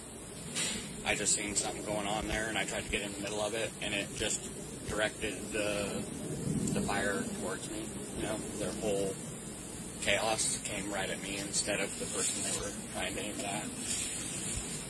I 1.06 1.14
just 1.14 1.34
seen 1.34 1.54
something 1.54 1.84
going 1.84 2.06
on 2.08 2.26
there 2.26 2.48
and 2.48 2.58
I 2.58 2.64
tried 2.64 2.84
to 2.84 2.90
get 2.90 3.02
in 3.02 3.12
the 3.12 3.20
middle 3.20 3.40
of 3.40 3.54
it 3.54 3.70
and 3.80 3.94
it 3.94 4.08
just 4.16 4.42
directed 4.88 5.34
the 5.52 6.02
the 6.72 6.80
fire 6.82 7.22
towards 7.42 7.70
me. 7.70 7.84
You 8.18 8.24
know, 8.24 8.36
their 8.58 8.72
whole 8.82 9.14
chaos 10.02 10.58
came 10.64 10.92
right 10.92 11.08
at 11.08 11.22
me 11.22 11.38
instead 11.38 11.80
of 11.80 11.96
the 11.98 12.06
person 12.06 12.42
they 12.42 12.58
were 12.60 12.72
trying 12.94 13.14
to 13.14 13.20
aim 13.20 13.34
it 13.38 13.44
at. 13.44 13.64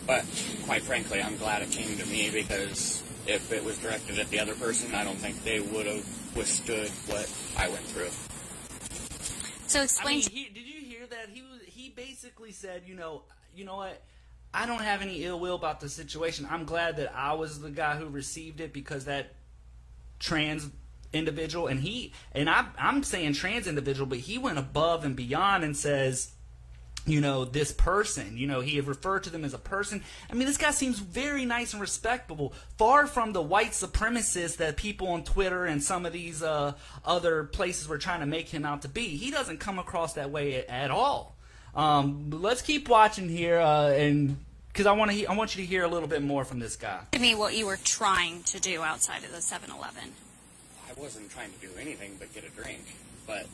But 0.06 0.24
quite 0.64 0.82
frankly, 0.82 1.22
I'm 1.22 1.36
glad 1.36 1.62
it 1.62 1.70
came 1.70 1.96
to 1.98 2.06
me 2.06 2.30
because 2.30 3.02
if 3.26 3.52
it 3.52 3.64
was 3.64 3.78
directed 3.78 4.18
at 4.18 4.28
the 4.30 4.40
other 4.40 4.54
person, 4.54 4.94
I 4.94 5.04
don't 5.04 5.18
think 5.18 5.42
they 5.44 5.60
would 5.60 5.86
have 5.86 6.36
withstood 6.36 6.88
what 7.06 7.30
I 7.56 7.68
went 7.68 7.84
through. 7.84 8.10
So 9.66 9.80
I 9.80 9.84
explain. 9.84 10.18
mean, 10.18 10.28
he, 10.30 10.44
did 10.52 10.66
you 10.66 10.80
hear 10.80 11.06
that? 11.06 11.28
He 11.32 11.42
was 11.42 11.60
he 11.66 11.90
basically 11.90 12.52
said, 12.52 12.82
you 12.86 12.94
know, 12.94 13.22
you 13.54 13.64
know 13.64 13.76
what? 13.76 14.02
I 14.52 14.66
don't 14.66 14.80
have 14.80 15.00
any 15.00 15.24
ill 15.24 15.38
will 15.38 15.54
about 15.54 15.80
the 15.80 15.88
situation. 15.88 16.46
I'm 16.50 16.64
glad 16.64 16.96
that 16.96 17.12
I 17.14 17.34
was 17.34 17.60
the 17.60 17.70
guy 17.70 17.96
who 17.96 18.06
received 18.06 18.60
it 18.60 18.72
because 18.72 19.04
that 19.04 19.32
trans 20.18 20.68
individual 21.12 21.66
and 21.66 21.80
he 21.80 22.12
and 22.32 22.48
I 22.48 22.66
I'm 22.78 23.02
saying 23.02 23.34
trans 23.34 23.66
individual, 23.66 24.06
but 24.06 24.18
he 24.18 24.38
went 24.38 24.58
above 24.58 25.04
and 25.04 25.16
beyond 25.16 25.64
and 25.64 25.76
says 25.76 26.32
you 27.06 27.20
know, 27.20 27.44
this 27.44 27.72
person. 27.72 28.36
You 28.36 28.46
know, 28.46 28.60
he 28.60 28.76
had 28.76 28.86
referred 28.86 29.24
to 29.24 29.30
them 29.30 29.44
as 29.44 29.54
a 29.54 29.58
person. 29.58 30.02
I 30.30 30.34
mean, 30.34 30.46
this 30.46 30.56
guy 30.56 30.70
seems 30.70 30.98
very 30.98 31.44
nice 31.44 31.72
and 31.72 31.80
respectable, 31.80 32.52
far 32.76 33.06
from 33.06 33.32
the 33.32 33.42
white 33.42 33.70
supremacist 33.70 34.58
that 34.58 34.76
people 34.76 35.08
on 35.08 35.24
Twitter 35.24 35.64
and 35.64 35.82
some 35.82 36.06
of 36.06 36.12
these 36.12 36.42
uh, 36.42 36.74
other 37.04 37.44
places 37.44 37.88
were 37.88 37.98
trying 37.98 38.20
to 38.20 38.26
make 38.26 38.48
him 38.48 38.64
out 38.64 38.82
to 38.82 38.88
be. 38.88 39.08
He 39.16 39.30
doesn't 39.30 39.58
come 39.58 39.78
across 39.78 40.14
that 40.14 40.30
way 40.30 40.66
at, 40.66 40.90
all. 40.90 41.36
Um, 41.74 42.30
let's 42.30 42.62
keep 42.62 42.88
watching 42.88 43.28
here, 43.28 43.58
uh, 43.58 43.90
and 43.90 44.36
because 44.68 44.86
I 44.86 44.92
want 44.92 45.12
to, 45.12 45.26
I 45.26 45.34
want 45.34 45.56
you 45.56 45.62
to 45.62 45.66
hear 45.66 45.84
a 45.84 45.88
little 45.88 46.08
bit 46.08 46.22
more 46.22 46.44
from 46.44 46.58
this 46.58 46.74
guy. 46.74 47.00
me 47.20 47.34
what 47.36 47.54
you 47.54 47.66
were 47.66 47.78
trying 47.82 48.42
to 48.44 48.60
do 48.60 48.82
outside 48.82 49.22
of 49.22 49.30
the 49.30 49.38
7-Eleven. 49.38 50.12
I 51.00 51.02
wasn't 51.02 51.30
trying 51.30 51.50
to 51.50 51.58
do 51.66 51.70
anything 51.80 52.16
but 52.18 52.32
get 52.34 52.44
a 52.44 52.50
drink, 52.50 52.80
but 53.26 53.46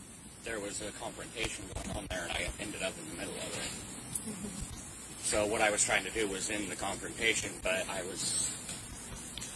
there 0.44 0.58
was 0.58 0.82
a 0.82 0.90
confrontation 1.00 1.64
going 1.74 1.96
on 1.96 2.06
there, 2.10 2.24
and 2.24 2.32
I 2.32 2.48
ended 2.60 2.82
up 2.82 2.92
in 2.98 3.08
the 3.10 3.16
middle 3.20 3.34
of 3.34 3.52
it. 3.54 5.24
So 5.24 5.46
what 5.46 5.60
I 5.60 5.70
was 5.70 5.84
trying 5.84 6.04
to 6.04 6.10
do 6.10 6.26
was 6.26 6.50
end 6.50 6.68
the 6.68 6.74
confrontation, 6.74 7.50
but 7.62 7.86
I 7.88 8.02
was 8.10 8.50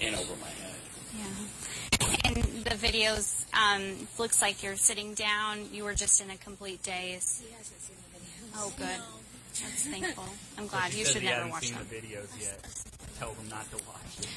in 0.00 0.14
over 0.14 0.34
my 0.40 0.46
head. 0.46 0.78
Yeah. 1.18 2.30
In 2.30 2.62
the 2.62 2.76
videos, 2.78 3.44
um, 3.54 4.06
looks 4.18 4.40
like 4.40 4.62
you're 4.62 4.76
sitting 4.76 5.14
down. 5.14 5.66
You 5.72 5.82
were 5.82 5.94
just 5.94 6.20
in 6.22 6.30
a 6.30 6.36
complete 6.36 6.84
daze. 6.84 7.42
He 7.44 7.52
hasn't 7.56 7.80
seen 7.80 7.96
the 8.12 8.18
videos. 8.20 8.62
Oh, 8.62 8.72
good. 8.76 8.86
That's 8.86 9.86
thankful. 9.88 10.24
I'm 10.58 10.68
glad. 10.68 10.92
He 10.92 11.00
You 11.00 11.06
should 11.06 11.24
never 11.24 11.48
watch 11.50 11.66
seen 11.66 11.74
them. 11.76 11.86
the 11.90 11.96
videos 11.96 12.40
yet. 12.40 12.60
Tell 13.18 13.32
them 13.32 13.48
not 13.48 13.68
to 13.72 13.76
watch 13.84 14.20
it. 14.20 14.28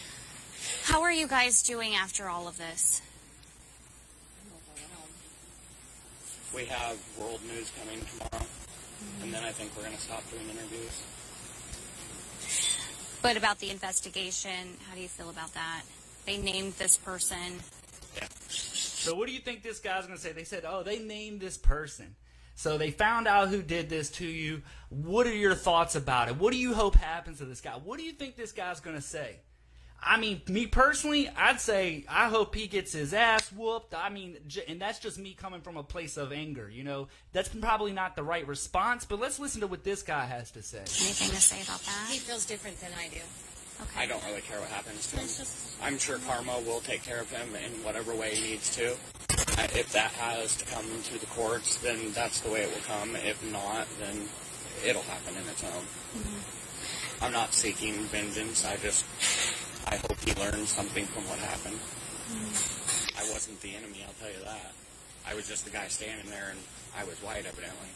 How 0.85 1.03
are 1.03 1.11
you 1.11 1.27
guys 1.27 1.61
doing 1.61 1.93
after 1.93 2.27
all 2.27 2.47
of 2.47 2.57
this? 2.57 3.01
We 6.53 6.65
have 6.65 6.97
world 7.19 7.39
news 7.47 7.71
coming 7.79 8.05
tomorrow, 8.05 8.45
and 9.23 9.33
then 9.33 9.43
I 9.43 9.51
think 9.51 9.71
we're 9.75 9.83
going 9.83 9.95
to 9.95 10.01
stop 10.01 10.23
doing 10.29 10.43
interviews. 10.49 11.01
But 13.23 13.37
about 13.37 13.57
the 13.57 13.71
investigation, 13.71 14.77
how 14.87 14.93
do 14.93 15.01
you 15.01 15.07
feel 15.07 15.31
about 15.31 15.53
that? 15.55 15.81
They 16.25 16.37
named 16.37 16.73
this 16.73 16.95
person. 16.95 17.59
Yeah. 18.15 18.27
So 18.49 19.15
what 19.15 19.27
do 19.27 19.33
you 19.33 19.39
think 19.39 19.63
this 19.63 19.79
guy's 19.79 20.05
going 20.05 20.17
to 20.17 20.21
say? 20.21 20.31
They 20.31 20.43
said, 20.43 20.63
"Oh, 20.67 20.83
they 20.83 20.99
named 20.99 21.39
this 21.41 21.57
person." 21.57 22.15
So 22.55 22.77
they 22.77 22.91
found 22.91 23.27
out 23.27 23.49
who 23.49 23.63
did 23.63 23.89
this 23.89 24.11
to 24.11 24.27
you. 24.27 24.61
What 24.89 25.25
are 25.25 25.33
your 25.33 25.55
thoughts 25.55 25.95
about 25.95 26.27
it? 26.27 26.37
What 26.37 26.53
do 26.53 26.59
you 26.59 26.75
hope 26.75 26.95
happens 26.95 27.39
to 27.39 27.45
this 27.45 27.61
guy? 27.61 27.71
What 27.71 27.97
do 27.97 28.05
you 28.05 28.11
think 28.11 28.35
this 28.35 28.51
guy's 28.51 28.79
going 28.79 28.95
to 28.95 29.01
say? 29.01 29.37
I 30.05 30.19
mean, 30.19 30.41
me 30.47 30.67
personally, 30.67 31.29
I'd 31.29 31.61
say 31.61 32.05
I 32.09 32.27
hope 32.29 32.55
he 32.55 32.67
gets 32.67 32.91
his 32.93 33.13
ass 33.13 33.51
whooped. 33.51 33.95
I 33.95 34.09
mean, 34.09 34.37
and 34.67 34.79
that's 34.81 34.99
just 34.99 35.17
me 35.17 35.33
coming 35.33 35.61
from 35.61 35.77
a 35.77 35.83
place 35.83 36.17
of 36.17 36.31
anger. 36.31 36.69
You 36.69 36.83
know, 36.83 37.07
that's 37.31 37.49
probably 37.49 37.93
not 37.93 38.15
the 38.15 38.23
right 38.23 38.47
response. 38.47 39.05
But 39.05 39.19
let's 39.19 39.39
listen 39.39 39.61
to 39.61 39.67
what 39.67 39.83
this 39.83 40.03
guy 40.03 40.25
has 40.25 40.51
to 40.51 40.61
say. 40.61 40.79
Anything 40.79 41.29
to 41.29 41.41
say 41.41 41.61
about 41.61 41.79
that? 41.81 42.07
He 42.09 42.19
feels 42.19 42.45
different 42.45 42.79
than 42.79 42.91
I 42.99 43.07
do. 43.09 43.21
Okay. 43.81 44.03
I 44.03 44.05
don't 44.05 44.23
really 44.25 44.41
care 44.41 44.59
what 44.59 44.69
happens 44.69 45.07
to 45.11 45.17
him. 45.17 45.27
I'm 45.81 45.97
sure 45.97 46.19
karma 46.19 46.59
will 46.65 46.79
take 46.81 47.03
care 47.03 47.19
of 47.19 47.29
him 47.31 47.49
in 47.55 47.71
whatever 47.83 48.13
way 48.15 48.35
he 48.35 48.51
needs 48.51 48.73
to. 48.75 48.95
If 49.75 49.91
that 49.93 50.11
has 50.11 50.55
to 50.57 50.65
come 50.65 50.85
to 50.85 51.19
the 51.19 51.25
courts, 51.27 51.77
then 51.77 52.11
that's 52.13 52.39
the 52.41 52.51
way 52.51 52.61
it 52.61 52.69
will 52.69 52.83
come. 52.87 53.15
If 53.15 53.43
not, 53.51 53.87
then 53.99 54.29
it'll 54.85 55.01
happen 55.03 55.35
in 55.35 55.49
its 55.49 55.63
own. 55.63 55.83
Mm-hmm. 56.15 57.25
I'm 57.25 57.31
not 57.31 57.53
seeking 57.53 57.93
vengeance. 58.05 58.65
I 58.65 58.77
just, 58.77 59.05
I 59.87 59.95
hope 59.97 60.17
he 60.25 60.33
learned 60.35 60.67
something 60.67 61.05
from 61.05 61.23
what 61.27 61.39
happened. 61.39 61.79
I 63.17 63.31
wasn't 63.31 63.59
the 63.61 63.75
enemy, 63.75 64.03
I'll 64.07 64.13
tell 64.13 64.29
you 64.29 64.43
that. 64.45 64.71
I 65.27 65.33
was 65.35 65.47
just 65.47 65.65
the 65.65 65.71
guy 65.71 65.87
standing 65.87 66.29
there, 66.29 66.49
and 66.51 66.59
I 66.97 67.03
was 67.03 67.15
white, 67.21 67.45
evidently. 67.45 67.87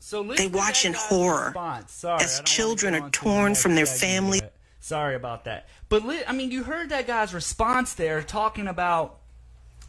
So 0.00 0.22
They 0.22 0.48
watch 0.48 0.84
in 0.84 0.92
horror. 0.92 1.54
Sorry, 1.86 2.22
as 2.22 2.32
don't 2.32 2.38
wanna 2.40 2.46
children 2.46 2.94
are 2.94 3.02
on 3.02 3.10
to 3.10 3.18
the 3.20 3.24
torn 3.24 3.54
from 3.54 3.74
their 3.74 3.86
segment, 3.86 4.02
family. 4.34 4.40
Sorry 4.80 5.14
about 5.14 5.44
that. 5.46 5.66
But 5.88 6.04
li- 6.04 6.24
I 6.28 6.32
mean, 6.32 6.50
you 6.50 6.62
heard 6.64 6.90
that 6.90 7.06
guy's 7.06 7.32
response 7.32 7.94
there, 7.94 8.22
talking 8.22 8.68
about. 8.68 9.20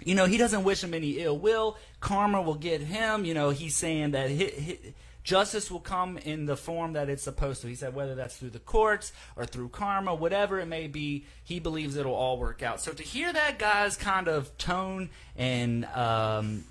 You 0.04 0.14
know, 0.16 0.26
he 0.26 0.38
doesn't 0.38 0.64
wish 0.64 0.84
him 0.84 0.94
any 0.94 1.20
ill 1.20 1.38
will. 1.38 1.78
Karma 2.00 2.42
will 2.42 2.56
get 2.56 2.82
him. 2.82 3.26
You 3.26 3.34
know, 3.34 3.50
he's 3.50 3.76
saying 3.76 4.12
that 4.12 4.30
hi 4.30 4.52
hi 4.60 4.78
justice 5.26 5.72
will 5.72 5.82
come 5.82 6.18
in 6.20 6.46
the 6.46 6.56
form 6.56 6.94
that 6.94 7.10
it's 7.10 7.24
supposed 7.24 7.62
to. 7.62 7.68
He 7.68 7.76
said 7.76 7.96
whether 7.96 8.16
that's 8.16 8.38
through 8.38 8.52
the 8.52 8.60
courts 8.60 9.12
or 9.36 9.46
through 9.46 9.70
karma, 9.70 10.14
whatever 10.14 10.60
it 10.60 10.68
may 10.68 10.88
be, 10.88 11.26
he 11.44 11.60
believes 11.60 11.98
it'll 11.98 12.14
all 12.14 12.38
work 12.38 12.62
out. 12.62 12.80
So 12.80 12.94
to 12.94 13.04
hear 13.04 13.34
that 13.34 13.58
guy's 13.58 13.98
kind 13.98 14.28
of 14.28 14.56
tone 14.58 15.10
and 15.36 15.86
um, 15.86 16.64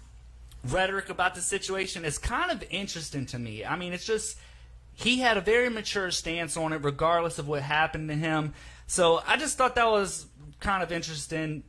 rhetoric 0.65 1.11
about 1.11 1.35
the 1.35 1.43
situation 1.43 2.05
is 2.05 2.17
kind 2.17 2.53
of 2.53 2.65
interesting 2.71 3.27
to 3.27 3.39
me. 3.39 3.65
I 3.65 3.75
mean, 3.75 3.93
it's 3.93 4.07
just 4.07 4.39
he 4.95 5.19
had 5.19 5.37
a 5.37 5.41
very 5.41 5.69
mature 5.69 6.13
stance 6.13 6.57
on 6.57 6.73
it, 6.73 6.77
regardless 6.85 7.41
of 7.41 7.49
what 7.49 7.63
happened 7.63 8.09
to 8.09 8.15
him. 8.15 8.55
So 8.87 9.21
I 9.27 9.37
just 9.37 9.59
thought 9.59 9.75
that 9.75 9.91
was 9.91 10.27
kind 10.61 10.83
of 10.83 10.93
interesting. 10.93 11.65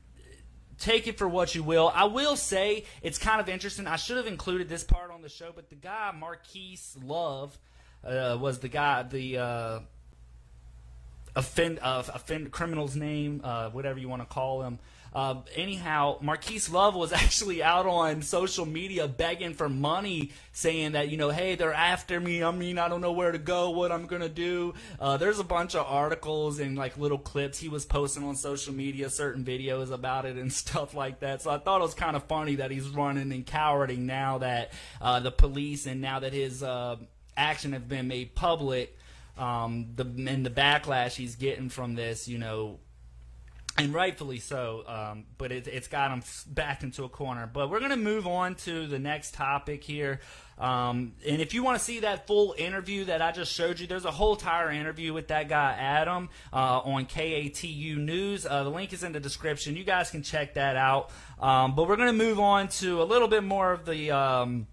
Take 0.77 1.07
it 1.07 1.17
for 1.17 1.27
what 1.27 1.55
you 1.55 1.63
will. 1.63 1.91
I 1.93 2.05
will 2.05 2.35
say 2.35 2.85
it's 3.01 3.17
kind 3.17 3.39
of 3.39 3.47
interesting. 3.47 3.87
I 3.87 3.95
should 3.95 4.17
have 4.17 4.27
included 4.27 4.67
this 4.67 4.83
part 4.83 5.11
on 5.11 5.21
the 5.21 5.29
show, 5.29 5.51
but 5.55 5.69
the 5.69 5.75
guy 5.75 6.11
Marquise 6.17 6.97
Love 7.03 7.57
uh, 8.03 8.37
was 8.39 8.59
the 8.59 8.67
guy, 8.67 9.03
the 9.03 9.37
uh, 9.37 9.79
offend, 11.35 11.79
uh, 11.81 12.03
offend 12.13 12.51
criminal's 12.51 12.95
name, 12.95 13.41
uh, 13.43 13.69
whatever 13.69 13.99
you 13.99 14.09
want 14.09 14.21
to 14.21 14.27
call 14.27 14.63
him. 14.63 14.79
Uh, 15.15 15.35
anyhow, 15.55 16.17
Marquise 16.19 16.69
Love 16.69 16.93
was 16.93 17.13
actually 17.13 17.63
out 17.63 17.85
on 17.85 18.21
social 18.21 18.65
media 18.65 19.07
begging 19.07 19.53
for 19.53 19.69
money, 19.69 20.33
saying 20.51 20.91
that 20.91 21.09
you 21.09 21.15
know, 21.15 21.29
hey, 21.29 21.55
they're 21.55 21.73
after 21.73 22.19
me. 22.19 22.43
I 22.43 22.51
mean, 22.51 22.77
I 22.77 22.89
don't 22.89 22.99
know 22.99 23.13
where 23.13 23.31
to 23.31 23.37
go, 23.37 23.69
what 23.69 23.93
I'm 23.93 24.07
gonna 24.07 24.27
do. 24.27 24.73
Uh, 24.99 25.15
there's 25.15 25.39
a 25.39 25.43
bunch 25.45 25.73
of 25.73 25.85
articles 25.87 26.59
and 26.59 26.77
like 26.77 26.97
little 26.97 27.17
clips 27.17 27.57
he 27.57 27.69
was 27.69 27.85
posting 27.85 28.25
on 28.25 28.35
social 28.35 28.73
media, 28.73 29.09
certain 29.09 29.45
videos 29.45 29.89
about 29.89 30.25
it 30.25 30.35
and 30.35 30.51
stuff 30.65 30.93
like 30.93 31.21
that. 31.21 31.41
So 31.41 31.49
I 31.49 31.59
thought 31.59 31.79
it 31.79 31.83
was 31.83 31.93
kind 31.93 32.17
of 32.17 32.25
funny 32.25 32.55
that 32.55 32.69
he's 32.69 32.89
running 32.89 33.31
and 33.31 33.45
cowarding 33.45 33.99
now 33.99 34.39
that 34.39 34.73
uh, 34.99 35.21
the 35.21 35.31
police 35.31 35.85
and 35.85 36.01
now 36.01 36.19
that 36.19 36.33
his 36.33 36.61
uh, 36.61 36.97
action 37.37 37.71
have 37.71 37.87
been 37.87 38.09
made 38.09 38.35
public. 38.35 38.97
Um, 39.37 39.87
the 39.95 40.03
and 40.03 40.45
the 40.45 40.49
backlash 40.49 41.15
he's 41.15 41.35
getting 41.35 41.67
from 41.67 41.95
this, 41.95 42.25
you 42.25 42.37
know, 42.37 42.79
and 43.77 43.93
rightfully 43.93 44.39
so. 44.39 44.83
Um, 44.87 45.25
but 45.37 45.51
it, 45.51 45.67
it's 45.67 45.87
got 45.87 46.11
him 46.11 46.23
backed 46.47 46.83
into 46.83 47.03
a 47.03 47.09
corner. 47.09 47.49
But 47.51 47.69
we're 47.69 47.79
gonna 47.79 47.97
move 47.97 48.27
on 48.27 48.55
to 48.55 48.87
the 48.87 48.99
next 48.99 49.33
topic 49.33 49.83
here. 49.83 50.19
Um, 50.57 51.13
and 51.27 51.41
if 51.41 51.53
you 51.53 51.63
want 51.63 51.77
to 51.77 51.83
see 51.83 51.99
that 51.99 52.27
full 52.27 52.55
interview 52.57 53.05
that 53.05 53.21
I 53.21 53.33
just 53.33 53.51
showed 53.51 53.79
you, 53.79 53.87
there's 53.87 54.05
a 54.05 54.11
whole 54.11 54.35
entire 54.35 54.71
interview 54.71 55.11
with 55.11 55.27
that 55.27 55.49
guy 55.49 55.75
Adam 55.77 56.29
uh, 56.53 56.79
on 56.79 57.05
KATU 57.05 57.97
News. 57.97 58.45
Uh, 58.45 58.63
the 58.63 58.69
link 58.69 58.93
is 58.93 59.03
in 59.03 59.11
the 59.11 59.19
description. 59.19 59.75
You 59.75 59.83
guys 59.83 60.09
can 60.09 60.23
check 60.23 60.53
that 60.53 60.77
out. 60.77 61.11
Um, 61.39 61.75
but 61.75 61.87
we're 61.87 61.97
gonna 61.97 62.13
move 62.13 62.39
on 62.39 62.69
to 62.69 63.01
a 63.01 63.05
little 63.05 63.27
bit 63.27 63.43
more 63.43 63.71
of 63.71 63.85
the. 63.85 64.11
Um, 64.11 64.67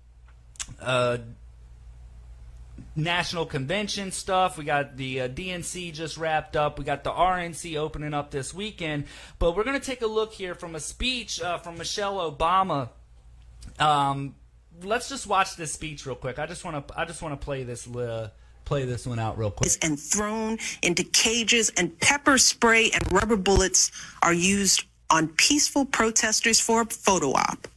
uh, 0.81 1.19
national 2.95 3.47
convention 3.47 4.11
stuff. 4.11 4.59
We 4.59 4.65
got 4.65 4.97
the 4.97 5.23
uh, 5.23 5.29
DNC 5.29 5.93
just 5.93 6.17
wrapped 6.17 6.57
up. 6.57 6.79
We 6.79 6.85
got 6.85 7.05
the 7.05 7.11
RNC 7.11 7.77
opening 7.77 8.15
up 8.15 8.31
this 8.31 8.53
weekend. 8.53 9.05
But 9.39 9.57
we're 9.57 9.65
going 9.65 9.79
to 9.79 9.85
take 9.85 10.03
a 10.03 10.07
look 10.07 10.33
here 10.33 10.55
from 10.55 10.75
a 10.75 10.81
speech 10.81 11.41
uh, 11.41 11.59
from 11.59 11.79
Michelle 11.79 12.31
Obama. 12.31 12.91
Um, 13.79 14.35
let's 14.83 15.09
just 15.09 15.27
watch 15.27 15.57
this 15.57 15.73
speech 15.73 16.07
real 16.07 16.17
quick. 16.17 16.39
I 16.39 16.47
just 16.47 16.65
want 16.65 16.89
to 16.89 16.99
I 16.99 17.05
just 17.05 17.23
want 17.23 17.39
to 17.39 17.45
play 17.45 17.63
this 17.63 17.89
uh, 17.89 18.31
play 18.65 18.85
this 18.85 19.07
one 19.07 19.19
out 19.19 19.39
real 19.39 19.51
quick. 19.51 19.73
and 19.83 19.99
thrown 19.99 20.59
into 20.83 21.05
cages 21.05 21.71
and 21.77 21.99
pepper 22.01 22.39
spray 22.39 22.91
and 22.91 23.13
rubber 23.13 23.37
bullets 23.37 23.91
are 24.23 24.35
used 24.35 24.85
on 25.11 25.29
peaceful 25.29 25.85
protesters 25.85 26.61
for 26.61 26.83
a 26.83 26.87
photo 26.87 27.33
op. 27.33 27.69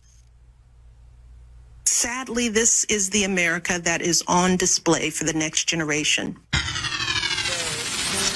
Sadly, 1.88 2.50
this 2.50 2.84
is 2.86 3.12
the 3.12 3.24
America 3.26 3.80
that 3.80 4.02
is 4.02 4.24
on 4.28 4.58
display 4.58 5.12
for 5.12 5.24
the 5.24 5.34
next 5.34 5.66
generation. 5.66 6.36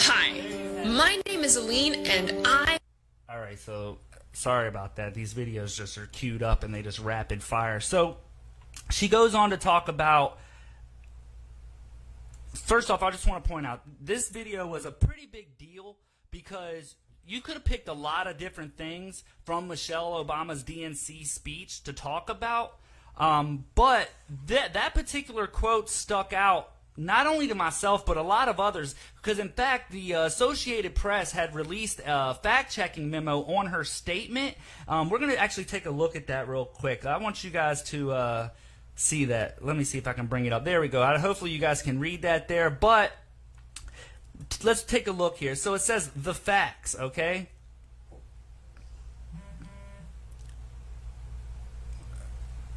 Hi, 0.06 0.40
my 0.86 1.20
name 1.26 1.44
is 1.44 1.56
Aline, 1.56 2.06
and 2.06 2.46
I. 2.46 2.78
All 3.28 3.40
right, 3.40 3.58
so 3.58 3.98
sorry 4.34 4.68
about 4.68 4.98
that. 4.98 5.16
These 5.16 5.34
videos 5.34 5.76
just 5.76 5.98
are 5.98 6.06
queued 6.08 6.44
up 6.44 6.64
and 6.64 6.74
they 6.74 6.84
just 6.84 7.00
rapid 7.00 7.42
fire. 7.42 7.80
So 7.80 8.18
she 8.92 9.08
goes 9.08 9.34
on 9.34 9.50
to 9.50 9.58
talk 9.58 9.88
about. 9.88 10.38
First 12.54 12.92
off, 12.92 13.02
I 13.02 13.10
just 13.10 13.28
want 13.28 13.44
to 13.44 13.50
point 13.50 13.66
out 13.66 13.82
this 14.00 14.30
video 14.30 14.68
was 14.68 14.86
a 14.86 14.92
pretty 14.92 15.26
big 15.26 15.58
deal 15.58 15.98
because 16.30 16.96
you 17.26 17.42
could 17.42 17.56
have 17.56 17.66
picked 17.66 17.88
a 17.88 17.94
lot 17.94 18.28
of 18.28 18.38
different 18.38 18.78
things 18.78 19.24
from 19.44 19.68
Michelle 19.68 20.24
Obama's 20.24 20.64
DNC 20.64 21.26
speech 21.28 21.84
to 21.84 21.94
talk 21.94 22.30
about. 22.30 22.79
Um, 23.20 23.66
but 23.76 24.10
that 24.48 24.74
that 24.74 24.94
particular 24.94 25.46
quote 25.46 25.90
stuck 25.90 26.32
out 26.32 26.72
not 26.96 27.28
only 27.28 27.48
to 27.48 27.56
myself 27.56 28.06
but 28.06 28.18
a 28.18 28.22
lot 28.22 28.50
of 28.50 28.60
others 28.60 28.96
because 29.16 29.40
in 29.40 29.50
fact 29.50 29.92
the 29.92 30.16
uh, 30.16 30.26
Associated 30.26 30.96
Press 30.96 31.32
had 31.32 31.56
released 31.56 32.02
a 32.06 32.34
fact-checking 32.36 33.10
memo 33.10 33.44
on 33.44 33.68
her 33.68 33.84
statement. 33.84 34.56
Um, 34.88 35.10
we're 35.10 35.20
going 35.20 35.32
to 35.32 35.38
actually 35.38 35.66
take 35.66 35.86
a 35.86 35.92
look 35.92 36.16
at 36.16 36.28
that 36.28 36.48
real 36.48 36.66
quick. 36.66 37.06
I 37.06 37.18
want 37.18 37.44
you 37.44 37.50
guys 37.50 37.84
to 37.86 38.12
uh, 38.12 38.50
see 38.96 39.26
that. 39.26 39.64
Let 39.64 39.78
me 39.78 39.84
see 39.84 39.98
if 39.98 40.08
I 40.08 40.14
can 40.14 40.28
bring 40.28 40.46
it 40.46 40.54
up. 40.54 40.66
There 40.66 40.82
we 40.82 40.88
go. 40.88 41.06
Hopefully 41.18 41.52
you 41.52 41.60
guys 41.60 41.82
can 41.82 42.00
read 42.00 42.24
that 42.24 42.48
there. 42.48 42.70
But 42.70 43.12
let's 44.64 44.84
take 44.84 45.08
a 45.08 45.12
look 45.12 45.38
here. 45.38 45.56
So 45.56 45.74
it 45.74 45.80
says 45.82 46.10
the 46.10 46.34
facts. 46.34 46.96
Okay. 47.00 47.50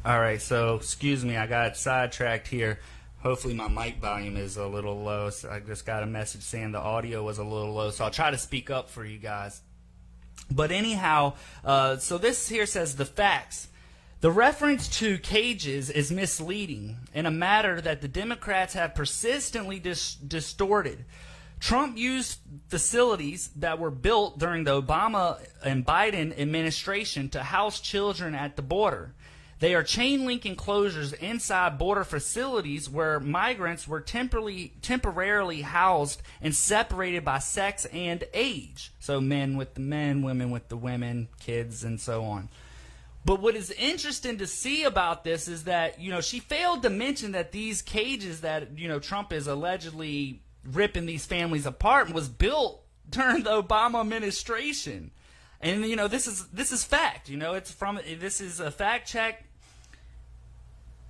All 0.05 0.19
right, 0.19 0.41
so 0.41 0.75
excuse 0.75 1.23
me, 1.23 1.37
I 1.37 1.47
got 1.47 1.77
sidetracked 1.77 2.49
here. 2.49 2.79
Hopefully 3.19 3.53
my 3.53 3.69
mic 3.69 4.01
volume 4.01 4.35
is 4.35 4.57
a 4.57 4.67
little 4.67 5.01
low. 5.01 5.29
So 5.29 5.49
I 5.49 5.61
just 5.61 5.85
got 5.85 6.03
a 6.03 6.05
message 6.05 6.41
saying 6.41 6.73
the 6.73 6.79
audio 6.79 7.23
was 7.23 7.37
a 7.37 7.43
little 7.43 7.71
low, 7.71 7.89
so 7.89 8.03
I'll 8.03 8.11
try 8.11 8.29
to 8.29 8.37
speak 8.37 8.69
up 8.69 8.89
for 8.89 9.05
you 9.05 9.17
guys. 9.17 9.61
But 10.51 10.73
anyhow, 10.73 11.35
uh, 11.63 11.97
so 11.97 12.17
this 12.17 12.49
here 12.49 12.65
says 12.65 12.97
the 12.97 13.05
facts. 13.05 13.69
The 14.19 14.29
reference 14.29 14.89
to 14.99 15.17
cages 15.19 15.89
is 15.89 16.11
misleading 16.11 16.97
in 17.13 17.25
a 17.25 17.31
matter 17.31 17.79
that 17.79 18.01
the 18.01 18.09
Democrats 18.09 18.73
have 18.73 18.95
persistently 18.95 19.79
dis- 19.79 20.15
distorted. 20.15 21.05
Trump 21.61 21.97
used 21.97 22.39
facilities 22.67 23.51
that 23.55 23.79
were 23.79 23.89
built 23.89 24.37
during 24.37 24.65
the 24.65 24.81
Obama 24.81 25.39
and 25.63 25.85
Biden 25.85 26.37
administration 26.37 27.29
to 27.29 27.41
house 27.41 27.79
children 27.79 28.35
at 28.35 28.57
the 28.57 28.61
border. 28.61 29.13
They 29.63 29.75
are 29.75 29.83
chain 29.83 30.25
link 30.25 30.45
enclosures 30.45 31.13
inside 31.13 31.77
border 31.77 32.03
facilities 32.03 32.89
where 32.89 33.21
migrants 33.21 33.87
were 33.87 34.01
temporarily, 34.01 34.73
temporarily 34.81 35.61
housed 35.61 36.21
and 36.41 36.53
separated 36.53 37.23
by 37.23 37.39
sex 37.39 37.85
and 37.85 38.25
age. 38.33 38.91
So 38.99 39.21
men 39.21 39.55
with 39.55 39.75
the 39.75 39.79
men, 39.79 40.21
women 40.21 40.51
with 40.51 40.67
the 40.67 40.75
women, 40.75 41.29
kids, 41.39 41.85
and 41.85 41.97
so 42.01 42.25
on. 42.25 42.49
But 43.23 43.39
what 43.39 43.55
is 43.55 43.71
interesting 43.71 44.39
to 44.39 44.47
see 44.47 44.83
about 44.83 45.23
this 45.23 45.47
is 45.47 45.63
that, 45.63 45.97
you 45.97 46.11
know, 46.11 46.19
she 46.19 46.41
failed 46.41 46.83
to 46.83 46.89
mention 46.89 47.31
that 47.31 47.53
these 47.53 47.81
cages 47.81 48.41
that, 48.41 48.77
you 48.77 48.89
know, 48.89 48.99
Trump 48.99 49.31
is 49.31 49.47
allegedly 49.47 50.41
ripping 50.73 51.05
these 51.05 51.25
families 51.25 51.65
apart 51.65 52.11
was 52.11 52.27
built 52.27 52.83
during 53.09 53.43
the 53.43 53.63
Obama 53.63 54.01
administration. 54.01 55.11
And 55.61 55.85
you 55.85 55.95
know, 55.95 56.09
this 56.09 56.27
is 56.27 56.45
this 56.49 56.73
is 56.73 56.83
fact, 56.83 57.29
you 57.29 57.37
know, 57.37 57.53
it's 57.53 57.71
from 57.71 57.97
this 58.19 58.41
is 58.41 58.59
a 58.59 58.69
fact 58.69 59.07
check 59.07 59.45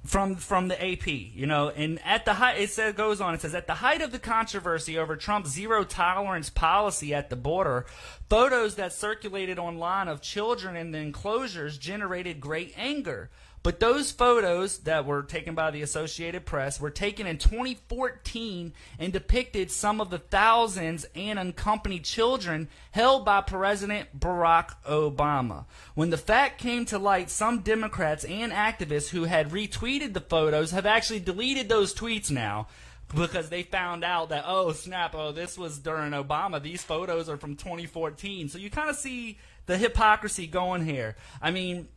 from 0.04 0.36
from 0.36 0.68
the 0.68 0.84
AP, 0.84 1.08
you 1.08 1.46
know, 1.46 1.70
and 1.70 2.00
at 2.04 2.26
the 2.26 2.34
height, 2.34 2.60
it 2.60 2.70
says 2.70 2.94
goes 2.94 3.22
on. 3.22 3.34
It 3.34 3.42
says 3.42 3.56
at 3.56 3.68
the 3.68 3.76
height 3.76 4.02
of 4.02 4.12
the 4.12 4.20
controversy 4.20 4.98
over 4.98 5.16
Trump's 5.16 5.52
zero 5.52 5.84
tolerance 5.84 6.50
policy 6.50 7.14
at 7.14 7.30
the 7.30 7.36
border, 7.38 7.86
photos 8.30 8.76
that 8.76 8.92
circulated 8.92 9.58
online 9.58 10.10
of 10.10 10.22
children 10.22 10.76
in 10.76 10.92
the 10.92 10.98
enclosures 10.98 11.78
generated 11.78 12.42
great 12.42 12.74
anger. 12.76 13.30
But 13.64 13.80
those 13.80 14.12
photos 14.12 14.80
that 14.80 15.06
were 15.06 15.24
taken 15.24 15.56
by 15.56 15.72
the 15.72 15.82
Associated 15.82 16.46
Press 16.46 16.82
were 16.82 16.90
taken 16.90 17.26
in 17.26 17.38
2014 17.38 18.74
and 19.00 19.14
depicted 19.14 19.72
some 19.72 20.02
of 20.02 20.10
the 20.10 20.20
thousands 20.20 21.06
and 21.16 21.40
unaccompanied 21.40 22.04
children 22.04 22.68
held 22.92 23.24
by 23.24 23.40
President 23.40 24.20
Barack 24.20 24.72
Obama. 24.86 25.64
When 25.96 26.10
the 26.10 26.18
fact 26.18 26.60
came 26.60 26.84
to 26.86 27.00
light, 27.00 27.30
some 27.30 27.60
Democrats 27.60 28.26
and 28.26 28.52
activists 28.52 29.10
who 29.10 29.24
had 29.24 29.52
retweeted 29.52 30.14
the 30.14 30.20
photos 30.20 30.72
have 30.72 30.86
actually 30.86 31.22
deleted 31.22 31.70
those 31.70 31.96
tweets 31.96 32.30
now 32.30 32.68
because 33.16 33.48
they 33.48 33.64
found 33.64 34.04
out 34.04 34.30
that 34.30 34.44
oh 34.46 34.74
snap 34.74 35.14
oh 35.16 35.32
this 35.32 35.58
was 35.58 35.80
during 35.80 36.12
Obama. 36.12 36.62
These 36.62 36.84
photos 36.84 37.30
are 37.30 37.38
from 37.38 37.56
2014 37.56 38.50
so 38.50 38.58
you 38.58 38.70
kind 38.70 38.90
of 38.90 38.98
see 38.98 39.38
the 39.68 39.78
hypocrisy 39.78 40.48
going 40.48 40.86
here. 40.86 41.16
I 41.42 41.52
mean 41.52 41.88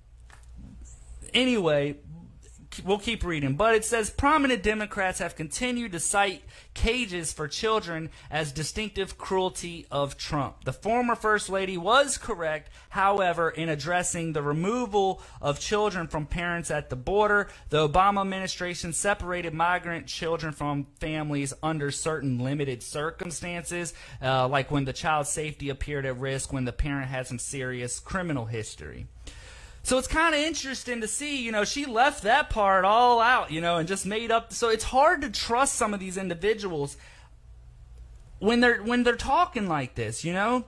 anyway, 1.35 1.97
we'll 2.85 2.99
keep 2.99 3.25
reading. 3.25 3.55
But 3.55 3.75
it 3.75 3.85
says 3.85 4.11
prominent 4.11 4.63
Democrats 4.63 5.19
have 5.19 5.37
continued 5.37 5.93
to 5.93 6.01
cite 6.01 6.43
cages 6.75 7.33
for 7.33 7.49
children 7.49 8.11
as 8.31 8.53
distinctive 8.53 9.17
cruelty 9.17 9.87
of 9.91 10.17
Trump. 10.17 10.65
The 10.65 10.73
former 10.73 11.15
First 11.15 11.49
Lady 11.49 11.79
was 11.79 12.19
correct, 12.19 12.71
however, 12.91 13.49
in 13.49 13.69
addressing 13.69 14.33
the 14.33 14.43
removal 14.43 15.23
of 15.41 15.59
children 15.59 16.07
from 16.07 16.27
parents 16.27 16.71
at 16.71 16.91
the 16.91 16.97
border. 16.97 17.49
The 17.71 17.89
Obama 17.89 18.21
administration 18.21 18.93
separated 18.93 19.55
migrant 19.55 20.07
children 20.07 20.53
from 20.53 20.87
families 21.01 21.55
under 21.63 21.91
certain 21.91 22.39
limited 22.39 22.83
circumstances, 22.83 23.95
uh, 24.21 24.49
like 24.49 24.71
when 24.71 24.85
the 24.85 24.93
child's 24.93 25.31
safety 25.31 25.71
appeared 25.71 26.05
at 26.05 26.19
risk 26.19 26.53
when 26.53 26.65
the 26.65 26.73
parent 26.73 27.09
had 27.09 27.27
some 27.27 27.39
serious 27.39 27.99
criminal 27.99 28.47
history. 28.47 29.07
So 29.87 29.99
it's 29.99 30.09
kind 30.09 30.35
of 30.35 30.41
interesting 30.41 31.01
to 31.03 31.07
see, 31.07 31.45
you 31.45 31.53
know, 31.53 31.65
she 31.65 31.87
left 31.87 32.25
that 32.25 32.51
part 32.51 32.85
all 32.85 33.21
out, 33.21 33.53
you 33.53 33.61
know, 33.61 33.77
and 33.77 33.87
just 33.87 34.05
made 34.05 34.33
up. 34.33 34.53
So 34.53 34.69
it's 34.69 34.83
hard 34.83 35.23
to 35.23 35.31
trust 35.31 35.77
some 35.77 35.95
of 35.95 36.01
these 36.01 36.17
individuals 36.17 36.97
when 38.41 38.59
they're 38.59 38.83
when 38.83 39.05
they're 39.05 39.15
talking 39.15 39.69
like 39.69 39.95
this, 39.95 40.25
you 40.25 40.33
know. 40.33 40.65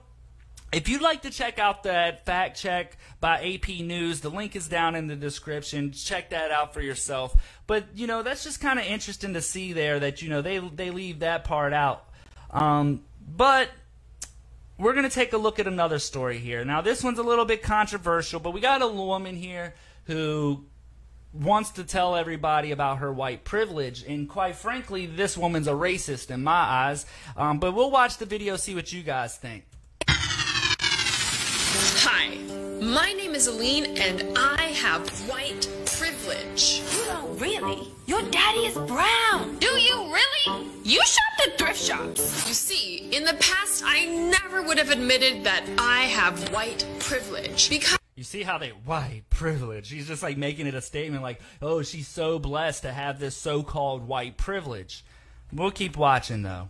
If 0.71 0.87
you'd 0.87 1.01
like 1.01 1.23
to 1.23 1.31
check 1.31 1.59
out 1.59 1.83
that 1.83 2.25
fact 2.25 2.61
check 2.61 2.95
by 3.19 3.43
AP 3.43 3.81
News, 3.81 4.21
the 4.21 4.29
link 4.29 4.55
is 4.55 4.69
down 4.69 4.95
in 4.95 5.07
the 5.07 5.17
description. 5.17 5.91
Check 5.91 6.29
that 6.29 6.51
out 6.51 6.73
for 6.73 6.79
yourself. 6.79 7.35
But 7.67 7.87
you 7.95 8.07
know, 8.07 8.23
that's 8.23 8.45
just 8.45 8.61
kind 8.61 8.79
of 8.79 8.85
interesting 8.85 9.33
to 9.33 9.41
see 9.41 9.73
there 9.73 9.99
that 9.99 10.21
you 10.21 10.29
know 10.29 10.41
they 10.41 10.59
they 10.59 10.91
leave 10.91 11.19
that 11.19 11.43
part 11.43 11.73
out. 11.73 12.05
Um, 12.51 13.03
but 13.27 13.67
we're 14.79 14.93
going 14.93 15.03
to 15.03 15.13
take 15.13 15.33
a 15.33 15.37
look 15.37 15.59
at 15.59 15.67
another 15.67 15.99
story 15.99 16.37
here. 16.37 16.63
Now, 16.63 16.79
this 16.79 17.03
one's 17.03 17.19
a 17.19 17.23
little 17.23 17.43
bit 17.43 17.61
controversial, 17.61 18.39
but 18.39 18.51
we 18.51 18.61
got 18.61 18.81
a 18.81 18.87
woman 18.87 19.35
here 19.35 19.75
who 20.05 20.63
wants 21.33 21.71
to 21.71 21.83
tell 21.83 22.15
everybody 22.15 22.71
about 22.71 22.99
her 22.99 23.11
white 23.11 23.43
privilege. 23.43 24.03
And 24.03 24.27
quite 24.29 24.55
frankly, 24.55 25.05
this 25.05 25.37
woman's 25.37 25.67
a 25.67 25.73
racist 25.73 26.31
in 26.31 26.43
my 26.43 26.53
eyes. 26.53 27.05
Um, 27.35 27.59
but 27.59 27.75
we'll 27.75 27.91
watch 27.91 28.17
the 28.17 28.25
video, 28.25 28.55
see 28.55 28.73
what 28.73 28.93
you 28.93 29.03
guys 29.03 29.35
think. 29.35 29.65
Hi, 32.01 32.37
my 32.81 33.11
name 33.13 33.35
is 33.35 33.47
Aline, 33.47 33.97
and 33.97 34.37
I 34.37 34.61
have 34.61 35.09
white 35.29 35.67
privilege. 35.85 36.81
You 36.95 37.05
don't 37.05 37.37
really. 37.37 37.91
Your 38.05 38.21
daddy 38.31 38.59
is 38.59 38.75
brown. 38.75 39.57
Do 39.57 39.67
you 39.67 40.13
really? 40.13 40.69
You 40.83 41.01
shop 41.05 41.28
the 41.45 41.51
thrift 41.57 41.79
shops. 41.79 42.47
You 42.47 42.53
see, 42.53 43.09
in 43.11 43.23
the 43.23 43.35
past, 43.35 43.83
I 43.85 44.05
never 44.05 44.61
would 44.61 44.77
have 44.77 44.89
admitted 44.89 45.43
that 45.43 45.65
I 45.77 46.01
have 46.01 46.51
white 46.51 46.85
privilege 46.99 47.69
because. 47.69 47.97
You 48.15 48.23
see 48.23 48.43
how 48.43 48.57
they 48.57 48.69
white 48.69 49.23
privilege. 49.29 49.87
She's 49.87 50.07
just 50.07 50.21
like 50.21 50.37
making 50.37 50.67
it 50.67 50.75
a 50.75 50.81
statement 50.81 51.23
like, 51.23 51.39
"Oh, 51.61 51.81
she's 51.83 52.07
so 52.07 52.37
blessed 52.37 52.83
to 52.83 52.91
have 52.91 53.19
this 53.19 53.37
so-called 53.37 54.07
white 54.07 54.35
privilege." 54.35 55.05
We'll 55.53 55.71
keep 55.71 55.95
watching 55.95 56.41
though. 56.43 56.69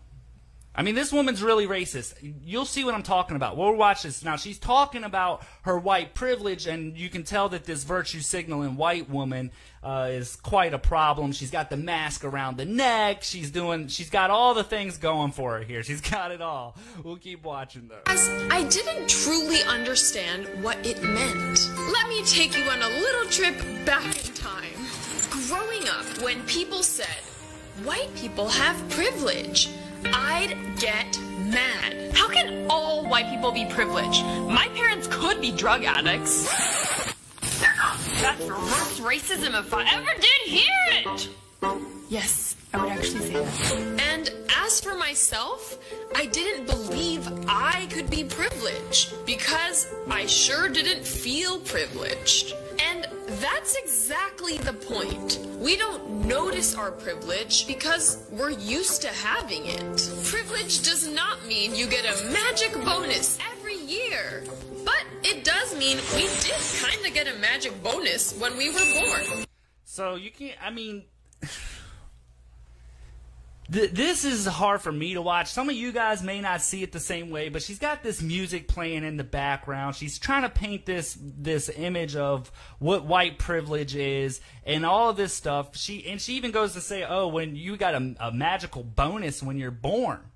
I 0.75 0.83
mean, 0.83 0.95
this 0.95 1.11
woman's 1.11 1.41
really 1.41 1.67
racist. 1.67 2.13
You'll 2.21 2.65
see 2.65 2.83
what 2.83 2.93
I'm 2.93 3.03
talking 3.03 3.35
about. 3.35 3.57
We'll 3.57 3.73
watch 3.73 4.03
this. 4.03 4.23
Now, 4.23 4.35
she's 4.35 4.59
talking 4.59 5.03
about 5.03 5.43
her 5.63 5.77
white 5.77 6.13
privilege, 6.13 6.67
and 6.67 6.95
you 6.95 7.09
can 7.09 7.23
tell 7.23 7.49
that 7.49 7.65
this 7.65 7.83
virtue 7.83 8.19
signaling 8.19 8.77
white 8.77 9.09
woman 9.09 9.51
uh, 9.83 10.09
is 10.11 10.35
quite 10.35 10.73
a 10.73 10.79
problem. 10.79 11.31
She's 11.31 11.51
got 11.51 11.69
the 11.69 11.77
mask 11.77 12.23
around 12.23 12.57
the 12.57 12.65
neck. 12.65 13.23
She's 13.23 13.49
doing, 13.49 13.87
she's 13.87 14.09
got 14.09 14.29
all 14.29 14.53
the 14.53 14.63
things 14.63 14.97
going 14.97 15.31
for 15.31 15.57
her 15.57 15.63
here. 15.63 15.83
She's 15.83 16.01
got 16.11 16.31
it 16.31 16.41
all. 16.41 16.77
We'll 17.03 17.17
keep 17.17 17.43
watching 17.43 17.89
though. 17.89 18.01
I 18.05 18.63
didn't 18.69 19.09
truly 19.09 19.63
understand 19.63 20.47
what 20.63 20.77
it 20.85 21.01
meant. 21.01 21.69
Let 21.91 22.07
me 22.07 22.23
take 22.23 22.57
you 22.57 22.63
on 22.65 22.81
a 22.81 22.89
little 22.89 23.25
trip 23.29 23.57
back 23.85 24.05
in 24.05 24.33
time. 24.33 24.69
Growing 25.47 25.87
up, 25.89 26.05
when 26.21 26.43
people 26.43 26.83
said, 26.83 27.07
white 27.83 28.13
people 28.15 28.47
have 28.47 28.77
privilege, 28.89 29.69
I'd 30.05 30.55
get 30.79 31.19
mad. 31.45 32.11
How 32.13 32.29
can 32.29 32.67
all 32.69 33.07
white 33.07 33.29
people 33.29 33.51
be 33.51 33.65
privileged? 33.65 34.23
My 34.23 34.67
parents 34.75 35.07
could 35.11 35.41
be 35.41 35.51
drug 35.51 35.83
addicts. 35.83 36.45
That's 38.21 38.41
reverse 38.41 38.99
racism 38.99 39.57
if 39.59 39.73
I 39.73 39.85
ever 39.93 40.11
did 40.19 40.41
hear 40.45 40.73
it. 40.89 41.29
Yes, 42.09 42.55
I 42.73 42.81
would 42.81 42.91
actually 42.91 43.19
say 43.19 43.33
that. 43.33 44.01
And 44.11 44.31
as 44.57 44.81
for 44.81 44.95
myself, 44.95 45.77
I 46.15 46.25
didn't 46.25 46.65
believe 46.65 47.27
I 47.47 47.87
could 47.91 48.09
be 48.09 48.23
privileged 48.23 49.25
because 49.25 49.87
I 50.09 50.25
sure 50.25 50.69
didn't 50.69 51.05
feel 51.05 51.59
privileged. 51.59 52.55
And 52.87 53.07
that's 53.41 53.75
exactly 53.75 54.57
the 54.57 54.73
point. 54.73 55.39
We 55.59 55.75
don't 55.75 56.25
notice 56.25 56.75
our 56.75 56.91
privilege 56.91 57.67
because 57.67 58.27
we're 58.31 58.51
used 58.51 59.01
to 59.01 59.09
having 59.09 59.65
it. 59.65 60.09
Privilege 60.23 60.83
does 60.83 61.07
not 61.07 61.45
mean 61.45 61.75
you 61.75 61.87
get 61.87 62.05
a 62.05 62.31
magic 62.31 62.73
bonus 62.85 63.37
every 63.51 63.77
year. 63.77 64.43
But 64.85 65.05
it 65.23 65.43
does 65.43 65.77
mean 65.77 65.97
we 66.15 66.21
did 66.21 66.61
kind 66.81 67.05
of 67.05 67.13
get 67.13 67.27
a 67.27 67.37
magic 67.39 67.81
bonus 67.83 68.37
when 68.39 68.57
we 68.57 68.69
were 68.69 68.85
born. 68.99 69.45
So 69.83 70.15
you 70.15 70.31
can't. 70.31 70.55
I 70.63 70.69
mean, 70.69 71.03
th- 73.71 73.91
this 73.91 74.25
is 74.25 74.45
hard 74.45 74.81
for 74.81 74.91
me 74.91 75.13
to 75.13 75.21
watch. 75.21 75.51
Some 75.51 75.69
of 75.69 75.75
you 75.75 75.91
guys 75.91 76.23
may 76.23 76.41
not 76.41 76.61
see 76.61 76.83
it 76.83 76.91
the 76.91 76.99
same 76.99 77.29
way, 77.29 77.49
but 77.49 77.61
she's 77.61 77.79
got 77.79 78.03
this 78.03 78.21
music 78.21 78.67
playing 78.67 79.03
in 79.03 79.17
the 79.17 79.23
background. 79.23 79.95
She's 79.95 80.19
trying 80.19 80.43
to 80.43 80.49
paint 80.49 80.85
this 80.85 81.17
this 81.19 81.69
image 81.75 82.15
of 82.15 82.51
what 82.79 83.05
white 83.05 83.39
privilege 83.39 83.95
is 83.95 84.41
and 84.65 84.85
all 84.85 85.13
this 85.13 85.33
stuff. 85.33 85.75
She 85.75 86.05
and 86.07 86.21
she 86.21 86.33
even 86.35 86.51
goes 86.51 86.73
to 86.73 86.81
say, 86.81 87.05
"Oh, 87.07 87.27
when 87.27 87.55
you 87.55 87.77
got 87.77 87.95
a, 87.95 88.15
a 88.19 88.31
magical 88.31 88.83
bonus 88.83 89.43
when 89.43 89.57
you're 89.57 89.71
born." 89.71 90.28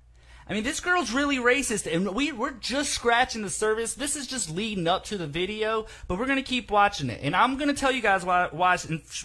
I 0.46 0.52
mean, 0.52 0.62
this 0.62 0.80
girl's 0.80 1.12
really 1.12 1.38
racist, 1.38 1.90
and 1.92 2.14
we, 2.14 2.30
we're 2.32 2.50
just 2.50 2.92
scratching 2.92 3.40
the 3.42 3.50
surface. 3.50 3.94
This 3.94 4.14
is 4.14 4.26
just 4.26 4.50
leading 4.50 4.86
up 4.86 5.04
to 5.04 5.16
the 5.16 5.26
video, 5.26 5.86
but 6.06 6.18
we're 6.18 6.26
going 6.26 6.36
to 6.36 6.42
keep 6.42 6.70
watching 6.70 7.08
it. 7.08 7.20
And 7.22 7.34
I'm 7.34 7.56
going 7.56 7.68
to 7.68 7.74
tell 7.74 7.90
you 7.90 8.02
guys 8.02 8.26
why, 8.26 8.48
why, 8.50 8.76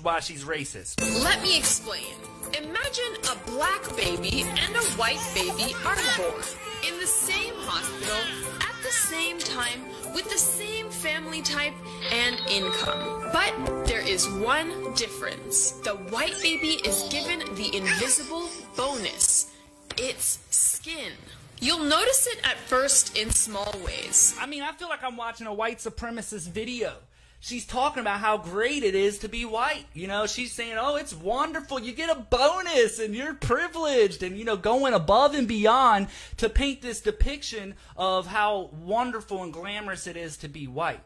why 0.02 0.20
she's 0.22 0.46
racist. 0.46 1.02
Let 1.24 1.42
me 1.42 1.58
explain. 1.58 2.14
Imagine 2.58 3.16
a 3.32 3.50
black 3.52 3.96
baby 3.98 4.44
and 4.44 4.76
a 4.76 4.84
white 4.98 5.20
baby 5.36 5.76
are 5.86 5.96
born 6.18 6.42
in 6.88 6.98
the 7.00 7.06
same 7.08 7.54
hospital 7.58 8.18
at 8.62 8.76
the 8.82 8.90
same 8.90 9.38
time 9.40 9.84
with 10.14 10.30
the 10.30 10.38
same 10.38 10.90
family 10.90 11.42
type 11.42 11.74
and 12.12 12.40
income. 12.50 13.30
But 13.34 13.86
there 13.86 14.02
is 14.02 14.28
one 14.30 14.94
difference. 14.94 15.72
The 15.72 15.96
white 16.12 16.36
baby 16.42 16.80
is 16.86 17.08
given 17.12 17.40
the 17.56 17.76
invisible 17.76 18.50
bonus. 18.76 19.52
It's 19.98 20.79
skin. 20.90 21.14
You'll 21.60 21.84
notice 21.84 22.28
it 22.28 22.40
at 22.44 22.58
first 22.58 23.18
in 23.18 23.32
small 23.32 23.74
ways. 23.86 24.36
I 24.40 24.46
mean, 24.46 24.64
I 24.64 24.72
feel 24.72 24.88
like 24.88 25.04
I'm 25.04 25.18
watching 25.18 25.48
a 25.48 25.54
white 25.54 25.80
supremacist 25.80 26.50
video. 26.50 26.94
She's 27.42 27.66
talking 27.66 28.02
about 28.02 28.20
how 28.20 28.38
great 28.38 28.84
it 28.84 28.96
is 28.96 29.20
to 29.20 29.30
be 29.30 29.46
white. 29.46 29.86
You 29.94 30.08
know, 30.08 30.26
she's 30.26 30.52
saying, 30.52 30.76
oh, 30.78 30.96
it's 30.98 31.14
wonderful. 31.14 31.80
You 31.80 31.94
get 31.94 32.10
a 32.10 32.20
bonus 32.20 33.00
and 33.00 33.16
you're 33.16 33.34
privileged 33.34 34.24
and, 34.24 34.38
you 34.38 34.44
know, 34.44 34.58
going 34.58 34.94
above 34.94 35.36
and 35.36 35.48
beyond 35.48 36.08
to 36.38 36.50
paint 36.50 36.82
this 36.82 37.00
depiction 37.02 37.76
of 37.96 38.28
how 38.28 38.70
wonderful 38.82 39.44
and 39.44 39.54
glamorous 39.54 40.06
it 40.06 40.18
is 40.18 40.38
to 40.38 40.50
be 40.50 40.68
white. 40.68 41.02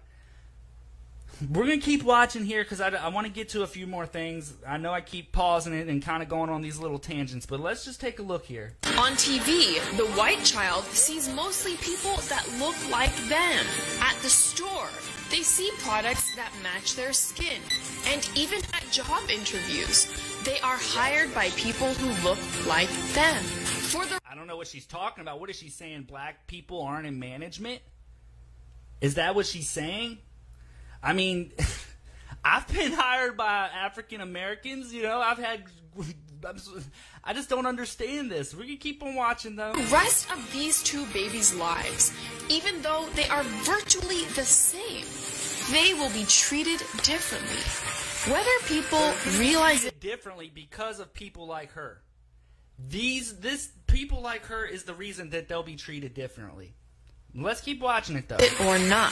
We're 1.49 1.65
going 1.65 1.79
to 1.79 1.85
keep 1.85 2.03
watching 2.03 2.45
here 2.45 2.63
because 2.63 2.79
I, 2.79 2.89
I 2.89 3.09
want 3.09 3.27
to 3.27 3.33
get 3.33 3.49
to 3.49 3.63
a 3.63 3.67
few 3.67 3.87
more 3.87 4.05
things. 4.05 4.53
I 4.67 4.77
know 4.77 4.93
I 4.93 5.01
keep 5.01 5.31
pausing 5.31 5.73
it 5.73 5.87
and 5.87 6.01
kind 6.01 6.23
of 6.23 6.29
going 6.29 6.49
on 6.49 6.61
these 6.61 6.79
little 6.79 6.99
tangents, 6.99 7.45
but 7.45 7.59
let's 7.59 7.83
just 7.83 7.99
take 7.99 8.19
a 8.19 8.21
look 8.21 8.45
here. 8.45 8.73
On 8.97 9.11
TV, 9.13 9.75
the 9.97 10.05
white 10.15 10.43
child 10.43 10.83
sees 10.85 11.33
mostly 11.33 11.75
people 11.77 12.15
that 12.29 12.47
look 12.59 12.75
like 12.89 13.13
them. 13.27 13.65
At 13.99 14.15
the 14.21 14.29
store, 14.29 14.87
they 15.31 15.41
see 15.41 15.69
products 15.79 16.35
that 16.35 16.51
match 16.61 16.95
their 16.95 17.13
skin. 17.13 17.61
And 18.07 18.29
even 18.35 18.59
at 18.73 18.83
job 18.91 19.29
interviews, 19.29 20.07
they 20.43 20.59
are 20.59 20.77
hired 20.77 21.33
by 21.33 21.49
people 21.51 21.93
who 21.93 22.27
look 22.27 22.39
like 22.67 22.89
them. 23.13 23.43
For 23.43 24.05
the 24.05 24.19
I 24.29 24.35
don't 24.35 24.47
know 24.47 24.57
what 24.57 24.67
she's 24.67 24.85
talking 24.85 25.21
about. 25.21 25.39
What 25.39 25.49
is 25.49 25.57
she 25.57 25.69
saying? 25.69 26.03
Black 26.03 26.47
people 26.47 26.81
aren't 26.83 27.07
in 27.07 27.19
management? 27.19 27.81
Is 29.01 29.15
that 29.15 29.35
what 29.35 29.45
she's 29.45 29.67
saying? 29.67 30.19
I 31.03 31.13
mean, 31.13 31.51
I've 32.43 32.67
been 32.67 32.93
hired 32.93 33.37
by 33.37 33.69
African 33.73 34.21
Americans. 34.21 34.93
You 34.93 35.03
know, 35.03 35.19
I've 35.19 35.37
had. 35.37 35.63
I 37.23 37.33
just 37.33 37.49
don't 37.49 37.65
understand 37.65 38.29
this. 38.29 38.53
We 38.53 38.67
can 38.67 38.77
keep 38.77 39.01
on 39.01 39.15
watching 39.15 39.55
them. 39.55 39.75
The 39.75 39.93
rest 39.93 40.29
of 40.31 40.51
these 40.51 40.83
two 40.83 41.05
babies' 41.13 41.53
lives, 41.55 42.13
even 42.49 42.81
though 42.81 43.07
they 43.15 43.27
are 43.29 43.43
virtually 43.43 44.25
the 44.35 44.43
same, 44.43 45.05
they 45.71 45.93
will 45.93 46.09
be 46.09 46.25
treated 46.25 46.79
differently. 47.03 47.61
Whether 48.31 48.49
people 48.67 49.13
realize 49.39 49.85
it 49.85 49.99
differently 49.99 50.51
because 50.53 50.99
of 50.99 51.13
people 51.13 51.47
like 51.47 51.71
her. 51.73 52.01
These 52.79 53.37
this 53.39 53.71
people 53.87 54.21
like 54.21 54.47
her 54.47 54.65
is 54.65 54.83
the 54.83 54.93
reason 54.93 55.29
that 55.29 55.47
they'll 55.47 55.63
be 55.63 55.75
treated 55.75 56.13
differently. 56.13 56.75
Let's 57.35 57.61
keep 57.61 57.81
watching 57.81 58.15
it 58.15 58.29
though. 58.29 58.37
it 58.37 58.59
or 58.61 58.77
not. 58.77 59.11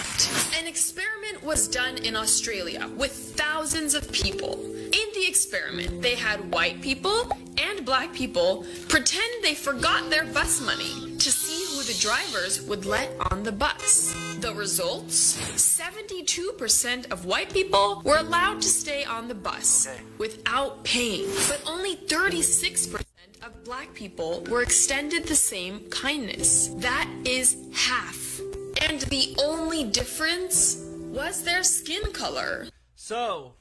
An 0.59 0.67
experiment 0.67 1.43
was 1.43 1.67
done 1.67 1.97
in 1.97 2.15
Australia 2.15 2.87
with 2.95 3.11
thousands 3.11 3.95
of 3.95 4.11
people. 4.11 4.63
In 4.63 5.07
the 5.15 5.25
experiment, 5.27 6.03
they 6.03 6.13
had 6.13 6.51
white 6.51 6.81
people 6.81 7.31
and 7.57 7.83
black 7.83 8.13
people 8.13 8.63
pretend 8.89 9.43
they 9.43 9.55
forgot 9.55 10.09
their 10.11 10.25
bus 10.25 10.61
money 10.61 11.17
to 11.17 11.31
see 11.31 11.75
who 11.75 11.81
the 11.83 11.97
drivers 11.99 12.61
would 12.61 12.85
let 12.85 13.09
on 13.31 13.41
the 13.41 13.51
bus. 13.51 14.15
The 14.39 14.53
results? 14.53 15.37
72% 15.55 17.11
of 17.11 17.25
white 17.25 17.51
people 17.51 18.03
were 18.05 18.17
allowed 18.17 18.61
to 18.61 18.67
stay 18.67 19.03
on 19.03 19.29
the 19.29 19.35
bus 19.35 19.87
without 20.19 20.83
paying, 20.83 21.27
but 21.47 21.61
only 21.65 21.95
36% 21.95 23.03
of 23.43 23.63
black 23.63 23.93
people 23.93 24.43
were 24.49 24.61
extended 24.61 25.25
the 25.25 25.35
same 25.35 25.89
kindness. 25.89 26.67
That 26.77 27.09
is 27.25 27.57
half. 27.73 28.39
And 28.81 29.01
the 29.01 29.35
only 29.39 29.83
difference 29.83 30.77
was 30.77 31.43
their 31.43 31.63
skin 31.63 32.11
color. 32.13 32.67
So, 32.95 33.53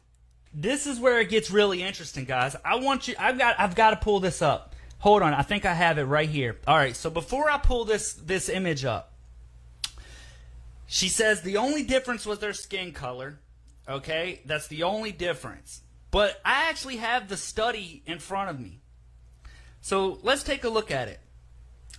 this 0.53 0.87
is 0.87 1.01
where 1.01 1.21
it 1.21 1.29
gets 1.29 1.51
really 1.51 1.83
interesting, 1.83 2.25
guys. 2.25 2.57
I 2.65 2.77
want 2.77 3.09
you 3.09 3.15
I've 3.19 3.39
got 3.39 3.59
I've 3.59 3.75
got 3.75 3.91
to 3.91 3.97
pull 3.97 4.21
this 4.21 4.43
up. 4.43 4.75
Hold 4.99 5.23
on, 5.23 5.33
I 5.33 5.43
think 5.43 5.65
I 5.65 5.73
have 5.73 5.99
it 5.99 6.05
right 6.05 6.29
here. 6.29 6.59
All 6.67 6.77
right, 6.77 6.95
so 6.95 7.09
before 7.09 7.51
I 7.51 7.59
pull 7.59 7.85
this 7.85 8.13
this 8.13 8.49
image 8.49 8.85
up, 8.85 9.13
she 10.87 11.09
says 11.09 11.43
the 11.43 11.57
only 11.57 11.85
difference 11.85 12.27
was 12.27 12.39
their 12.39 12.53
skin 12.53 12.93
color. 12.93 13.39
Okay? 13.89 14.41
That's 14.45 14.69
the 14.69 14.83
only 14.83 15.13
difference. 15.13 15.83
But 16.11 16.41
I 16.45 16.69
actually 16.69 16.97
have 16.97 17.29
the 17.29 17.37
study 17.37 18.03
in 18.07 18.19
front 18.19 18.51
of 18.51 18.61
me. 18.61 18.80
So, 19.81 20.19
let's 20.23 20.43
take 20.43 20.65
a 20.65 20.69
look 20.69 20.91
at 20.91 21.09
it. 21.09 21.21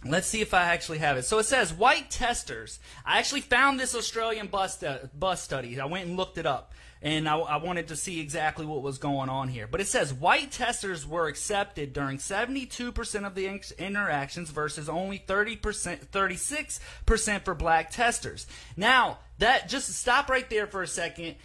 Let's 0.04 0.26
see 0.26 0.42
if 0.42 0.56
I 0.56 0.64
actually 0.64 0.98
have 0.98 1.18
it. 1.18 1.26
So 1.26 1.38
it 1.38 1.46
says 1.46 1.72
white 1.72 2.10
testers. 2.10 2.80
I 3.06 3.20
actually 3.20 3.42
found 3.42 3.80
this 3.80 3.94
Australian 3.94 4.48
bus, 4.48 4.82
uh, 4.82 5.08
bus 5.18 5.44
study. 5.44 5.80
I 5.80 5.86
went 5.86 6.08
and 6.08 6.18
looked 6.18 6.40
it 6.40 6.48
up, 6.48 6.74
and 7.04 7.30
I, 7.30 7.38
I 7.38 7.58
wanted 7.58 7.90
to 7.90 7.96
see 7.96 8.20
exactly 8.20 8.66
what 8.66 8.82
was 8.82 8.98
going 8.98 9.30
on 9.30 9.48
here. 9.48 9.68
But 9.68 9.80
it 9.80 9.86
says 9.86 10.12
white 10.12 10.52
testers 10.52 11.06
were 11.06 11.28
accepted 11.28 11.94
during 11.94 12.18
72% 12.18 13.28
of 13.28 13.36
the 13.36 13.46
in- 13.46 13.62
interactions 13.78 14.50
versus 14.50 14.90
only 14.90 15.20
30%, 15.20 16.08
36% 16.08 17.46
for 17.46 17.54
black 17.54 17.92
testers. 17.92 18.48
Now, 18.76 19.20
that 19.38 19.70
just 19.70 19.94
stop 19.94 20.30
right 20.30 20.50
there 20.50 20.66
for 20.66 20.82
a 20.82 20.88
second. 20.88 21.36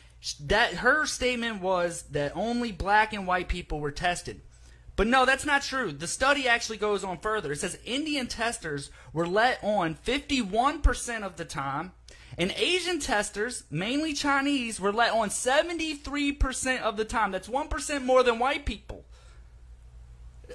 That 0.40 0.74
her 0.76 1.04
statement 1.04 1.60
was 1.60 2.04
that 2.12 2.32
only 2.34 2.72
black 2.72 3.12
and 3.12 3.26
white 3.26 3.48
people 3.48 3.80
were 3.80 3.92
tested. 3.92 4.40
But 4.96 5.06
no, 5.06 5.26
that's 5.26 5.44
not 5.44 5.62
true. 5.62 5.92
The 5.92 6.06
study 6.06 6.48
actually 6.48 6.78
goes 6.78 7.04
on 7.04 7.18
further. 7.18 7.52
It 7.52 7.60
says 7.60 7.78
Indian 7.84 8.26
testers 8.26 8.90
were 9.12 9.26
let 9.26 9.62
on 9.62 9.94
51% 9.94 11.22
of 11.22 11.36
the 11.36 11.44
time, 11.44 11.92
and 12.38 12.50
Asian 12.52 12.98
testers, 12.98 13.64
mainly 13.70 14.14
Chinese, 14.14 14.80
were 14.80 14.92
let 14.92 15.12
on 15.12 15.28
73% 15.28 16.80
of 16.80 16.96
the 16.96 17.04
time. 17.04 17.30
That's 17.30 17.48
1% 17.48 18.04
more 18.04 18.22
than 18.22 18.38
white 18.38 18.64
people. 18.64 19.04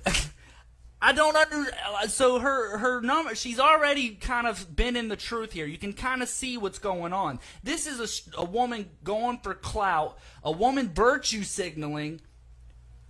I 1.03 1.13
don't 1.13 1.35
under 1.35 1.67
so 2.09 2.37
her 2.37 2.77
her 2.77 3.01
number 3.01 3.33
she's 3.33 3.59
already 3.59 4.09
kind 4.09 4.45
of 4.45 4.75
been 4.75 4.95
in 4.95 5.07
the 5.07 5.15
truth 5.15 5.51
here. 5.51 5.65
You 5.65 5.79
can 5.79 5.93
kind 5.93 6.21
of 6.21 6.29
see 6.29 6.57
what's 6.57 6.77
going 6.77 7.11
on. 7.11 7.39
This 7.63 7.87
is 7.87 8.27
a, 8.35 8.41
a 8.41 8.45
woman 8.45 8.87
going 9.03 9.39
for 9.39 9.55
clout, 9.55 10.19
a 10.43 10.51
woman 10.51 10.93
virtue 10.93 11.41
signaling 11.41 12.21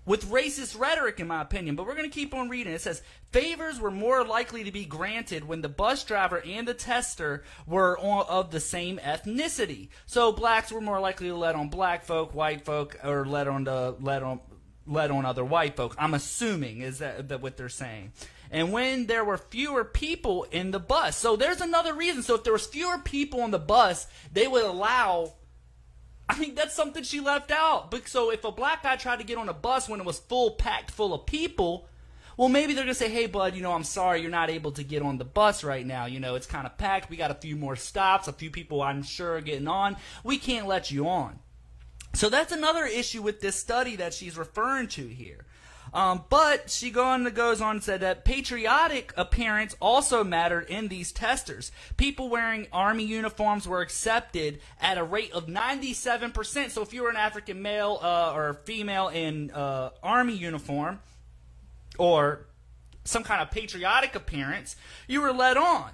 with 0.05 0.29
racist 0.29 0.79
rhetoric 0.79 1.19
in 1.19 1.27
my 1.27 1.41
opinion. 1.41 1.75
But 1.75 1.85
we're 1.85 1.95
going 1.95 2.09
to 2.09 2.13
keep 2.13 2.33
on 2.33 2.49
reading. 2.49 2.73
It 2.73 2.81
says 2.81 3.01
favors 3.31 3.79
were 3.79 3.91
more 3.91 4.25
likely 4.25 4.63
to 4.63 4.71
be 4.71 4.85
granted 4.85 5.47
when 5.47 5.61
the 5.61 5.69
bus 5.69 6.03
driver 6.03 6.41
and 6.45 6.67
the 6.67 6.73
tester 6.73 7.43
were 7.67 7.97
of 7.99 8.51
the 8.51 8.59
same 8.59 8.97
ethnicity. 8.99 9.89
So 10.05 10.31
blacks 10.31 10.71
were 10.71 10.81
more 10.81 10.99
likely 10.99 11.27
to 11.27 11.35
let 11.35 11.55
on 11.55 11.69
black 11.69 12.03
folk, 12.03 12.33
white 12.33 12.65
folk, 12.65 12.97
or 13.03 13.25
let 13.25 13.47
on 13.47 13.63
the 13.63 13.95
let 13.99 14.23
on 14.23 14.39
let 14.87 15.11
on 15.11 15.25
other 15.25 15.45
white 15.45 15.75
folk. 15.75 15.95
I'm 15.97 16.13
assuming 16.13 16.81
is 16.81 16.99
that, 16.99 17.29
that 17.29 17.41
what 17.41 17.57
they're 17.57 17.69
saying. 17.69 18.13
And 18.49 18.73
when 18.73 19.05
there 19.05 19.23
were 19.23 19.37
fewer 19.37 19.85
people 19.85 20.45
in 20.51 20.71
the 20.71 20.79
bus. 20.79 21.15
So 21.15 21.37
there's 21.37 21.61
another 21.61 21.93
reason. 21.93 22.21
So 22.21 22.35
if 22.35 22.43
there 22.43 22.51
was 22.51 22.67
fewer 22.67 22.97
people 22.97 23.41
on 23.41 23.51
the 23.51 23.59
bus, 23.59 24.07
they 24.33 24.47
would 24.47 24.65
allow 24.65 25.35
I 26.31 26.39
mean, 26.39 26.55
that's 26.55 26.73
something 26.73 27.03
she 27.03 27.19
left 27.19 27.51
out. 27.51 27.91
But 27.91 28.07
so 28.07 28.31
if 28.31 28.45
a 28.45 28.51
black 28.53 28.83
guy 28.83 28.95
tried 28.95 29.19
to 29.19 29.25
get 29.25 29.37
on 29.37 29.49
a 29.49 29.53
bus 29.53 29.89
when 29.89 29.99
it 29.99 30.05
was 30.05 30.19
full 30.19 30.51
packed 30.51 30.89
full 30.89 31.13
of 31.13 31.25
people, 31.25 31.89
well, 32.37 32.47
maybe 32.47 32.73
they're 32.73 32.85
gonna 32.85 32.93
say, 32.93 33.09
"Hey, 33.09 33.25
bud, 33.25 33.53
you 33.53 33.61
know, 33.61 33.73
I'm 33.73 33.83
sorry, 33.83 34.21
you're 34.21 34.31
not 34.31 34.49
able 34.49 34.71
to 34.71 34.83
get 34.83 35.01
on 35.01 35.17
the 35.17 35.25
bus 35.25 35.61
right 35.61 35.85
now. 35.85 36.05
You 36.05 36.21
know, 36.21 36.35
it's 36.35 36.47
kind 36.47 36.65
of 36.65 36.77
packed. 36.77 37.09
We 37.09 37.17
got 37.17 37.31
a 37.31 37.35
few 37.35 37.57
more 37.57 37.75
stops. 37.75 38.29
A 38.29 38.33
few 38.33 38.49
people, 38.49 38.81
I'm 38.81 39.03
sure, 39.03 39.35
are 39.35 39.41
getting 39.41 39.67
on. 39.67 39.97
We 40.23 40.37
can't 40.37 40.67
let 40.67 40.89
you 40.89 41.09
on." 41.09 41.39
So 42.13 42.29
that's 42.29 42.53
another 42.53 42.85
issue 42.85 43.21
with 43.21 43.41
this 43.41 43.59
study 43.59 43.97
that 43.97 44.13
she's 44.13 44.37
referring 44.37 44.87
to 44.89 45.07
here. 45.07 45.45
Um, 45.93 46.23
but 46.29 46.69
she 46.69 46.89
goes 46.89 47.59
on 47.59 47.75
and 47.75 47.83
said 47.83 47.99
that 47.99 48.23
patriotic 48.23 49.13
appearance 49.17 49.75
also 49.81 50.23
mattered 50.23 50.69
in 50.69 50.87
these 50.87 51.11
testers. 51.11 51.71
People 51.97 52.29
wearing 52.29 52.67
army 52.71 53.03
uniforms 53.03 53.67
were 53.67 53.81
accepted 53.81 54.61
at 54.79 54.97
a 54.97 55.03
rate 55.03 55.33
of 55.33 55.47
97%. 55.47 56.69
So 56.69 56.81
if 56.81 56.93
you 56.93 57.03
were 57.03 57.09
an 57.09 57.17
African 57.17 57.61
male 57.61 57.99
uh, 58.01 58.31
or 58.33 58.53
female 58.65 59.09
in 59.09 59.51
uh, 59.51 59.89
army 60.01 60.35
uniform 60.35 60.99
or 61.97 62.47
some 63.03 63.23
kind 63.23 63.41
of 63.41 63.51
patriotic 63.51 64.15
appearance, 64.15 64.77
you 65.07 65.19
were 65.19 65.33
let 65.33 65.57
on, 65.57 65.89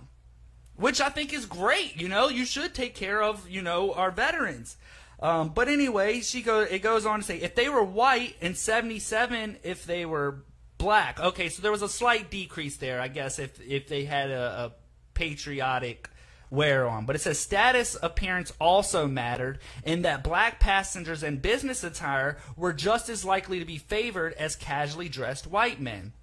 which 0.75 1.01
I 1.01 1.09
think 1.09 1.33
is 1.33 1.47
great. 1.47 1.99
You 1.99 2.07
know, 2.07 2.29
you 2.29 2.45
should 2.45 2.75
take 2.75 2.93
care 2.93 3.23
of, 3.23 3.49
you 3.49 3.63
know, 3.63 3.93
our 3.93 4.11
veterans. 4.11 4.77
Um, 5.19 5.49
but 5.49 5.67
anyway, 5.67 6.21
she 6.21 6.41
go. 6.41 6.61
It 6.61 6.79
goes 6.79 7.05
on 7.05 7.19
to 7.19 7.25
say 7.25 7.37
if 7.37 7.55
they 7.55 7.69
were 7.69 7.83
white 7.83 8.35
in 8.39 8.53
77 8.53 9.57
if 9.63 9.85
they 9.85 10.05
were 10.05 10.43
black. 10.77 11.19
Okay, 11.19 11.49
so 11.49 11.61
there 11.61 11.71
was 11.71 11.81
a 11.81 11.89
slight 11.89 12.29
decrease 12.29 12.77
there, 12.77 13.01
I 13.01 13.07
guess, 13.07 13.39
if 13.39 13.59
if 13.61 13.87
they 13.87 14.05
had 14.05 14.29
a, 14.29 14.65
a 14.65 14.71
patriotic 15.13 16.09
wear 16.49 16.87
on. 16.87 17.05
But 17.05 17.15
it 17.15 17.19
says 17.19 17.39
status 17.39 17.97
appearance 18.01 18.53
also 18.59 19.07
mattered 19.07 19.59
in 19.83 20.03
that 20.03 20.23
black 20.23 20.59
passengers 20.59 21.23
in 21.23 21.37
business 21.37 21.83
attire 21.83 22.37
were 22.55 22.73
just 22.73 23.09
as 23.09 23.25
likely 23.25 23.59
to 23.59 23.65
be 23.65 23.77
favored 23.77 24.33
as 24.33 24.55
casually 24.55 25.09
dressed 25.09 25.47
white 25.47 25.81
men. 25.81 26.13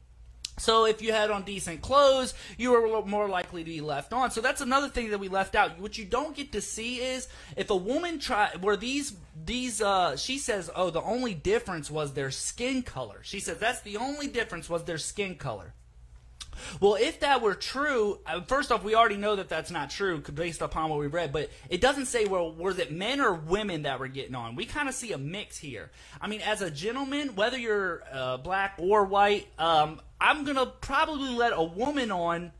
So 0.56 0.86
if 0.86 1.02
you 1.02 1.12
had 1.12 1.30
on 1.30 1.42
decent 1.42 1.82
clothes, 1.82 2.34
you 2.56 2.70
were 2.72 3.04
more 3.04 3.28
likely 3.28 3.64
to 3.64 3.70
be 3.70 3.80
left 3.80 4.12
on. 4.12 4.30
So 4.30 4.40
that's 4.40 4.60
another 4.60 4.88
thing 4.88 5.10
that 5.10 5.18
we 5.18 5.28
left 5.28 5.54
out. 5.54 5.80
What 5.80 5.98
you 5.98 6.04
don't 6.04 6.36
get 6.36 6.52
to 6.52 6.60
see 6.60 7.00
is 7.00 7.28
if 7.56 7.70
a 7.70 7.76
woman 7.76 8.18
try 8.18 8.50
where 8.60 8.76
these 8.76 9.16
these 9.44 9.82
uh 9.82 10.16
she 10.16 10.38
says, 10.38 10.70
"Oh, 10.74 10.90
the 10.90 11.02
only 11.02 11.34
difference 11.34 11.90
was 11.90 12.12
their 12.14 12.30
skin 12.30 12.82
color." 12.82 13.20
She 13.22 13.40
says 13.40 13.58
that's 13.58 13.80
the 13.80 13.96
only 13.96 14.28
difference 14.28 14.70
was 14.70 14.84
their 14.84 14.98
skin 14.98 15.34
color. 15.34 15.74
Well, 16.80 16.94
if 16.94 17.20
that 17.20 17.42
were 17.42 17.54
true, 17.54 18.20
uh, 18.26 18.42
first 18.42 18.72
off, 18.72 18.82
we 18.84 18.94
already 18.94 19.16
know 19.16 19.36
that 19.36 19.48
that's 19.48 19.70
not 19.70 19.90
true 19.90 20.18
based 20.18 20.62
upon 20.62 20.90
what 20.90 20.98
we 20.98 21.06
read, 21.06 21.32
but 21.32 21.50
it 21.68 21.80
doesn't 21.80 22.06
say, 22.06 22.24
well, 22.24 22.52
was 22.52 22.78
it 22.78 22.92
men 22.92 23.20
or 23.20 23.34
women 23.34 23.82
that 23.82 23.98
were 23.98 24.08
getting 24.08 24.34
on? 24.34 24.56
We 24.56 24.66
kind 24.66 24.88
of 24.88 24.94
see 24.94 25.12
a 25.12 25.18
mix 25.18 25.58
here. 25.58 25.90
I 26.20 26.26
mean, 26.26 26.40
as 26.40 26.62
a 26.62 26.70
gentleman, 26.70 27.34
whether 27.34 27.58
you're 27.58 28.02
uh, 28.12 28.36
black 28.38 28.74
or 28.78 29.04
white, 29.04 29.46
um, 29.58 30.00
I'm 30.20 30.44
going 30.44 30.56
to 30.56 30.66
probably 30.66 31.30
let 31.30 31.52
a 31.54 31.62
woman 31.62 32.10
on 32.10 32.52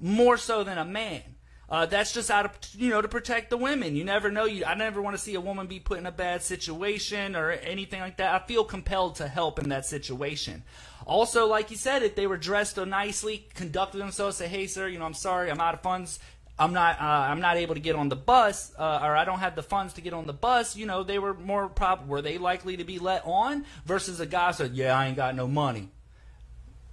more 0.00 0.36
so 0.36 0.64
than 0.64 0.78
a 0.78 0.84
man. 0.84 1.22
Uh, 1.68 1.86
that's 1.86 2.12
just 2.12 2.30
out 2.30 2.44
of 2.44 2.52
you 2.74 2.90
know 2.90 3.00
to 3.00 3.08
protect 3.08 3.50
the 3.50 3.56
women. 3.56 3.96
You 3.96 4.04
never 4.04 4.30
know. 4.30 4.44
You 4.44 4.64
I 4.64 4.74
never 4.74 5.00
want 5.00 5.16
to 5.16 5.22
see 5.22 5.34
a 5.34 5.40
woman 5.40 5.66
be 5.66 5.80
put 5.80 5.98
in 5.98 6.06
a 6.06 6.12
bad 6.12 6.42
situation 6.42 7.34
or 7.34 7.50
anything 7.50 8.00
like 8.00 8.18
that. 8.18 8.34
I 8.34 8.46
feel 8.46 8.64
compelled 8.64 9.16
to 9.16 9.28
help 9.28 9.58
in 9.58 9.70
that 9.70 9.86
situation. 9.86 10.62
Also, 11.06 11.46
like 11.46 11.70
you 11.70 11.76
said, 11.76 12.02
if 12.02 12.14
they 12.14 12.26
were 12.26 12.36
dressed 12.36 12.76
nicely, 12.76 13.46
conducted 13.54 13.98
themselves, 13.98 14.36
say, 14.36 14.48
"Hey, 14.48 14.66
sir, 14.66 14.88
you 14.88 14.98
know, 14.98 15.04
I'm 15.04 15.14
sorry, 15.14 15.50
I'm 15.50 15.60
out 15.60 15.74
of 15.74 15.82
funds. 15.82 16.18
I'm 16.58 16.72
not, 16.72 17.00
uh, 17.00 17.04
I'm 17.04 17.40
not 17.40 17.56
able 17.56 17.74
to 17.74 17.80
get 17.80 17.96
on 17.96 18.08
the 18.08 18.16
bus, 18.16 18.72
uh, 18.78 19.00
or 19.02 19.16
I 19.16 19.24
don't 19.24 19.40
have 19.40 19.56
the 19.56 19.62
funds 19.62 19.92
to 19.94 20.00
get 20.00 20.12
on 20.12 20.26
the 20.26 20.32
bus." 20.32 20.76
You 20.76 20.86
know, 20.86 21.02
they 21.02 21.18
were 21.18 21.34
more 21.34 21.68
prob 21.68 22.08
were 22.08 22.22
they 22.22 22.38
likely 22.38 22.76
to 22.76 22.84
be 22.84 22.98
let 22.98 23.22
on 23.26 23.64
versus 23.84 24.20
a 24.20 24.26
guy 24.26 24.52
said, 24.52 24.74
"Yeah, 24.74 24.98
I 24.98 25.06
ain't 25.06 25.16
got 25.16 25.34
no 25.34 25.46
money, 25.46 25.90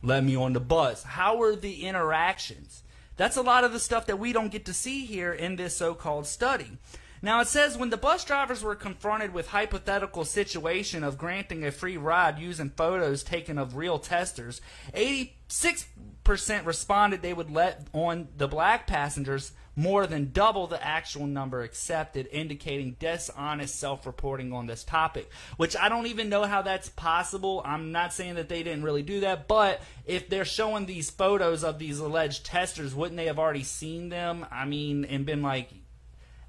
let 0.01 0.23
me 0.23 0.35
on 0.35 0.53
the 0.53 0.59
bus." 0.59 1.03
How 1.03 1.37
were 1.37 1.55
the 1.55 1.85
interactions? 1.85 2.83
That's 3.17 3.37
a 3.37 3.41
lot 3.41 3.63
of 3.63 3.71
the 3.71 3.79
stuff 3.79 4.07
that 4.07 4.17
we 4.17 4.33
don't 4.33 4.51
get 4.51 4.65
to 4.65 4.73
see 4.73 5.05
here 5.05 5.31
in 5.31 5.55
this 5.55 5.77
so-called 5.77 6.25
study. 6.25 6.77
Now 7.21 7.39
it 7.41 7.47
says 7.47 7.77
when 7.77 7.91
the 7.91 7.97
bus 7.97 8.25
drivers 8.25 8.63
were 8.63 8.75
confronted 8.75 9.33
with 9.33 9.47
hypothetical 9.47 10.25
situation 10.25 11.03
of 11.03 11.19
granting 11.19 11.63
a 11.63 11.71
free 11.71 11.97
ride 11.97 12.39
using 12.39 12.71
photos 12.71 13.21
taken 13.21 13.59
of 13.59 13.75
real 13.75 13.99
testers, 13.99 14.59
86% 14.93 16.65
responded 16.65 17.21
they 17.21 17.33
would 17.33 17.51
let 17.51 17.87
on 17.93 18.29
the 18.37 18.47
black 18.47 18.87
passengers 18.87 19.51
more 19.75 20.05
than 20.05 20.31
double 20.31 20.67
the 20.67 20.83
actual 20.83 21.25
number 21.27 21.61
accepted, 21.61 22.27
indicating 22.31 22.97
dishonest 22.99 23.79
self 23.79 24.05
reporting 24.05 24.51
on 24.51 24.67
this 24.67 24.83
topic. 24.83 25.29
Which 25.57 25.77
I 25.77 25.89
don't 25.89 26.07
even 26.07 26.29
know 26.29 26.43
how 26.43 26.61
that's 26.61 26.89
possible. 26.89 27.61
I'm 27.63 27.91
not 27.91 28.13
saying 28.13 28.35
that 28.35 28.49
they 28.49 28.63
didn't 28.63 28.83
really 28.83 29.03
do 29.03 29.21
that, 29.21 29.47
but 29.47 29.81
if 30.05 30.27
they're 30.27 30.43
showing 30.43 30.85
these 30.85 31.09
photos 31.09 31.63
of 31.63 31.79
these 31.79 31.99
alleged 31.99 32.45
testers, 32.45 32.93
wouldn't 32.93 33.17
they 33.17 33.27
have 33.27 33.39
already 33.39 33.63
seen 33.63 34.09
them? 34.09 34.45
I 34.51 34.65
mean, 34.65 35.05
and 35.05 35.25
been 35.25 35.41
like, 35.41 35.69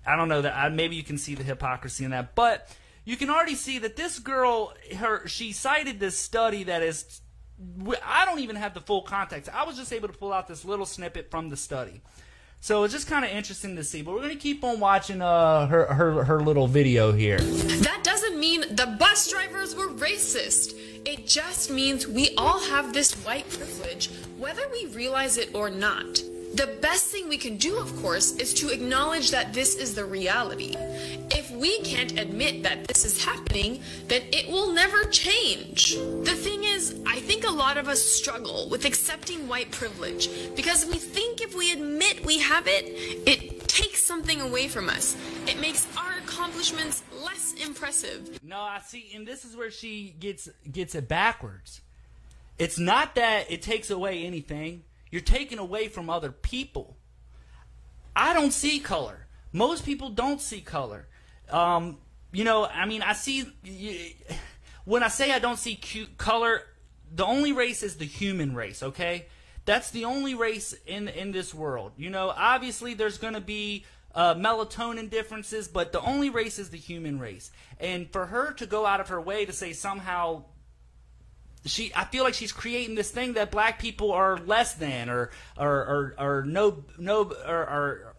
I 0.07 0.17
don't 0.17 0.29
know 0.29 0.43
that. 0.43 0.73
Maybe 0.73 0.97
you 0.97 1.03
can 1.03 1.19
see 1.19 1.35
the 1.35 1.45
hypocrisy 1.45 2.05
in 2.05 2.11
that, 2.11 2.35
but 2.35 2.69
you 3.05 3.17
can 3.17 3.31
already 3.31 3.55
see 3.55 3.79
that 3.79 3.97
this 3.97 4.19
girl, 4.19 4.75
her, 4.97 5.27
she 5.27 5.53
cited 5.53 6.01
this 6.01 6.17
study 6.17 6.65
that 6.65 6.83
is. 6.83 7.21
I 8.05 8.25
don't 8.25 8.41
even 8.41 8.57
have 8.57 8.75
the 8.75 8.81
full 8.81 9.03
context. 9.03 9.49
I 9.55 9.65
was 9.65 9.77
just 9.77 9.93
able 9.93 10.09
to 10.09 10.15
pull 10.15 10.33
out 10.33 10.49
this 10.49 10.65
little 10.65 10.87
snippet 10.87 11.31
from 11.31 11.49
the 11.49 11.57
study. 11.57 12.01
So 12.61 12.85
it's 12.85 12.95
just 12.95 13.09
kind 13.09 13.25
of 13.25 13.31
interesting 13.33 13.75
to 13.75 13.83
see. 13.85 14.03
But 14.03 14.15
we're 14.15 14.21
going 14.23 14.31
to 14.31 14.41
keep 14.41 14.63
on 14.63 14.79
watching 14.79 15.21
uh, 15.21 15.67
her, 15.67 15.87
her, 15.87 16.25
her 16.25 16.41
little 16.41 16.69
video 16.69 17.11
here. 17.11 17.39
That 17.39 18.01
doesn't 18.05 18.39
mean 18.39 18.61
the 18.61 18.97
bus 18.99 19.31
drivers 19.31 19.75
were 19.75 19.89
racist. 19.89 20.75
It 21.05 21.27
just 21.27 21.71
means 21.71 22.07
we 22.07 22.35
all 22.37 22.61
have 22.61 22.93
this 22.93 23.15
white 23.25 23.49
privilege, 23.51 24.11
whether 24.39 24.63
we 24.71 24.87
realize 24.87 25.39
it 25.39 25.55
or 25.55 25.71
not. 25.71 26.21
The 26.55 26.67
best 26.83 27.07
thing 27.07 27.31
we 27.31 27.39
can 27.39 27.57
do, 27.57 27.79
of 27.79 27.97
course, 28.03 28.33
is 28.37 28.53
to 28.55 28.69
acknowledge 28.69 29.31
that 29.31 29.55
this 29.55 29.75
is 29.75 29.95
the 29.95 30.05
reality. 30.05 30.77
If 31.31 31.51
we 31.51 31.81
can't 31.81 32.19
admit 32.19 32.63
that 32.65 32.87
this 32.89 33.07
is 33.07 33.25
happening, 33.25 33.81
then 34.09 34.23
it 34.33 34.51
will 34.51 34.71
never 34.71 35.05
change. 35.05 35.95
The 35.97 36.35
thing 36.35 36.65
is, 36.65 37.01
I 37.07 37.21
think 37.21 37.47
a 37.47 37.51
lot 37.51 37.79
of 37.79 37.89
us 37.89 38.03
struggle 38.03 38.69
with 38.69 38.85
accepting 38.85 39.49
white 39.49 39.71
privilege 39.71 40.29
because 40.55 40.85
we 40.85 40.97
think 40.97 41.41
if 41.41 41.57
we 41.57 41.73
admit 41.73 42.25
we 42.27 42.41
have 42.41 42.67
it, 42.67 42.85
it 43.27 43.67
takes 43.67 44.03
something 44.03 44.43
away 44.43 44.69
from 44.69 44.91
us. 44.91 45.17
It 45.47 45.59
makes 45.59 45.87
our 45.97 46.19
accomplishments 46.19 47.03
less 47.25 47.55
impressive. 47.67 48.39
No, 48.45 48.61
I 48.61 48.81
see, 48.81 49.11
and 49.15 49.27
this 49.27 49.47
is 49.47 49.57
where 49.57 49.71
she 49.71 50.15
gets 50.21 50.51
gets 50.71 50.95
it 50.95 51.09
backwards. 51.09 51.81
It's 52.59 52.79
not 52.79 53.15
that 53.15 53.51
it 53.51 53.63
takes 53.63 53.89
away 53.89 54.25
anything. 54.25 54.85
You're 55.13 55.21
taking 55.21 55.59
away 55.59 55.87
from 55.89 56.11
other 56.11 56.33
people. 56.33 56.97
I 58.17 58.33
don't 58.33 58.51
see 58.51 58.81
color. 58.81 59.27
Most 59.53 59.85
people 59.85 60.09
don't 60.09 60.41
see 60.41 60.63
color. 60.63 61.07
Um, 61.51 61.99
you 62.33 62.45
know, 62.45 62.65
I 62.67 62.87
mean, 62.87 63.03
I 63.03 63.13
see. 63.13 63.45
When 64.85 65.03
I 65.03 65.09
say 65.09 65.31
I 65.31 65.39
don't 65.39 65.59
see 65.59 65.79
color, 66.17 66.63
the 67.15 67.27
only 67.27 67.53
race 67.53 67.83
is 67.83 67.99
the 67.99 68.07
human 68.07 68.55
race. 68.55 68.83
Okay, 68.83 69.27
that's 69.67 69.91
the 69.91 70.07
only 70.07 70.35
race 70.35 70.75
in 70.87 71.09
in 71.09 71.31
this 71.31 71.53
world. 71.55 71.93
You 71.99 72.09
know, 72.09 72.33
obviously 72.35 72.95
there's 72.95 73.19
going 73.19 73.35
to 73.35 73.41
be 73.41 73.85
uh, 74.15 74.35
melatonin 74.35 75.11
differences, 75.11 75.69
but 75.69 75.93
the 75.93 76.01
only 76.01 76.31
race 76.31 76.59
is 76.59 76.71
the 76.71 76.79
human 76.79 77.19
race. 77.19 77.51
And 77.79 78.11
for 78.11 78.27
her 78.27 78.53
to 78.55 78.67
go 78.67 78.87
out 78.87 79.01
of 79.01 79.09
her 79.09 79.21
way 79.21 79.45
to 79.45 79.53
say 79.53 79.75
somehow 79.75 80.45
she 81.65 81.93
I 81.95 82.05
feel 82.05 82.25
like 82.25 82.35
she's 82.35 82.53
creating 82.53 82.95
this 82.95 83.11
thing 83.11 83.35
that 83.35 83.51
black 83.51 83.79
people 83.79 84.13
are 84.13 84.37
less 84.39 84.75
than 84.75 85.09
or 85.09 85.31
or 85.57 85.69
or, 85.69 86.15
or 86.19 86.45
no 86.45 86.85
no 86.99 87.33
or, 87.47 87.57
or 87.57 88.15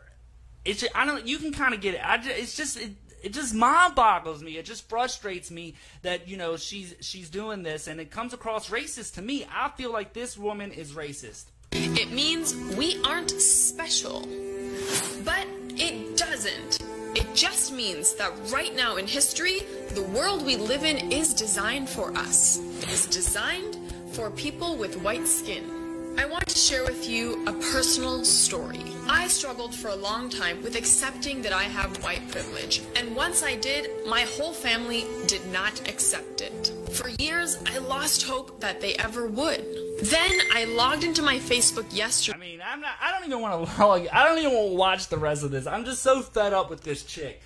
it's 0.65 0.81
just, 0.81 0.95
I 0.95 1.05
don't 1.05 1.27
you 1.27 1.37
can 1.37 1.51
kind 1.51 1.73
of 1.73 1.81
get 1.81 1.95
it. 1.95 2.01
I 2.03 2.17
just, 2.17 2.37
it's 2.37 2.55
just 2.55 2.77
it, 2.79 2.91
it 3.23 3.33
just 3.33 3.53
mind 3.53 3.95
boggles 3.95 4.43
me. 4.43 4.57
It 4.57 4.65
just 4.65 4.87
frustrates 4.89 5.51
me 5.51 5.75
that 6.01 6.27
you 6.27 6.37
know 6.37 6.57
she's 6.57 6.95
she's 7.01 7.29
doing 7.29 7.63
this 7.63 7.87
and 7.87 7.99
it 7.99 8.11
comes 8.11 8.33
across 8.33 8.69
racist 8.69 9.15
to 9.15 9.21
me. 9.21 9.45
I 9.51 9.69
feel 9.69 9.91
like 9.91 10.13
this 10.13 10.37
woman 10.37 10.71
is 10.71 10.93
racist. 10.93 11.45
It 11.71 12.11
means 12.11 12.55
we 12.75 13.01
aren't 13.03 13.31
special. 13.31 14.27
But 15.23 15.47
it 15.77 16.17
doesn't. 16.17 16.79
It 17.15 17.33
just 17.35 17.71
means 17.71 18.13
that 18.15 18.31
right 18.51 18.75
now 18.75 18.95
in 18.97 19.07
history, 19.07 19.61
the 19.93 20.03
world 20.03 20.45
we 20.45 20.55
live 20.55 20.83
in 20.83 21.11
is 21.11 21.33
designed 21.33 21.89
for 21.89 22.11
us. 22.17 22.57
It 22.81 22.89
is 22.89 23.05
designed 23.05 23.77
for 24.11 24.29
people 24.31 24.75
with 24.77 25.01
white 25.01 25.27
skin. 25.27 25.63
I 26.17 26.25
want 26.25 26.47
to 26.47 26.57
share 26.57 26.83
with 26.83 27.09
you 27.09 27.43
a 27.47 27.53
personal 27.53 28.23
story. 28.23 28.83
I 29.07 29.27
struggled 29.27 29.73
for 29.73 29.89
a 29.89 29.95
long 29.95 30.29
time 30.29 30.61
with 30.61 30.75
accepting 30.75 31.41
that 31.41 31.53
I 31.53 31.63
have 31.63 32.03
white 32.03 32.27
privilege, 32.29 32.81
and 32.95 33.15
once 33.15 33.41
I 33.41 33.55
did, 33.55 33.89
my 34.07 34.21
whole 34.21 34.53
family 34.53 35.05
did 35.27 35.45
not 35.51 35.87
accept 35.89 36.41
it. 36.41 36.71
For 36.93 37.09
years, 37.19 37.57
I 37.65 37.79
lost 37.79 38.21
hope 38.21 38.61
that 38.61 38.79
they 38.79 38.93
ever 38.95 39.25
would. 39.25 39.65
Then 40.03 40.31
I 40.53 40.65
logged 40.65 41.03
into 41.03 41.23
my 41.23 41.37
Facebook 41.37 41.85
yesterday. 41.91 42.37
I 42.37 42.39
mean, 42.39 42.61
I'm 42.63 42.81
not. 42.81 42.91
I 43.01 43.11
don't 43.11 43.27
even 43.27 43.41
want 43.41 43.67
to 43.67 43.81
log. 43.83 44.07
I 44.13 44.23
don't 44.23 44.37
even 44.37 44.53
want 44.53 44.69
to 44.69 44.75
watch 44.75 45.07
the 45.07 45.17
rest 45.17 45.43
of 45.43 45.49
this. 45.49 45.65
I'm 45.65 45.85
just 45.85 46.03
so 46.03 46.21
fed 46.21 46.53
up 46.53 46.69
with 46.69 46.81
this 46.81 47.03
chick. 47.03 47.41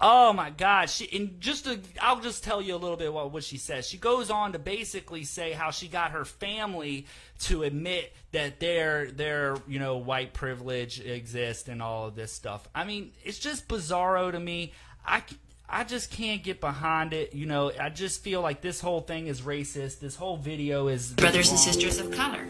Oh 0.00 0.32
my 0.32 0.50
God! 0.50 0.88
She 0.88 1.08
and 1.16 1.40
just 1.40 1.64
to, 1.64 1.80
I'll 2.00 2.20
just 2.20 2.44
tell 2.44 2.62
you 2.62 2.76
a 2.76 2.76
little 2.76 2.96
bit 2.96 3.12
what 3.12 3.32
what 3.32 3.42
she 3.42 3.56
says. 3.56 3.88
She 3.88 3.96
goes 3.96 4.30
on 4.30 4.52
to 4.52 4.58
basically 4.60 5.24
say 5.24 5.52
how 5.52 5.72
she 5.72 5.88
got 5.88 6.12
her 6.12 6.24
family 6.24 7.06
to 7.40 7.64
admit 7.64 8.14
that 8.30 8.60
their 8.60 9.10
their 9.10 9.56
you 9.66 9.80
know 9.80 9.96
white 9.96 10.32
privilege 10.32 11.00
exists 11.00 11.66
and 11.66 11.82
all 11.82 12.06
of 12.06 12.14
this 12.14 12.30
stuff. 12.30 12.68
I 12.72 12.84
mean, 12.84 13.12
it's 13.24 13.38
just 13.38 13.66
bizarro 13.66 14.30
to 14.30 14.38
me. 14.38 14.74
I 15.04 15.22
I 15.68 15.84
just 15.84 16.10
can't 16.10 16.42
get 16.42 16.60
behind 16.60 17.12
it. 17.12 17.34
You 17.34 17.46
know, 17.46 17.72
I 17.78 17.88
just 17.88 18.22
feel 18.22 18.40
like 18.40 18.60
this 18.60 18.80
whole 18.80 19.00
thing 19.00 19.26
is 19.26 19.40
racist. 19.42 19.98
This 19.98 20.16
whole 20.16 20.36
video 20.36 20.88
is 20.88 21.12
Brothers 21.12 21.50
and 21.50 21.58
sisters 21.58 21.98
of 21.98 22.10
color. 22.12 22.46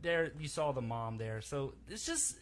There, 0.00 0.32
you 0.38 0.48
saw 0.48 0.72
the 0.72 0.82
mom 0.82 1.18
there. 1.18 1.40
So 1.40 1.74
it's 1.88 2.04
just. 2.04 2.36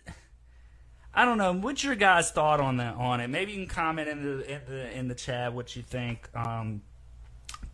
I 1.12 1.24
don't 1.24 1.38
know. 1.38 1.52
What's 1.52 1.82
your 1.82 1.96
guys' 1.96 2.30
thought 2.30 2.60
on 2.60 2.76
that? 2.76 2.94
On 2.94 3.20
it? 3.20 3.28
Maybe 3.28 3.52
you 3.52 3.58
can 3.58 3.66
comment 3.66 4.08
in 4.08 4.22
the 4.22 4.52
in 4.52 4.60
the 4.68 4.98
in 4.98 5.08
the 5.08 5.14
chat 5.14 5.52
what 5.52 5.74
you 5.74 5.82
think. 5.82 6.28
Um, 6.36 6.82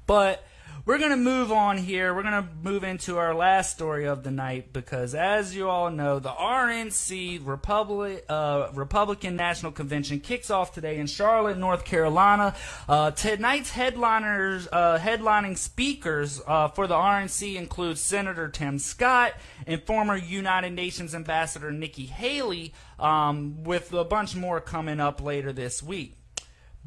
but 0.06 0.42
we're 0.84 0.98
gonna 0.98 1.16
move 1.16 1.50
on 1.50 1.78
here. 1.78 2.14
We're 2.14 2.22
gonna 2.22 2.48
move 2.62 2.84
into 2.84 3.18
our 3.18 3.34
last 3.34 3.72
story 3.72 4.06
of 4.06 4.22
the 4.22 4.30
night 4.30 4.72
because, 4.72 5.14
as 5.14 5.54
you 5.54 5.68
all 5.68 5.90
know, 5.90 6.18
the 6.18 6.30
RNC 6.30 7.46
Republic 7.46 8.24
uh, 8.28 8.68
Republican 8.74 9.36
National 9.36 9.72
Convention 9.72 10.20
kicks 10.20 10.50
off 10.50 10.72
today 10.74 10.98
in 10.98 11.06
Charlotte, 11.06 11.58
North 11.58 11.84
Carolina. 11.84 12.54
Uh, 12.88 13.10
tonight's 13.12 13.70
headliners, 13.70 14.68
uh, 14.70 14.98
headlining 14.98 15.56
speakers 15.56 16.40
uh, 16.46 16.68
for 16.68 16.86
the 16.86 16.94
RNC 16.94 17.56
include 17.56 17.98
Senator 17.98 18.48
Tim 18.48 18.78
Scott 18.78 19.32
and 19.66 19.82
former 19.82 20.16
United 20.16 20.72
Nations 20.72 21.14
Ambassador 21.14 21.70
Nikki 21.72 22.06
Haley, 22.06 22.72
um, 22.98 23.64
with 23.64 23.92
a 23.92 24.04
bunch 24.04 24.36
more 24.36 24.60
coming 24.60 25.00
up 25.00 25.22
later 25.22 25.52
this 25.52 25.82
week. 25.82 26.15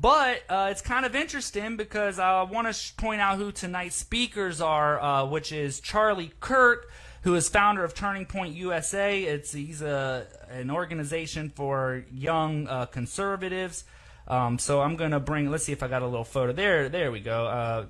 But 0.01 0.43
uh, 0.47 0.69
it's 0.71 0.81
kind 0.81 1.05
of 1.05 1.13
interesting 1.13 1.75
because 1.75 2.19
I 2.19 2.43
want 2.43 2.73
to 2.73 2.93
point 2.95 3.19
out 3.19 3.37
who 3.37 3.51
tonight's 3.51 3.97
speakers 3.97 4.61
are, 4.61 4.99
uh, 5.01 5.25
which 5.25 5.51
is 5.51 5.81
Charlie 5.81 6.31
Kirk, 6.39 6.89
who 7.23 7.35
is 7.35 7.49
founder 7.49 7.83
of 7.83 7.93
Turning 7.93 8.25
Point 8.25 8.55
USA. 8.55 9.21
It's 9.21 9.51
he's 9.51 9.81
a 9.81 10.27
an 10.49 10.71
organization 10.71 11.49
for 11.49 12.05
young 12.11 12.67
uh, 12.67 12.85
conservatives. 12.85 13.83
Um, 14.27 14.57
so 14.57 14.79
I'm 14.81 14.95
gonna 14.95 15.19
bring. 15.19 15.51
Let's 15.51 15.65
see 15.65 15.73
if 15.73 15.83
I 15.83 15.89
got 15.89 16.01
a 16.01 16.07
little 16.07 16.23
photo 16.23 16.53
there. 16.53 16.87
There 16.87 17.11
we 17.11 17.19
go. 17.19 17.47
Uh, 17.47 17.85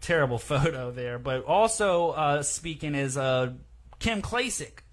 terrible 0.00 0.38
photo 0.52 0.92
there. 0.92 1.18
But 1.18 1.46
also 1.46 2.10
uh, 2.10 2.42
speaking 2.42 2.94
is 2.94 3.16
uh, 3.16 3.54
Kim 3.98 4.22
Klacik. 4.22 4.84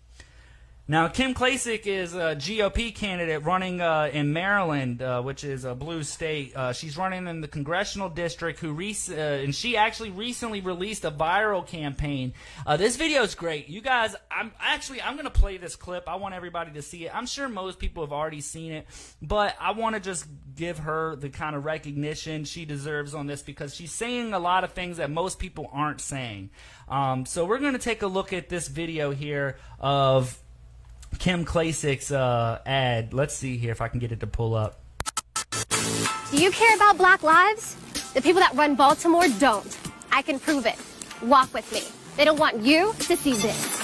Now, 0.90 1.10
Kim 1.10 1.34
Klacik 1.34 1.86
is 1.86 2.14
a 2.14 2.38
GOP 2.38 2.96
candidate 2.96 3.44
running 3.44 3.82
uh, 3.82 4.10
in 4.14 4.32
Maryland, 4.32 5.02
uh, 5.02 5.22
which 5.22 5.44
is 5.44 5.66
a 5.66 5.76
blue 5.76 6.02
state. 6.02 6.56
Uh, 6.56 6.72
she's 6.72 6.96
running 6.96 7.28
in 7.28 7.42
the 7.42 7.48
congressional 7.50 8.08
district, 8.08 8.62
who 8.62 8.72
rec- 8.72 9.10
uh, 9.10 9.14
and 9.16 9.54
she 9.54 9.76
actually 9.76 10.12
recently 10.12 10.62
released 10.62 11.04
a 11.04 11.12
viral 11.12 11.68
campaign. 11.68 12.34
Uh, 12.66 12.78
this 12.78 12.96
video 12.96 13.24
is 13.24 13.36
great, 13.36 13.68
you 13.68 13.82
guys. 13.82 14.16
I'm 14.32 14.54
actually 14.62 15.02
I'm 15.02 15.18
to 15.26 15.30
play 15.30 15.58
this 15.58 15.76
clip. 15.76 16.08
I 16.08 16.16
want 16.16 16.36
everybody 16.36 16.72
to 16.72 16.82
see 16.82 17.06
it. 17.06 17.14
I'm 17.14 17.26
sure 17.26 17.50
most 17.50 17.80
people 17.80 18.04
have 18.04 18.14
already 18.14 18.40
seen 18.40 18.72
it, 18.72 18.88
but 19.22 19.58
I 19.60 19.72
want 19.72 19.96
to 19.96 20.00
just 20.00 20.26
give 20.56 20.80
her 20.80 21.18
the 21.18 21.30
kind 21.30 21.58
of 21.58 21.66
recognition 21.66 22.46
she 22.46 22.64
deserves 22.64 23.14
on 23.14 23.28
this 23.28 23.42
because 23.42 23.76
she's 23.76 23.92
saying 23.92 24.32
a 24.32 24.40
lot 24.40 24.64
of 24.64 24.72
things 24.72 24.98
that 24.98 25.12
most 25.12 25.38
people 25.38 25.70
aren't 25.74 26.00
saying. 26.00 26.50
Um, 26.88 27.26
so 27.26 27.44
we're 27.44 27.60
to 27.74 27.78
take 27.78 28.04
a 28.04 28.08
look 28.08 28.32
at 28.32 28.48
this 28.48 28.70
video 28.70 29.12
here 29.12 29.58
of 29.80 30.42
Kim 31.20 31.46
Klacik's 31.46 32.12
uh, 32.12 32.60
ad. 32.66 33.14
Let's 33.14 33.34
see 33.34 33.58
here 33.58 33.72
if 33.72 33.82
I 33.82 33.88
can 33.88 34.00
get 34.00 34.12
it 34.12 34.20
to 34.22 34.28
pull 34.28 34.56
up. 34.56 34.80
Do 36.32 36.38
you 36.38 36.52
care 36.52 36.76
about 36.76 36.98
black 36.98 37.24
lives? 37.24 37.76
The 38.14 38.22
people 38.22 38.42
that 38.42 38.54
run 38.54 38.76
Baltimore 38.76 39.28
don't. 39.40 39.78
I 40.12 40.22
can 40.22 40.40
prove 40.40 40.66
it. 40.66 40.76
Walk 41.22 41.54
with 41.54 41.72
me. 41.72 41.84
They 42.18 42.26
don't 42.26 42.40
want 42.40 42.62
you 42.62 42.94
to 43.00 43.16
see 43.16 43.34
this. 43.34 43.78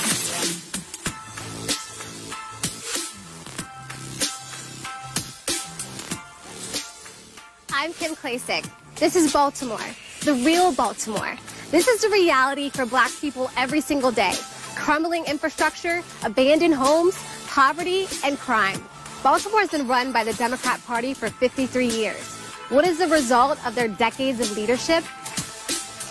I'm 7.72 7.94
Kim 7.94 8.16
Klasik. 8.16 8.70
This 8.96 9.16
is 9.16 9.34
Baltimore, 9.34 9.78
the 10.22 10.34
real 10.36 10.72
Baltimore. 10.72 11.36
This 11.70 11.88
is 11.88 12.02
the 12.02 12.10
reality 12.10 12.70
for 12.70 12.86
black 12.86 13.12
people 13.20 13.50
every 13.58 13.82
single 13.82 14.12
day. 14.12 14.34
Crumbling 14.76 15.26
infrastructure, 15.26 16.04
abandoned 16.24 16.74
homes, 16.74 17.18
poverty, 17.48 18.08
and 18.24 18.38
crime. 18.38 18.84
Baltimore 19.22 19.62
has 19.62 19.70
been 19.70 19.88
run 19.88 20.12
by 20.12 20.24
the 20.24 20.34
Democrat 20.34 20.84
Party 20.86 21.14
for 21.14 21.30
53 21.30 21.88
years. 21.88 22.38
What 22.70 22.86
is 22.86 22.98
the 22.98 23.08
result 23.08 23.66
of 23.66 23.76
their 23.76 23.88
decades 23.88 24.40
of 24.40 24.56
leadership? 24.58 25.04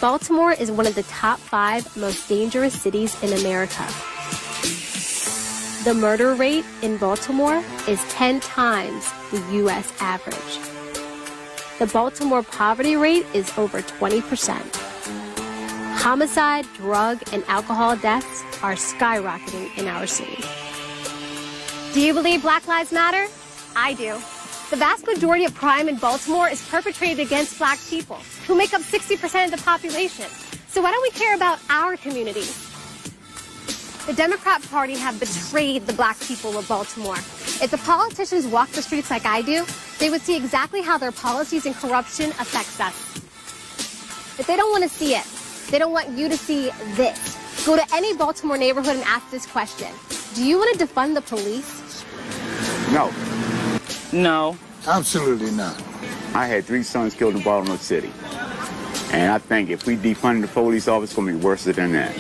Baltimore 0.01 0.53
is 0.53 0.71
one 0.71 0.87
of 0.87 0.95
the 0.95 1.03
top 1.05 1.39
five 1.39 1.97
most 1.97 2.29
dangerous 2.29 2.81
cities 2.81 3.21
in 3.23 3.33
America. 3.39 3.87
The 5.85 5.95
murder 5.95 6.35
rate 6.35 6.65
in 6.83 6.97
Baltimore 6.97 7.63
is 7.89 8.01
10 8.11 8.41
times 8.41 9.11
the 9.31 9.41
U.S. 9.55 9.93
average. 10.01 10.59
The 11.79 11.87
Baltimore 11.87 12.43
poverty 12.43 12.97
rate 12.97 13.27
is 13.35 13.51
over 13.59 13.83
20%. 13.83 14.82
Homicide, 16.03 16.67
drug, 16.75 17.23
and 17.33 17.45
alcohol 17.47 17.97
deaths 17.97 18.43
are 18.61 18.75
skyrocketing 18.75 19.79
in 19.79 19.87
our 19.87 20.05
city. 20.05 20.43
Do 21.95 22.01
you 22.01 22.13
believe 22.13 22.43
Black 22.43 22.67
Lives 22.67 22.91
Matter? 22.91 23.33
I 23.77 23.95
do. 23.95 24.15
The 24.71 24.77
vast 24.77 25.07
majority 25.07 25.45
of 25.45 25.55
crime 25.55 25.89
in 25.89 25.95
Baltimore 25.95 26.49
is 26.49 26.61
perpetrated 26.69 27.25
against 27.25 27.57
black 27.57 27.79
people, 27.89 28.17
who 28.49 28.57
make 28.57 28.75
up 28.75 28.81
60% 28.81 29.45
of 29.45 29.53
the 29.53 29.59
population. 29.59 30.27
So 30.67 30.83
why 30.83 30.91
don't 30.91 31.03
we 31.03 31.11
care 31.11 31.37
about 31.37 31.61
our 31.71 31.97
communities? 31.97 32.51
The 34.05 34.13
Democrat 34.13 34.61
Party 34.71 34.97
have 34.97 35.21
betrayed 35.21 35.87
the 35.87 35.93
black 35.93 36.19
people 36.19 36.59
of 36.59 36.67
Baltimore. 36.67 37.19
If 37.63 37.71
the 37.71 37.79
politicians 37.79 38.49
walked 38.49 38.73
the 38.73 38.83
streets 38.83 39.09
like 39.09 39.25
I 39.25 39.41
do, 39.43 39.65
they 40.01 40.11
would 40.11 40.23
see 40.23 40.37
exactly 40.37 40.83
how 40.83 40.99
their 40.99 41.13
policies 41.13 41.65
and 41.65 41.77
corruption 41.77 42.31
affects 42.41 42.81
us. 42.81 44.37
But 44.37 44.49
they 44.49 44.57
don't 44.57 44.73
want 44.73 44.83
to 44.83 44.89
see 44.89 45.15
it. 45.15 45.25
They 45.73 45.79
don't 45.79 45.93
want 45.93 46.11
you 46.11 46.29
to 46.29 46.37
see 46.37 46.69
this. 46.97 47.65
Go 47.65 47.77
to 47.77 47.95
any 47.95 48.15
Baltimore 48.15 48.59
neighborhood 48.59 48.95
and 48.97 49.05
ask 49.05 49.31
this 49.31 49.47
question. 49.47 49.89
Do 50.35 50.45
you 50.45 50.59
want 50.59 50.79
to 50.79 50.85
defund 50.87 51.15
the 51.15 51.23
police? 51.23 52.05
No. 52.93 53.11
No. 54.13 54.59
Absolutely 54.87 55.51
not. 55.53 55.83
I 56.35 56.47
had 56.47 56.67
three 56.67 56.83
sons 56.83 57.15
killed 57.15 57.37
in 57.37 57.43
Baltimore 57.43 57.79
City. 57.79 58.13
And 59.13 59.33
I 59.33 59.39
think 59.39 59.71
if 59.71 59.87
we 59.87 59.97
defund 59.97 60.43
the 60.43 60.49
police 60.49 60.89
office, 60.89 61.09
it's 61.09 61.17
going 61.17 61.29
to 61.29 61.39
be 61.39 61.43
worse 61.43 61.65
than 61.65 61.93
that. 61.93 62.15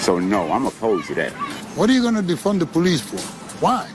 So, 0.00 0.18
no, 0.18 0.50
I'm 0.50 0.66
opposed 0.66 1.06
to 1.06 1.14
that. 1.14 1.30
What 1.76 1.88
are 1.88 1.92
you 1.92 2.02
going 2.02 2.16
to 2.16 2.22
defund 2.22 2.58
the 2.58 2.66
police 2.66 3.02
for? 3.02 3.20
Why? 3.64 3.88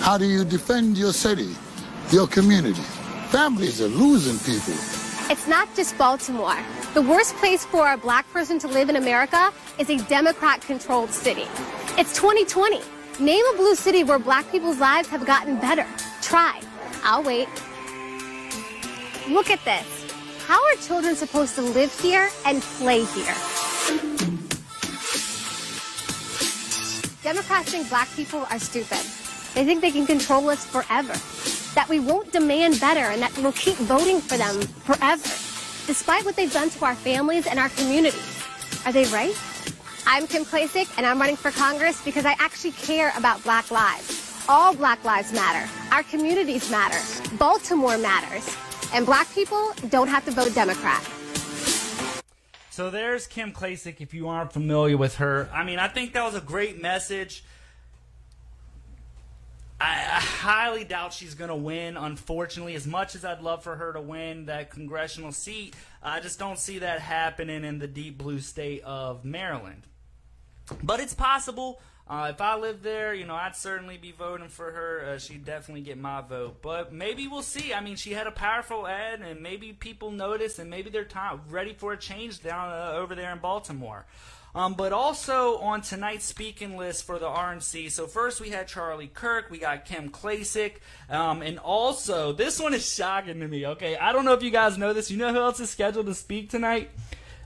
How 0.00 0.18
do 0.18 0.24
you 0.24 0.44
defend 0.44 0.98
your 0.98 1.12
city, 1.12 1.54
your 2.10 2.26
community? 2.26 2.82
Families 3.30 3.80
are 3.80 3.86
losing 3.86 4.40
people. 4.40 4.97
It's 5.30 5.46
not 5.46 5.68
just 5.76 5.98
Baltimore. 5.98 6.56
The 6.94 7.02
worst 7.02 7.36
place 7.36 7.62
for 7.62 7.92
a 7.92 7.98
black 7.98 8.26
person 8.32 8.58
to 8.60 8.66
live 8.66 8.88
in 8.88 8.96
America 8.96 9.52
is 9.78 9.90
a 9.90 9.98
Democrat 10.08 10.62
controlled 10.62 11.10
city. 11.10 11.44
It's 11.98 12.16
2020. 12.16 12.80
Name 13.20 13.44
a 13.52 13.56
blue 13.58 13.74
city 13.74 14.04
where 14.04 14.18
black 14.18 14.50
people's 14.50 14.78
lives 14.78 15.06
have 15.08 15.26
gotten 15.26 15.60
better. 15.60 15.86
Try. 16.22 16.62
I'll 17.04 17.22
wait. 17.22 17.46
Look 19.28 19.50
at 19.50 19.62
this. 19.66 20.14
How 20.46 20.64
are 20.64 20.76
children 20.76 21.14
supposed 21.14 21.54
to 21.56 21.62
live 21.62 21.92
here 22.00 22.30
and 22.46 22.62
play 22.62 23.04
here? 23.04 23.34
Democrats 27.22 27.70
think 27.70 27.90
black 27.90 28.08
people 28.16 28.46
are 28.50 28.58
stupid. 28.58 29.04
They 29.52 29.66
think 29.66 29.82
they 29.82 29.90
can 29.90 30.06
control 30.06 30.48
us 30.48 30.64
forever. 30.64 31.12
That 31.78 31.88
we 31.88 32.00
won't 32.00 32.32
demand 32.32 32.80
better 32.80 32.98
and 32.98 33.22
that 33.22 33.38
we'll 33.38 33.52
keep 33.52 33.76
voting 33.76 34.20
for 34.20 34.36
them 34.36 34.62
forever, 34.62 35.22
despite 35.86 36.24
what 36.24 36.34
they've 36.34 36.52
done 36.52 36.70
to 36.70 36.84
our 36.84 36.96
families 36.96 37.46
and 37.46 37.56
our 37.56 37.68
communities. 37.68 38.44
Are 38.84 38.90
they 38.90 39.04
right? 39.04 39.38
I'm 40.04 40.26
Kim 40.26 40.44
Klacik, 40.44 40.92
and 40.96 41.06
I'm 41.06 41.20
running 41.20 41.36
for 41.36 41.52
Congress 41.52 42.02
because 42.04 42.26
I 42.26 42.34
actually 42.40 42.72
care 42.72 43.12
about 43.16 43.44
black 43.44 43.70
lives. 43.70 44.44
All 44.48 44.74
black 44.74 45.04
lives 45.04 45.32
matter. 45.32 45.70
Our 45.92 46.02
communities 46.02 46.68
matter. 46.68 46.98
Baltimore 47.36 47.96
matters. 47.96 48.56
And 48.92 49.06
black 49.06 49.32
people 49.32 49.72
don't 49.88 50.08
have 50.08 50.24
to 50.24 50.32
vote 50.32 50.52
Democrat. 50.56 51.08
So 52.70 52.90
there's 52.90 53.28
Kim 53.28 53.52
Klacik, 53.52 54.00
if 54.00 54.12
you 54.12 54.26
aren't 54.26 54.52
familiar 54.52 54.96
with 54.96 55.14
her. 55.18 55.48
I 55.54 55.62
mean, 55.62 55.78
I 55.78 55.86
think 55.86 56.12
that 56.14 56.24
was 56.24 56.34
a 56.34 56.40
great 56.40 56.82
message. 56.82 57.44
I, 59.80 59.94
I 59.94 60.20
highly 60.20 60.84
doubt 60.84 61.12
she's 61.12 61.34
going 61.34 61.50
to 61.50 61.56
win, 61.56 61.96
unfortunately. 61.96 62.74
As 62.74 62.86
much 62.86 63.14
as 63.14 63.24
I'd 63.24 63.42
love 63.42 63.62
for 63.62 63.76
her 63.76 63.92
to 63.92 64.00
win 64.00 64.46
that 64.46 64.70
congressional 64.70 65.32
seat, 65.32 65.74
I 66.02 66.20
just 66.20 66.38
don't 66.38 66.58
see 66.58 66.80
that 66.80 67.00
happening 67.00 67.64
in 67.64 67.78
the 67.78 67.86
deep 67.86 68.18
blue 68.18 68.40
state 68.40 68.82
of 68.82 69.24
Maryland. 69.24 69.82
But 70.82 71.00
it's 71.00 71.14
possible. 71.14 71.80
Uh, 72.08 72.28
if 72.30 72.40
I 72.40 72.56
lived 72.56 72.82
there, 72.82 73.12
you 73.12 73.26
know, 73.26 73.34
I'd 73.34 73.54
certainly 73.54 73.98
be 73.98 74.12
voting 74.12 74.48
for 74.48 74.72
her. 74.72 75.04
Uh, 75.04 75.18
she'd 75.18 75.44
definitely 75.44 75.82
get 75.82 75.98
my 75.98 76.22
vote. 76.22 76.62
But 76.62 76.92
maybe 76.92 77.28
we'll 77.28 77.42
see. 77.42 77.74
I 77.74 77.80
mean, 77.80 77.96
she 77.96 78.12
had 78.12 78.26
a 78.26 78.30
powerful 78.30 78.86
ad, 78.86 79.20
and 79.20 79.42
maybe 79.42 79.74
people 79.74 80.10
notice, 80.10 80.58
and 80.58 80.70
maybe 80.70 80.88
they're 80.88 81.06
ready 81.50 81.74
for 81.74 81.92
a 81.92 81.98
change 81.98 82.42
down 82.42 82.70
uh, 82.70 82.92
over 82.96 83.14
there 83.14 83.30
in 83.30 83.38
Baltimore. 83.38 84.06
Um, 84.58 84.74
but 84.74 84.92
also 84.92 85.58
on 85.58 85.82
tonight's 85.82 86.24
speaking 86.24 86.76
list 86.76 87.04
for 87.04 87.20
the 87.20 87.26
RNC. 87.26 87.92
So 87.92 88.08
first 88.08 88.40
we 88.40 88.50
had 88.50 88.66
Charlie 88.66 89.06
Kirk, 89.06 89.52
we 89.52 89.58
got 89.58 89.84
Kim 89.84 90.10
Klacik, 90.10 90.78
um, 91.08 91.42
and 91.42 91.60
also 91.60 92.32
this 92.32 92.58
one 92.58 92.74
is 92.74 92.92
shocking 92.92 93.38
to 93.38 93.46
me. 93.46 93.64
Okay, 93.68 93.96
I 93.96 94.10
don't 94.10 94.24
know 94.24 94.32
if 94.32 94.42
you 94.42 94.50
guys 94.50 94.76
know 94.76 94.92
this. 94.92 95.12
You 95.12 95.16
know 95.16 95.32
who 95.32 95.38
else 95.38 95.60
is 95.60 95.70
scheduled 95.70 96.06
to 96.06 96.14
speak 96.14 96.50
tonight? 96.50 96.90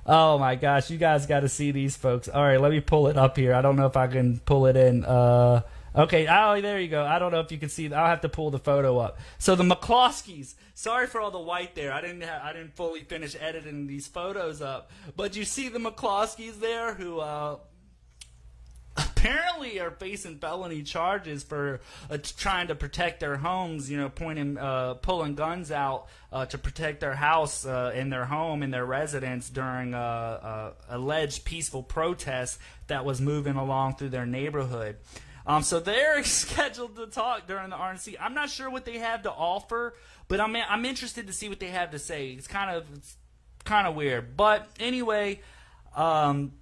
Oh 0.06 0.38
my 0.38 0.54
gosh, 0.54 0.88
you 0.88 0.96
guys 0.96 1.26
got 1.26 1.40
to 1.40 1.50
see 1.50 1.70
these 1.70 1.98
folks. 1.98 2.30
All 2.30 2.42
right, 2.42 2.58
let 2.58 2.70
me 2.70 2.80
pull 2.80 3.08
it 3.08 3.18
up 3.18 3.36
here. 3.36 3.52
I 3.52 3.60
don't 3.60 3.76
know 3.76 3.84
if 3.84 3.96
I 3.98 4.06
can 4.06 4.38
pull 4.38 4.64
it 4.64 4.78
in. 4.78 5.04
Uh, 5.04 5.60
okay, 5.94 6.26
oh, 6.28 6.60
there 6.60 6.80
you 6.80 6.88
go. 6.88 7.04
I 7.04 7.18
don't 7.18 7.32
know 7.32 7.40
if 7.40 7.52
you 7.52 7.58
can 7.58 7.68
see. 7.68 7.92
I'll 7.92 8.06
have 8.06 8.22
to 8.22 8.28
pull 8.28 8.50
the 8.50 8.58
photo 8.58 8.98
up. 8.98 9.18
So 9.38 9.54
the 9.54 9.64
McCloskeys. 9.64 10.54
Sorry 10.74 11.06
for 11.06 11.20
all 11.20 11.30
the 11.30 11.38
white 11.38 11.74
there. 11.74 11.92
I 11.92 12.00
didn't. 12.00 12.22
Ha- 12.22 12.40
I 12.42 12.52
didn't 12.52 12.74
fully 12.74 13.00
finish 13.00 13.36
editing 13.38 13.86
these 13.86 14.06
photos 14.06 14.62
up. 14.62 14.90
But 15.16 15.36
you 15.36 15.44
see 15.44 15.68
the 15.68 15.78
McCloskeys 15.78 16.60
there, 16.60 16.94
who 16.94 17.20
uh, 17.20 17.58
apparently 18.96 19.78
are 19.80 19.90
facing 19.90 20.38
felony 20.38 20.82
charges 20.82 21.42
for 21.42 21.80
uh, 22.10 22.18
trying 22.36 22.68
to 22.68 22.74
protect 22.74 23.20
their 23.20 23.36
homes. 23.36 23.90
You 23.90 23.98
know, 23.98 24.08
pointing, 24.08 24.56
uh, 24.56 24.94
pulling 24.94 25.34
guns 25.34 25.70
out 25.70 26.06
uh, 26.32 26.46
to 26.46 26.58
protect 26.58 27.00
their 27.00 27.14
house 27.14 27.66
uh, 27.66 27.92
and 27.94 28.12
their 28.12 28.24
home 28.24 28.62
and 28.62 28.72
their 28.72 28.86
residence 28.86 29.50
during 29.50 29.94
a 29.94 30.72
alleged 30.88 31.44
peaceful 31.44 31.82
protest 31.82 32.58
that 32.86 33.04
was 33.04 33.20
moving 33.20 33.56
along 33.56 33.96
through 33.96 34.08
their 34.08 34.26
neighborhood. 34.26 34.96
Um, 35.46 35.62
so 35.62 35.80
they're 35.80 36.22
scheduled 36.24 36.96
to 36.96 37.06
talk 37.06 37.46
during 37.46 37.70
the 37.70 37.76
RNC. 37.76 38.16
I'm 38.20 38.34
not 38.34 38.50
sure 38.50 38.70
what 38.70 38.84
they 38.84 38.98
have 38.98 39.22
to 39.22 39.30
offer, 39.30 39.94
but 40.28 40.40
I'm 40.40 40.56
I'm 40.56 40.84
interested 40.84 41.26
to 41.26 41.32
see 41.32 41.48
what 41.48 41.60
they 41.60 41.68
have 41.68 41.90
to 41.92 41.98
say. 41.98 42.30
It's 42.30 42.46
kind 42.46 42.70
of 42.70 42.84
it's 42.94 43.16
kind 43.64 43.86
of 43.86 43.94
weird, 43.94 44.36
but 44.36 44.68
anyway. 44.80 45.40
Um, 45.94 46.52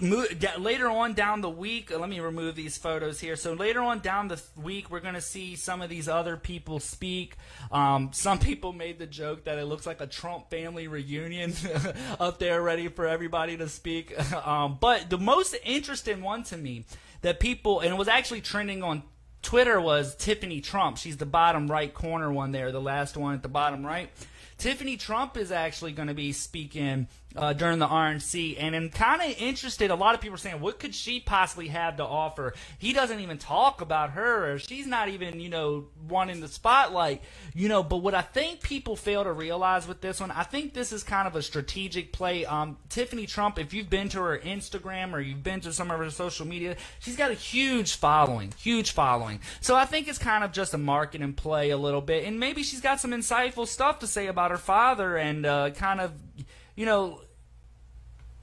later 0.00 0.88
on 0.88 1.14
down 1.14 1.40
the 1.40 1.48
week, 1.48 1.96
let 1.96 2.08
me 2.08 2.20
remove 2.20 2.54
these 2.54 2.76
photos 2.76 3.20
here. 3.20 3.36
So 3.36 3.54
later 3.54 3.80
on 3.80 4.00
down 4.00 4.28
the 4.28 4.40
week, 4.56 4.90
we're 4.90 5.00
going 5.00 5.14
to 5.14 5.20
see 5.20 5.56
some 5.56 5.80
of 5.80 5.88
these 5.88 6.08
other 6.08 6.36
people 6.36 6.80
speak. 6.80 7.36
Um, 7.72 8.10
some 8.12 8.38
people 8.50 8.72
made 8.72 8.98
the 8.98 9.06
joke 9.06 9.44
that 9.44 9.58
it 9.58 9.64
looks 9.64 9.86
like 9.86 10.00
a 10.00 10.06
Trump 10.06 10.50
family 10.50 10.88
reunion 10.88 11.54
up 12.20 12.38
there, 12.38 12.62
ready 12.62 12.88
for 12.88 13.06
everybody 13.06 13.56
to 13.56 13.68
speak. 13.68 14.14
um, 14.46 14.76
but 14.80 15.08
the 15.10 15.18
most 15.18 15.56
interesting 15.64 16.20
one 16.22 16.42
to 16.44 16.56
me 16.56 16.84
that 17.22 17.40
people, 17.40 17.80
and 17.80 17.92
it 17.92 17.96
was 17.96 18.08
actually 18.08 18.40
trending 18.40 18.82
on 18.82 19.02
Twitter, 19.42 19.80
was 19.80 20.16
Tiffany 20.16 20.60
Trump. 20.60 20.98
She's 20.98 21.16
the 21.16 21.26
bottom 21.26 21.70
right 21.70 21.92
corner 21.92 22.32
one 22.32 22.52
there, 22.52 22.72
the 22.72 22.80
last 22.80 23.16
one 23.16 23.34
at 23.34 23.42
the 23.42 23.48
bottom 23.48 23.84
right. 23.84 24.10
Tiffany 24.58 24.96
Trump 24.96 25.36
is 25.36 25.52
actually 25.52 25.92
going 25.92 26.08
to 26.08 26.14
be 26.14 26.32
speaking 26.32 27.06
uh, 27.36 27.52
during 27.52 27.78
the 27.78 27.86
RNC, 27.86 28.56
and 28.58 28.74
I'm 28.74 28.88
kind 28.88 29.20
of 29.20 29.36
interested. 29.38 29.90
A 29.90 29.94
lot 29.94 30.14
of 30.14 30.20
people 30.20 30.34
are 30.34 30.38
saying, 30.38 30.60
what 30.60 30.78
could 30.78 30.94
she 30.94 31.20
possibly 31.20 31.68
have 31.68 31.98
to 31.98 32.04
offer? 32.04 32.54
He 32.78 32.92
doesn't 32.92 33.20
even 33.20 33.38
talk 33.38 33.80
about 33.80 34.10
her, 34.10 34.52
or 34.52 34.58
she's 34.58 34.86
not 34.86 35.08
even, 35.08 35.38
you 35.38 35.48
know, 35.48 35.86
wanting 36.08 36.40
the 36.40 36.48
spotlight, 36.48 37.22
you 37.54 37.68
know. 37.68 37.82
But 37.82 37.98
what 37.98 38.14
I 38.14 38.22
think 38.22 38.62
people 38.62 38.96
fail 38.96 39.24
to 39.24 39.32
realize 39.32 39.86
with 39.86 40.00
this 40.00 40.20
one, 40.20 40.30
I 40.30 40.42
think 40.42 40.72
this 40.72 40.90
is 40.90 41.02
kind 41.02 41.28
of 41.28 41.36
a 41.36 41.42
strategic 41.42 42.12
play. 42.12 42.46
Um, 42.46 42.78
Tiffany 42.88 43.26
Trump, 43.26 43.58
if 43.58 43.74
you've 43.74 43.90
been 43.90 44.08
to 44.10 44.20
her 44.20 44.38
Instagram 44.38 45.12
or 45.12 45.20
you've 45.20 45.42
been 45.42 45.60
to 45.60 45.72
some 45.72 45.90
of 45.90 45.98
her 45.98 46.10
social 46.10 46.46
media, 46.46 46.76
she's 46.98 47.16
got 47.16 47.30
a 47.30 47.34
huge 47.34 47.96
following, 47.96 48.52
huge 48.58 48.92
following. 48.92 49.40
So 49.60 49.76
I 49.76 49.84
think 49.84 50.08
it's 50.08 50.18
kind 50.18 50.44
of 50.44 50.52
just 50.52 50.72
a 50.72 50.78
marketing 50.78 51.34
play 51.34 51.70
a 51.70 51.76
little 51.76 52.00
bit, 52.00 52.24
and 52.24 52.40
maybe 52.40 52.62
she's 52.62 52.80
got 52.80 53.00
some 53.00 53.10
insightful 53.10 53.66
stuff 53.66 53.98
to 53.98 54.06
say 54.06 54.26
about 54.28 54.50
her 54.50 54.56
father 54.56 55.16
and 55.16 55.44
uh, 55.44 55.70
kind 55.70 56.00
of, 56.00 56.12
you 56.78 56.86
know, 56.86 57.20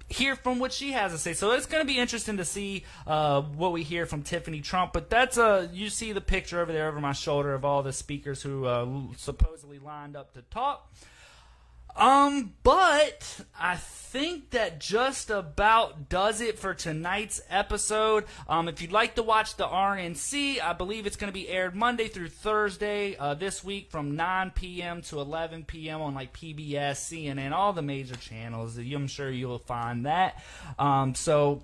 hear 0.10 0.36
from 0.36 0.60
what 0.60 0.74
she 0.74 0.92
has 0.92 1.14
to 1.14 1.18
say. 1.18 1.32
So 1.32 1.52
it's 1.52 1.66
going 1.66 1.82
to 1.82 1.88
be 1.88 1.98
interesting 1.98 2.36
to 2.36 2.44
see 2.44 2.84
uh, 3.08 3.42
what 3.42 3.72
we 3.72 3.82
hear 3.82 4.06
from 4.06 4.24
Tiffany 4.24 4.60
Trump. 4.60 4.92
But 4.92 5.10
that's 5.10 5.38
uh, 5.38 5.70
you 5.72 5.90
see 5.90 6.12
the 6.12 6.20
picture 6.20 6.60
over 6.60 6.74
there 6.74 6.90
over 6.90 7.00
my 7.00 7.14
shoulder 7.14 7.54
of 7.54 7.64
all 7.64 7.82
the 7.82 7.94
speakers 7.94 8.42
who 8.42 8.66
uh, 8.66 8.86
supposedly 9.16 9.80
lined 9.80 10.18
up 10.18 10.34
to 10.34 10.42
talk. 10.42 10.94
Um, 11.96 12.54
but 12.64 13.41
I 13.58 13.78
think 14.16 14.52
that 14.52 14.80
just 14.80 15.30
about 15.30 16.10
does 16.10 16.41
it 16.41 16.60
for 16.60 16.74
tonight's 16.74 17.41
episode. 17.50 18.26
Um, 18.48 18.68
if 18.68 18.82
you'd 18.82 18.91
like 18.91 19.16
to 19.16 19.24
watch 19.24 19.56
the 19.56 19.66
RNC, 19.66 20.62
I 20.62 20.74
believe 20.74 21.06
it's 21.06 21.16
going 21.16 21.30
to 21.30 21.34
be 21.34 21.50
aired 21.50 21.76
Monday 21.76 22.08
through 22.08 22.30
Thursday 22.30 23.16
uh, 23.18 23.34
this 23.34 23.64
week 23.64 23.91
from 23.91 24.16
9 24.16 24.52
p.m. 24.52 25.02
to 25.04 25.20
11 25.20 25.66
p.m. 25.66 26.02
on 26.02 26.14
like 26.14 26.32
PBS, 26.32 26.96
CNN, 26.96 27.52
all 27.52 27.74
the 27.74 27.82
major 27.82 28.16
channels. 28.16 28.78
I'm 28.78 29.08
sure 29.08 29.30
you'll 29.30 29.60
find 29.60 30.06
that. 30.06 30.41
Um, 30.80 31.16
so 31.16 31.64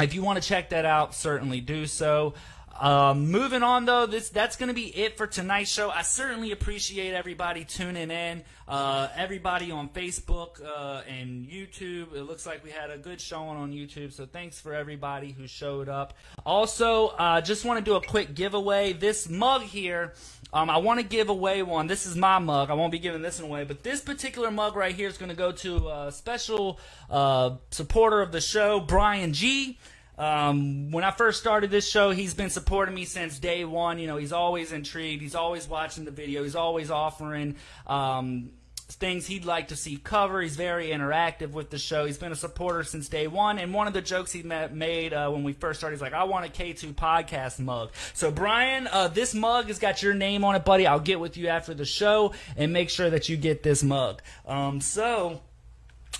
if 0.00 0.14
you 0.14 0.22
want 0.22 0.42
to 0.42 0.48
check 0.48 0.70
that 0.70 0.84
out, 0.84 1.14
certainly 1.14 1.60
do 1.60 1.86
so. 1.86 2.34
Um, 2.80 3.30
moving 3.30 3.62
on 3.62 3.84
though, 3.84 4.06
this 4.06 4.30
that's 4.30 4.56
going 4.56 4.68
to 4.68 4.74
be 4.74 4.86
it 4.86 5.16
for 5.16 5.26
tonight's 5.26 5.70
show. 5.70 5.90
I 5.90 6.02
certainly 6.02 6.50
appreciate 6.50 7.14
everybody 7.14 7.64
tuning 7.64 8.10
in, 8.10 8.42
uh, 8.66 9.08
everybody 9.16 9.70
on 9.70 9.88
Facebook 9.88 10.60
uh, 10.64 11.02
and 11.08 11.46
YouTube. 11.46 12.14
It 12.14 12.24
looks 12.24 12.46
like 12.46 12.64
we 12.64 12.70
had 12.70 12.90
a 12.90 12.98
good 12.98 13.20
showing 13.20 13.56
on 13.56 13.72
YouTube, 13.72 14.12
so 14.12 14.26
thanks 14.26 14.60
for 14.60 14.74
everybody 14.74 15.30
who 15.30 15.46
showed 15.46 15.88
up. 15.88 16.14
Also, 16.44 17.08
uh, 17.08 17.40
just 17.40 17.64
want 17.64 17.78
to 17.78 17.84
do 17.84 17.94
a 17.94 18.00
quick 18.00 18.34
giveaway. 18.34 18.92
This 18.92 19.28
mug 19.28 19.62
here, 19.62 20.14
um, 20.52 20.68
I 20.68 20.78
want 20.78 20.98
to 20.98 21.06
give 21.06 21.28
away 21.28 21.62
one. 21.62 21.86
This 21.86 22.06
is 22.06 22.16
my 22.16 22.40
mug. 22.40 22.70
I 22.70 22.74
won't 22.74 22.90
be 22.90 22.98
giving 22.98 23.22
this 23.22 23.40
one 23.40 23.50
away, 23.50 23.64
but 23.64 23.84
this 23.84 24.00
particular 24.00 24.50
mug 24.50 24.74
right 24.74 24.94
here 24.94 25.08
is 25.08 25.16
going 25.16 25.30
to 25.30 25.36
go 25.36 25.52
to 25.52 25.88
a 25.88 26.12
special 26.12 26.80
uh, 27.08 27.56
supporter 27.70 28.20
of 28.20 28.32
the 28.32 28.40
show, 28.40 28.80
Brian 28.80 29.32
G. 29.32 29.78
Um, 30.18 30.90
when 30.90 31.04
I 31.04 31.10
first 31.10 31.40
started 31.40 31.70
this 31.70 31.88
show, 31.88 32.10
he's 32.10 32.34
been 32.34 32.50
supporting 32.50 32.94
me 32.94 33.04
since 33.04 33.38
day 33.38 33.64
one. 33.64 33.98
You 33.98 34.06
know, 34.06 34.16
he's 34.16 34.32
always 34.32 34.72
intrigued. 34.72 35.22
He's 35.22 35.34
always 35.34 35.68
watching 35.68 36.04
the 36.04 36.10
video. 36.10 36.42
He's 36.42 36.56
always 36.56 36.90
offering 36.90 37.56
um, 37.86 38.50
things 38.76 39.26
he'd 39.26 39.44
like 39.44 39.68
to 39.68 39.76
see 39.76 39.96
cover. 39.96 40.40
He's 40.40 40.56
very 40.56 40.88
interactive 40.88 41.50
with 41.50 41.70
the 41.70 41.78
show. 41.78 42.04
He's 42.04 42.18
been 42.18 42.32
a 42.32 42.36
supporter 42.36 42.84
since 42.84 43.08
day 43.08 43.26
one. 43.26 43.58
And 43.58 43.74
one 43.74 43.86
of 43.86 43.92
the 43.92 44.02
jokes 44.02 44.30
he 44.32 44.42
made 44.42 45.12
uh, 45.12 45.30
when 45.30 45.42
we 45.42 45.52
first 45.52 45.80
started, 45.80 45.96
he's 45.96 46.02
like, 46.02 46.12
"I 46.12 46.24
want 46.24 46.46
a 46.46 46.48
K2 46.48 46.94
podcast 46.94 47.58
mug." 47.58 47.90
So 48.12 48.30
Brian, 48.30 48.86
uh, 48.86 49.08
this 49.08 49.34
mug 49.34 49.66
has 49.66 49.78
got 49.78 50.02
your 50.02 50.14
name 50.14 50.44
on 50.44 50.54
it, 50.54 50.64
buddy. 50.64 50.86
I'll 50.86 51.00
get 51.00 51.18
with 51.18 51.36
you 51.36 51.48
after 51.48 51.74
the 51.74 51.84
show 51.84 52.32
and 52.56 52.72
make 52.72 52.90
sure 52.90 53.10
that 53.10 53.28
you 53.28 53.36
get 53.36 53.62
this 53.62 53.82
mug. 53.82 54.22
Um, 54.46 54.80
so. 54.80 55.40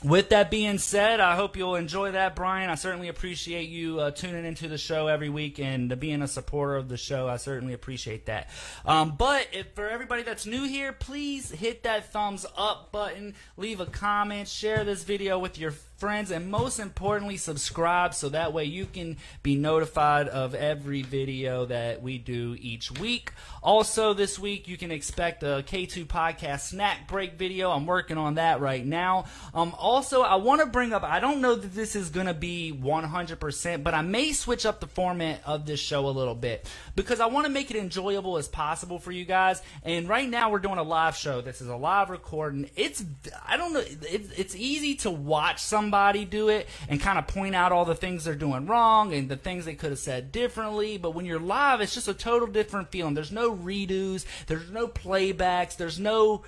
With 0.02 0.30
that 0.30 0.50
being 0.50 0.76
said, 0.78 1.20
I 1.20 1.34
hope 1.34 1.56
you'll 1.56 1.76
enjoy 1.76 2.12
that, 2.12 2.36
Brian. 2.36 2.68
I 2.68 2.74
certainly 2.74 3.08
appreciate 3.08 3.70
you 3.70 4.00
uh, 4.00 4.10
tuning 4.10 4.44
into 4.44 4.68
the 4.68 4.76
show 4.76 5.06
every 5.06 5.30
week 5.30 5.58
and 5.58 5.98
being 5.98 6.20
a 6.20 6.28
supporter 6.28 6.76
of 6.76 6.88
the 6.88 6.98
show. 6.98 7.26
I 7.26 7.36
certainly 7.38 7.72
appreciate 7.72 8.26
that. 8.26 8.50
Um, 8.84 9.14
but 9.16 9.48
if 9.52 9.68
for 9.74 9.88
everybody 9.88 10.22
that's 10.22 10.44
new 10.44 10.64
here, 10.64 10.92
please 10.92 11.50
hit 11.50 11.84
that 11.84 12.12
thumbs 12.12 12.44
up 12.56 12.92
button, 12.92 13.34
leave 13.56 13.80
a 13.80 13.86
comment, 13.86 14.48
share 14.48 14.84
this 14.84 15.04
video 15.04 15.38
with 15.38 15.58
your 15.58 15.72
friends, 16.04 16.30
and 16.30 16.50
most 16.50 16.80
importantly, 16.80 17.38
subscribe 17.38 18.12
so 18.12 18.28
that 18.28 18.52
way 18.52 18.62
you 18.62 18.84
can 18.84 19.16
be 19.42 19.56
notified 19.56 20.28
of 20.28 20.54
every 20.54 21.00
video 21.00 21.64
that 21.64 22.02
we 22.02 22.18
do 22.18 22.54
each 22.60 22.90
week. 23.00 23.32
Also, 23.62 24.12
this 24.12 24.38
week 24.38 24.68
you 24.68 24.76
can 24.76 24.90
expect 24.90 25.42
a 25.42 25.64
K2 25.66 26.04
podcast 26.04 26.60
snack 26.60 27.08
break 27.08 27.38
video. 27.38 27.70
I'm 27.70 27.86
working 27.86 28.18
on 28.18 28.34
that 28.34 28.60
right 28.60 28.84
now. 28.84 29.24
Um, 29.54 29.74
also, 29.78 30.20
I 30.20 30.34
want 30.34 30.60
to 30.60 30.66
bring 30.66 30.92
up, 30.92 31.04
I 31.04 31.20
don't 31.20 31.40
know 31.40 31.54
that 31.54 31.74
this 31.74 31.96
is 31.96 32.10
going 32.10 32.26
to 32.26 32.34
be 32.34 32.78
100%, 32.78 33.82
but 33.82 33.94
I 33.94 34.02
may 34.02 34.32
switch 34.32 34.66
up 34.66 34.80
the 34.80 34.86
format 34.86 35.40
of 35.46 35.64
this 35.64 35.80
show 35.80 36.06
a 36.06 36.10
little 36.10 36.34
bit 36.34 36.70
because 36.96 37.18
I 37.18 37.26
want 37.26 37.46
to 37.46 37.50
make 37.50 37.70
it 37.70 37.78
enjoyable 37.78 38.36
as 38.36 38.46
possible 38.46 38.98
for 38.98 39.10
you 39.10 39.24
guys. 39.24 39.62
And 39.82 40.06
right 40.06 40.28
now 40.28 40.50
we're 40.50 40.58
doing 40.58 40.76
a 40.76 40.82
live 40.82 41.16
show. 41.16 41.40
This 41.40 41.62
is 41.62 41.68
a 41.68 41.76
live 41.76 42.10
recording. 42.10 42.68
It's, 42.76 43.02
I 43.48 43.56
don't 43.56 43.72
know, 43.72 43.80
it, 43.80 44.28
it's 44.36 44.54
easy 44.54 44.96
to 44.96 45.10
watch 45.10 45.62
somebody 45.62 45.93
do 46.24 46.48
it 46.48 46.68
and 46.88 47.00
kind 47.00 47.18
of 47.18 47.26
point 47.26 47.54
out 47.54 47.72
all 47.72 47.84
the 47.84 47.94
things 47.94 48.24
they're 48.24 48.34
doing 48.34 48.66
wrong 48.66 49.12
and 49.12 49.28
the 49.28 49.36
things 49.36 49.64
they 49.64 49.74
could 49.74 49.90
have 49.90 49.98
said 49.98 50.32
differently. 50.32 50.98
But 50.98 51.12
when 51.12 51.26
you're 51.26 51.38
live, 51.38 51.80
it's 51.80 51.94
just 51.94 52.08
a 52.08 52.14
total 52.14 52.48
different 52.48 52.90
feeling. 52.90 53.14
There's 53.14 53.32
no 53.32 53.54
redos, 53.54 54.24
there's 54.46 54.70
no 54.70 54.88
playbacks, 54.88 55.76
there's 55.76 55.98
no 55.98 56.44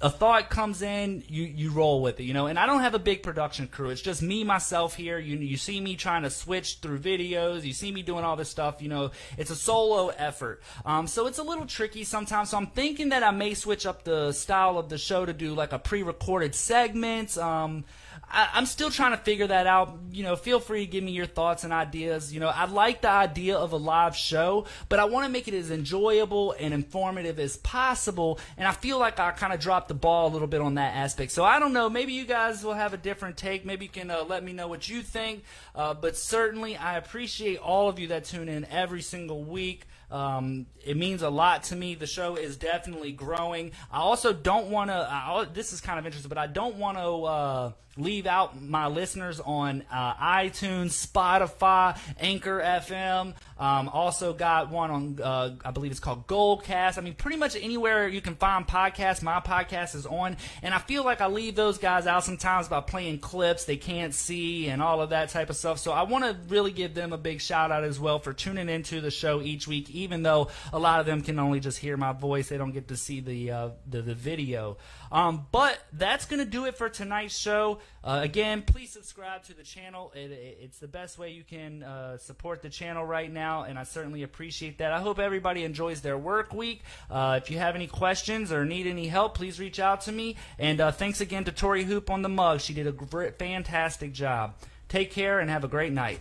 a 0.00 0.10
thought 0.10 0.50
comes 0.50 0.82
in, 0.82 1.24
you 1.28 1.44
you 1.44 1.70
roll 1.70 2.02
with 2.02 2.20
it, 2.20 2.24
you 2.24 2.34
know. 2.34 2.46
And 2.46 2.58
I 2.58 2.66
don't 2.66 2.80
have 2.80 2.94
a 2.94 2.98
big 2.98 3.22
production 3.22 3.66
crew. 3.66 3.90
It's 3.90 4.02
just 4.02 4.20
me 4.20 4.44
myself 4.44 4.94
here. 4.94 5.18
You 5.18 5.38
you 5.38 5.56
see 5.56 5.80
me 5.80 5.96
trying 5.96 6.22
to 6.24 6.30
switch 6.30 6.78
through 6.80 6.98
videos. 6.98 7.64
You 7.64 7.72
see 7.72 7.90
me 7.92 8.02
doing 8.02 8.24
all 8.24 8.36
this 8.36 8.50
stuff. 8.50 8.82
You 8.82 8.88
know, 8.88 9.10
it's 9.38 9.50
a 9.50 9.56
solo 9.56 10.08
effort. 10.08 10.62
Um, 10.84 11.06
so 11.06 11.26
it's 11.26 11.38
a 11.38 11.42
little 11.42 11.66
tricky 11.66 12.04
sometimes. 12.04 12.50
So 12.50 12.58
I'm 12.58 12.66
thinking 12.66 13.08
that 13.10 13.22
I 13.22 13.30
may 13.30 13.54
switch 13.54 13.86
up 13.86 14.04
the 14.04 14.32
style 14.32 14.78
of 14.78 14.90
the 14.90 14.98
show 14.98 15.24
to 15.24 15.32
do 15.32 15.54
like 15.54 15.72
a 15.72 15.78
pre-recorded 15.78 16.54
segment. 16.54 17.38
Um, 17.38 17.84
I, 18.30 18.50
I'm 18.54 18.66
still 18.66 18.90
trying 18.90 19.12
to 19.12 19.16
figure 19.16 19.46
that 19.46 19.66
out. 19.66 19.98
You 20.10 20.22
know, 20.22 20.36
feel 20.36 20.60
free 20.60 20.86
to 20.86 20.90
give 20.90 21.04
me 21.04 21.12
your 21.12 21.26
thoughts 21.26 21.64
and 21.64 21.72
ideas. 21.72 22.32
You 22.32 22.40
know, 22.40 22.48
I 22.48 22.66
like 22.66 23.02
the 23.02 23.10
idea 23.10 23.56
of 23.56 23.72
a 23.72 23.76
live 23.76 24.16
show, 24.16 24.66
but 24.88 24.98
I 24.98 25.04
want 25.04 25.26
to 25.26 25.32
make 25.32 25.48
it 25.48 25.54
as 25.54 25.70
enjoyable 25.70 26.54
and 26.58 26.74
informative 26.74 27.38
as 27.38 27.56
possible. 27.58 28.38
And 28.56 28.66
I 28.66 28.72
feel 28.72 28.98
like 28.98 29.18
I 29.20 29.30
kind 29.32 29.52
of 29.52 29.60
dropped 29.60 29.88
the 29.88 29.94
ball 29.94 30.28
a 30.28 30.32
little 30.32 30.48
bit 30.48 30.60
on 30.60 30.74
that 30.74 30.94
aspect. 30.94 31.32
So 31.32 31.44
I 31.44 31.58
don't 31.58 31.72
know. 31.72 31.88
Maybe 31.88 32.12
you 32.12 32.24
guys 32.24 32.64
will 32.64 32.74
have 32.74 32.94
a 32.94 32.98
different 32.98 33.36
take. 33.36 33.64
Maybe 33.64 33.86
you 33.86 33.90
can 33.90 34.10
uh, 34.10 34.24
let 34.24 34.42
me 34.42 34.52
know 34.52 34.68
what 34.68 34.88
you 34.88 35.02
think. 35.02 35.44
Uh, 35.74 35.94
but 35.94 36.16
certainly, 36.16 36.76
I 36.76 36.96
appreciate 36.96 37.58
all 37.58 37.88
of 37.88 37.98
you 37.98 38.08
that 38.08 38.24
tune 38.24 38.48
in 38.48 38.64
every 38.66 39.02
single 39.02 39.44
week. 39.44 39.86
Um, 40.10 40.66
it 40.84 40.96
means 40.96 41.22
a 41.22 41.30
lot 41.30 41.64
to 41.64 41.76
me. 41.76 41.94
The 41.94 42.06
show 42.06 42.36
is 42.36 42.56
definitely 42.56 43.12
growing. 43.12 43.72
I 43.90 43.98
also 43.98 44.32
don't 44.32 44.68
want 44.68 44.90
to. 44.90 45.48
This 45.52 45.72
is 45.72 45.80
kind 45.80 45.98
of 45.98 46.06
interesting, 46.06 46.28
but 46.28 46.38
I 46.38 46.46
don't 46.46 46.76
want 46.76 46.98
to 46.98 47.24
uh, 47.24 47.72
leave 47.96 48.26
out 48.26 48.60
my 48.60 48.86
listeners 48.86 49.40
on 49.40 49.84
uh, 49.90 50.14
iTunes, 50.14 51.06
Spotify, 51.06 51.98
Anchor 52.20 52.60
FM. 52.60 53.34
Um, 53.58 53.88
also 53.88 54.34
got 54.34 54.70
one 54.70 54.90
on, 54.90 55.20
uh, 55.22 55.54
I 55.64 55.70
believe 55.70 55.90
it's 55.90 56.00
called 56.00 56.26
Goldcast. 56.26 56.98
I 56.98 57.00
mean, 57.00 57.14
pretty 57.14 57.38
much 57.38 57.56
anywhere 57.56 58.06
you 58.06 58.20
can 58.20 58.34
find 58.34 58.66
podcasts, 58.66 59.22
my 59.22 59.40
podcast 59.40 59.94
is 59.94 60.04
on. 60.04 60.36
And 60.62 60.74
I 60.74 60.78
feel 60.78 61.04
like 61.04 61.20
I 61.20 61.26
leave 61.26 61.56
those 61.56 61.78
guys 61.78 62.06
out 62.06 62.24
sometimes 62.24 62.68
by 62.68 62.80
playing 62.80 63.20
clips 63.20 63.64
they 63.64 63.78
can't 63.78 64.14
see 64.14 64.68
and 64.68 64.82
all 64.82 65.00
of 65.00 65.10
that 65.10 65.30
type 65.30 65.48
of 65.48 65.56
stuff. 65.56 65.78
So 65.78 65.92
I 65.92 66.02
want 66.02 66.24
to 66.24 66.36
really 66.48 66.72
give 66.72 66.94
them 66.94 67.12
a 67.12 67.18
big 67.18 67.40
shout 67.40 67.72
out 67.72 67.84
as 67.84 67.98
well 67.98 68.18
for 68.18 68.32
tuning 68.34 68.68
into 68.68 69.00
the 69.00 69.10
show 69.10 69.40
each 69.40 69.66
week, 69.66 69.88
even 69.90 70.22
though 70.22 70.48
a 70.72 70.78
lot 70.78 71.00
of 71.00 71.06
them 71.06 71.22
can 71.22 71.38
only 71.38 71.60
just 71.60 71.78
hear 71.78 71.96
my 71.96 72.12
voice. 72.12 72.48
They 72.48 72.58
don't 72.58 72.72
get 72.72 72.88
to 72.88 72.96
see 72.96 73.20
the, 73.20 73.50
uh, 73.50 73.68
the, 73.88 74.02
the 74.02 74.14
video. 74.14 74.76
Um, 75.10 75.46
but 75.52 75.78
that's 75.92 76.26
going 76.26 76.44
to 76.44 76.50
do 76.50 76.64
it 76.66 76.76
for 76.76 76.88
tonight's 76.88 77.36
show. 77.36 77.78
Uh, 78.02 78.20
again, 78.22 78.62
please 78.62 78.90
subscribe 78.90 79.42
to 79.44 79.54
the 79.54 79.62
channel. 79.62 80.12
It, 80.14 80.30
it, 80.30 80.58
it's 80.62 80.78
the 80.78 80.88
best 80.88 81.18
way 81.18 81.30
you 81.30 81.44
can 81.44 81.82
uh, 81.82 82.18
support 82.18 82.62
the 82.62 82.68
channel 82.68 83.04
right 83.04 83.32
now, 83.32 83.64
and 83.64 83.78
I 83.78 83.84
certainly 83.84 84.22
appreciate 84.22 84.78
that. 84.78 84.92
I 84.92 85.00
hope 85.00 85.18
everybody 85.18 85.64
enjoys 85.64 86.00
their 86.00 86.18
work 86.18 86.52
week. 86.52 86.82
Uh, 87.10 87.40
if 87.42 87.50
you 87.50 87.58
have 87.58 87.74
any 87.74 87.86
questions 87.86 88.52
or 88.52 88.64
need 88.64 88.86
any 88.86 89.08
help, 89.08 89.34
please 89.34 89.58
reach 89.58 89.80
out 89.80 90.02
to 90.02 90.12
me. 90.12 90.36
And 90.58 90.80
uh, 90.80 90.92
thanks 90.92 91.20
again 91.20 91.44
to 91.44 91.52
Tori 91.52 91.84
Hoop 91.84 92.10
on 92.10 92.22
the 92.22 92.28
mug. 92.28 92.60
She 92.60 92.74
did 92.74 92.86
a 92.86 93.32
fantastic 93.32 94.12
job. 94.12 94.54
Take 94.88 95.10
care 95.10 95.40
and 95.40 95.50
have 95.50 95.64
a 95.64 95.68
great 95.68 95.92
night. 95.92 96.20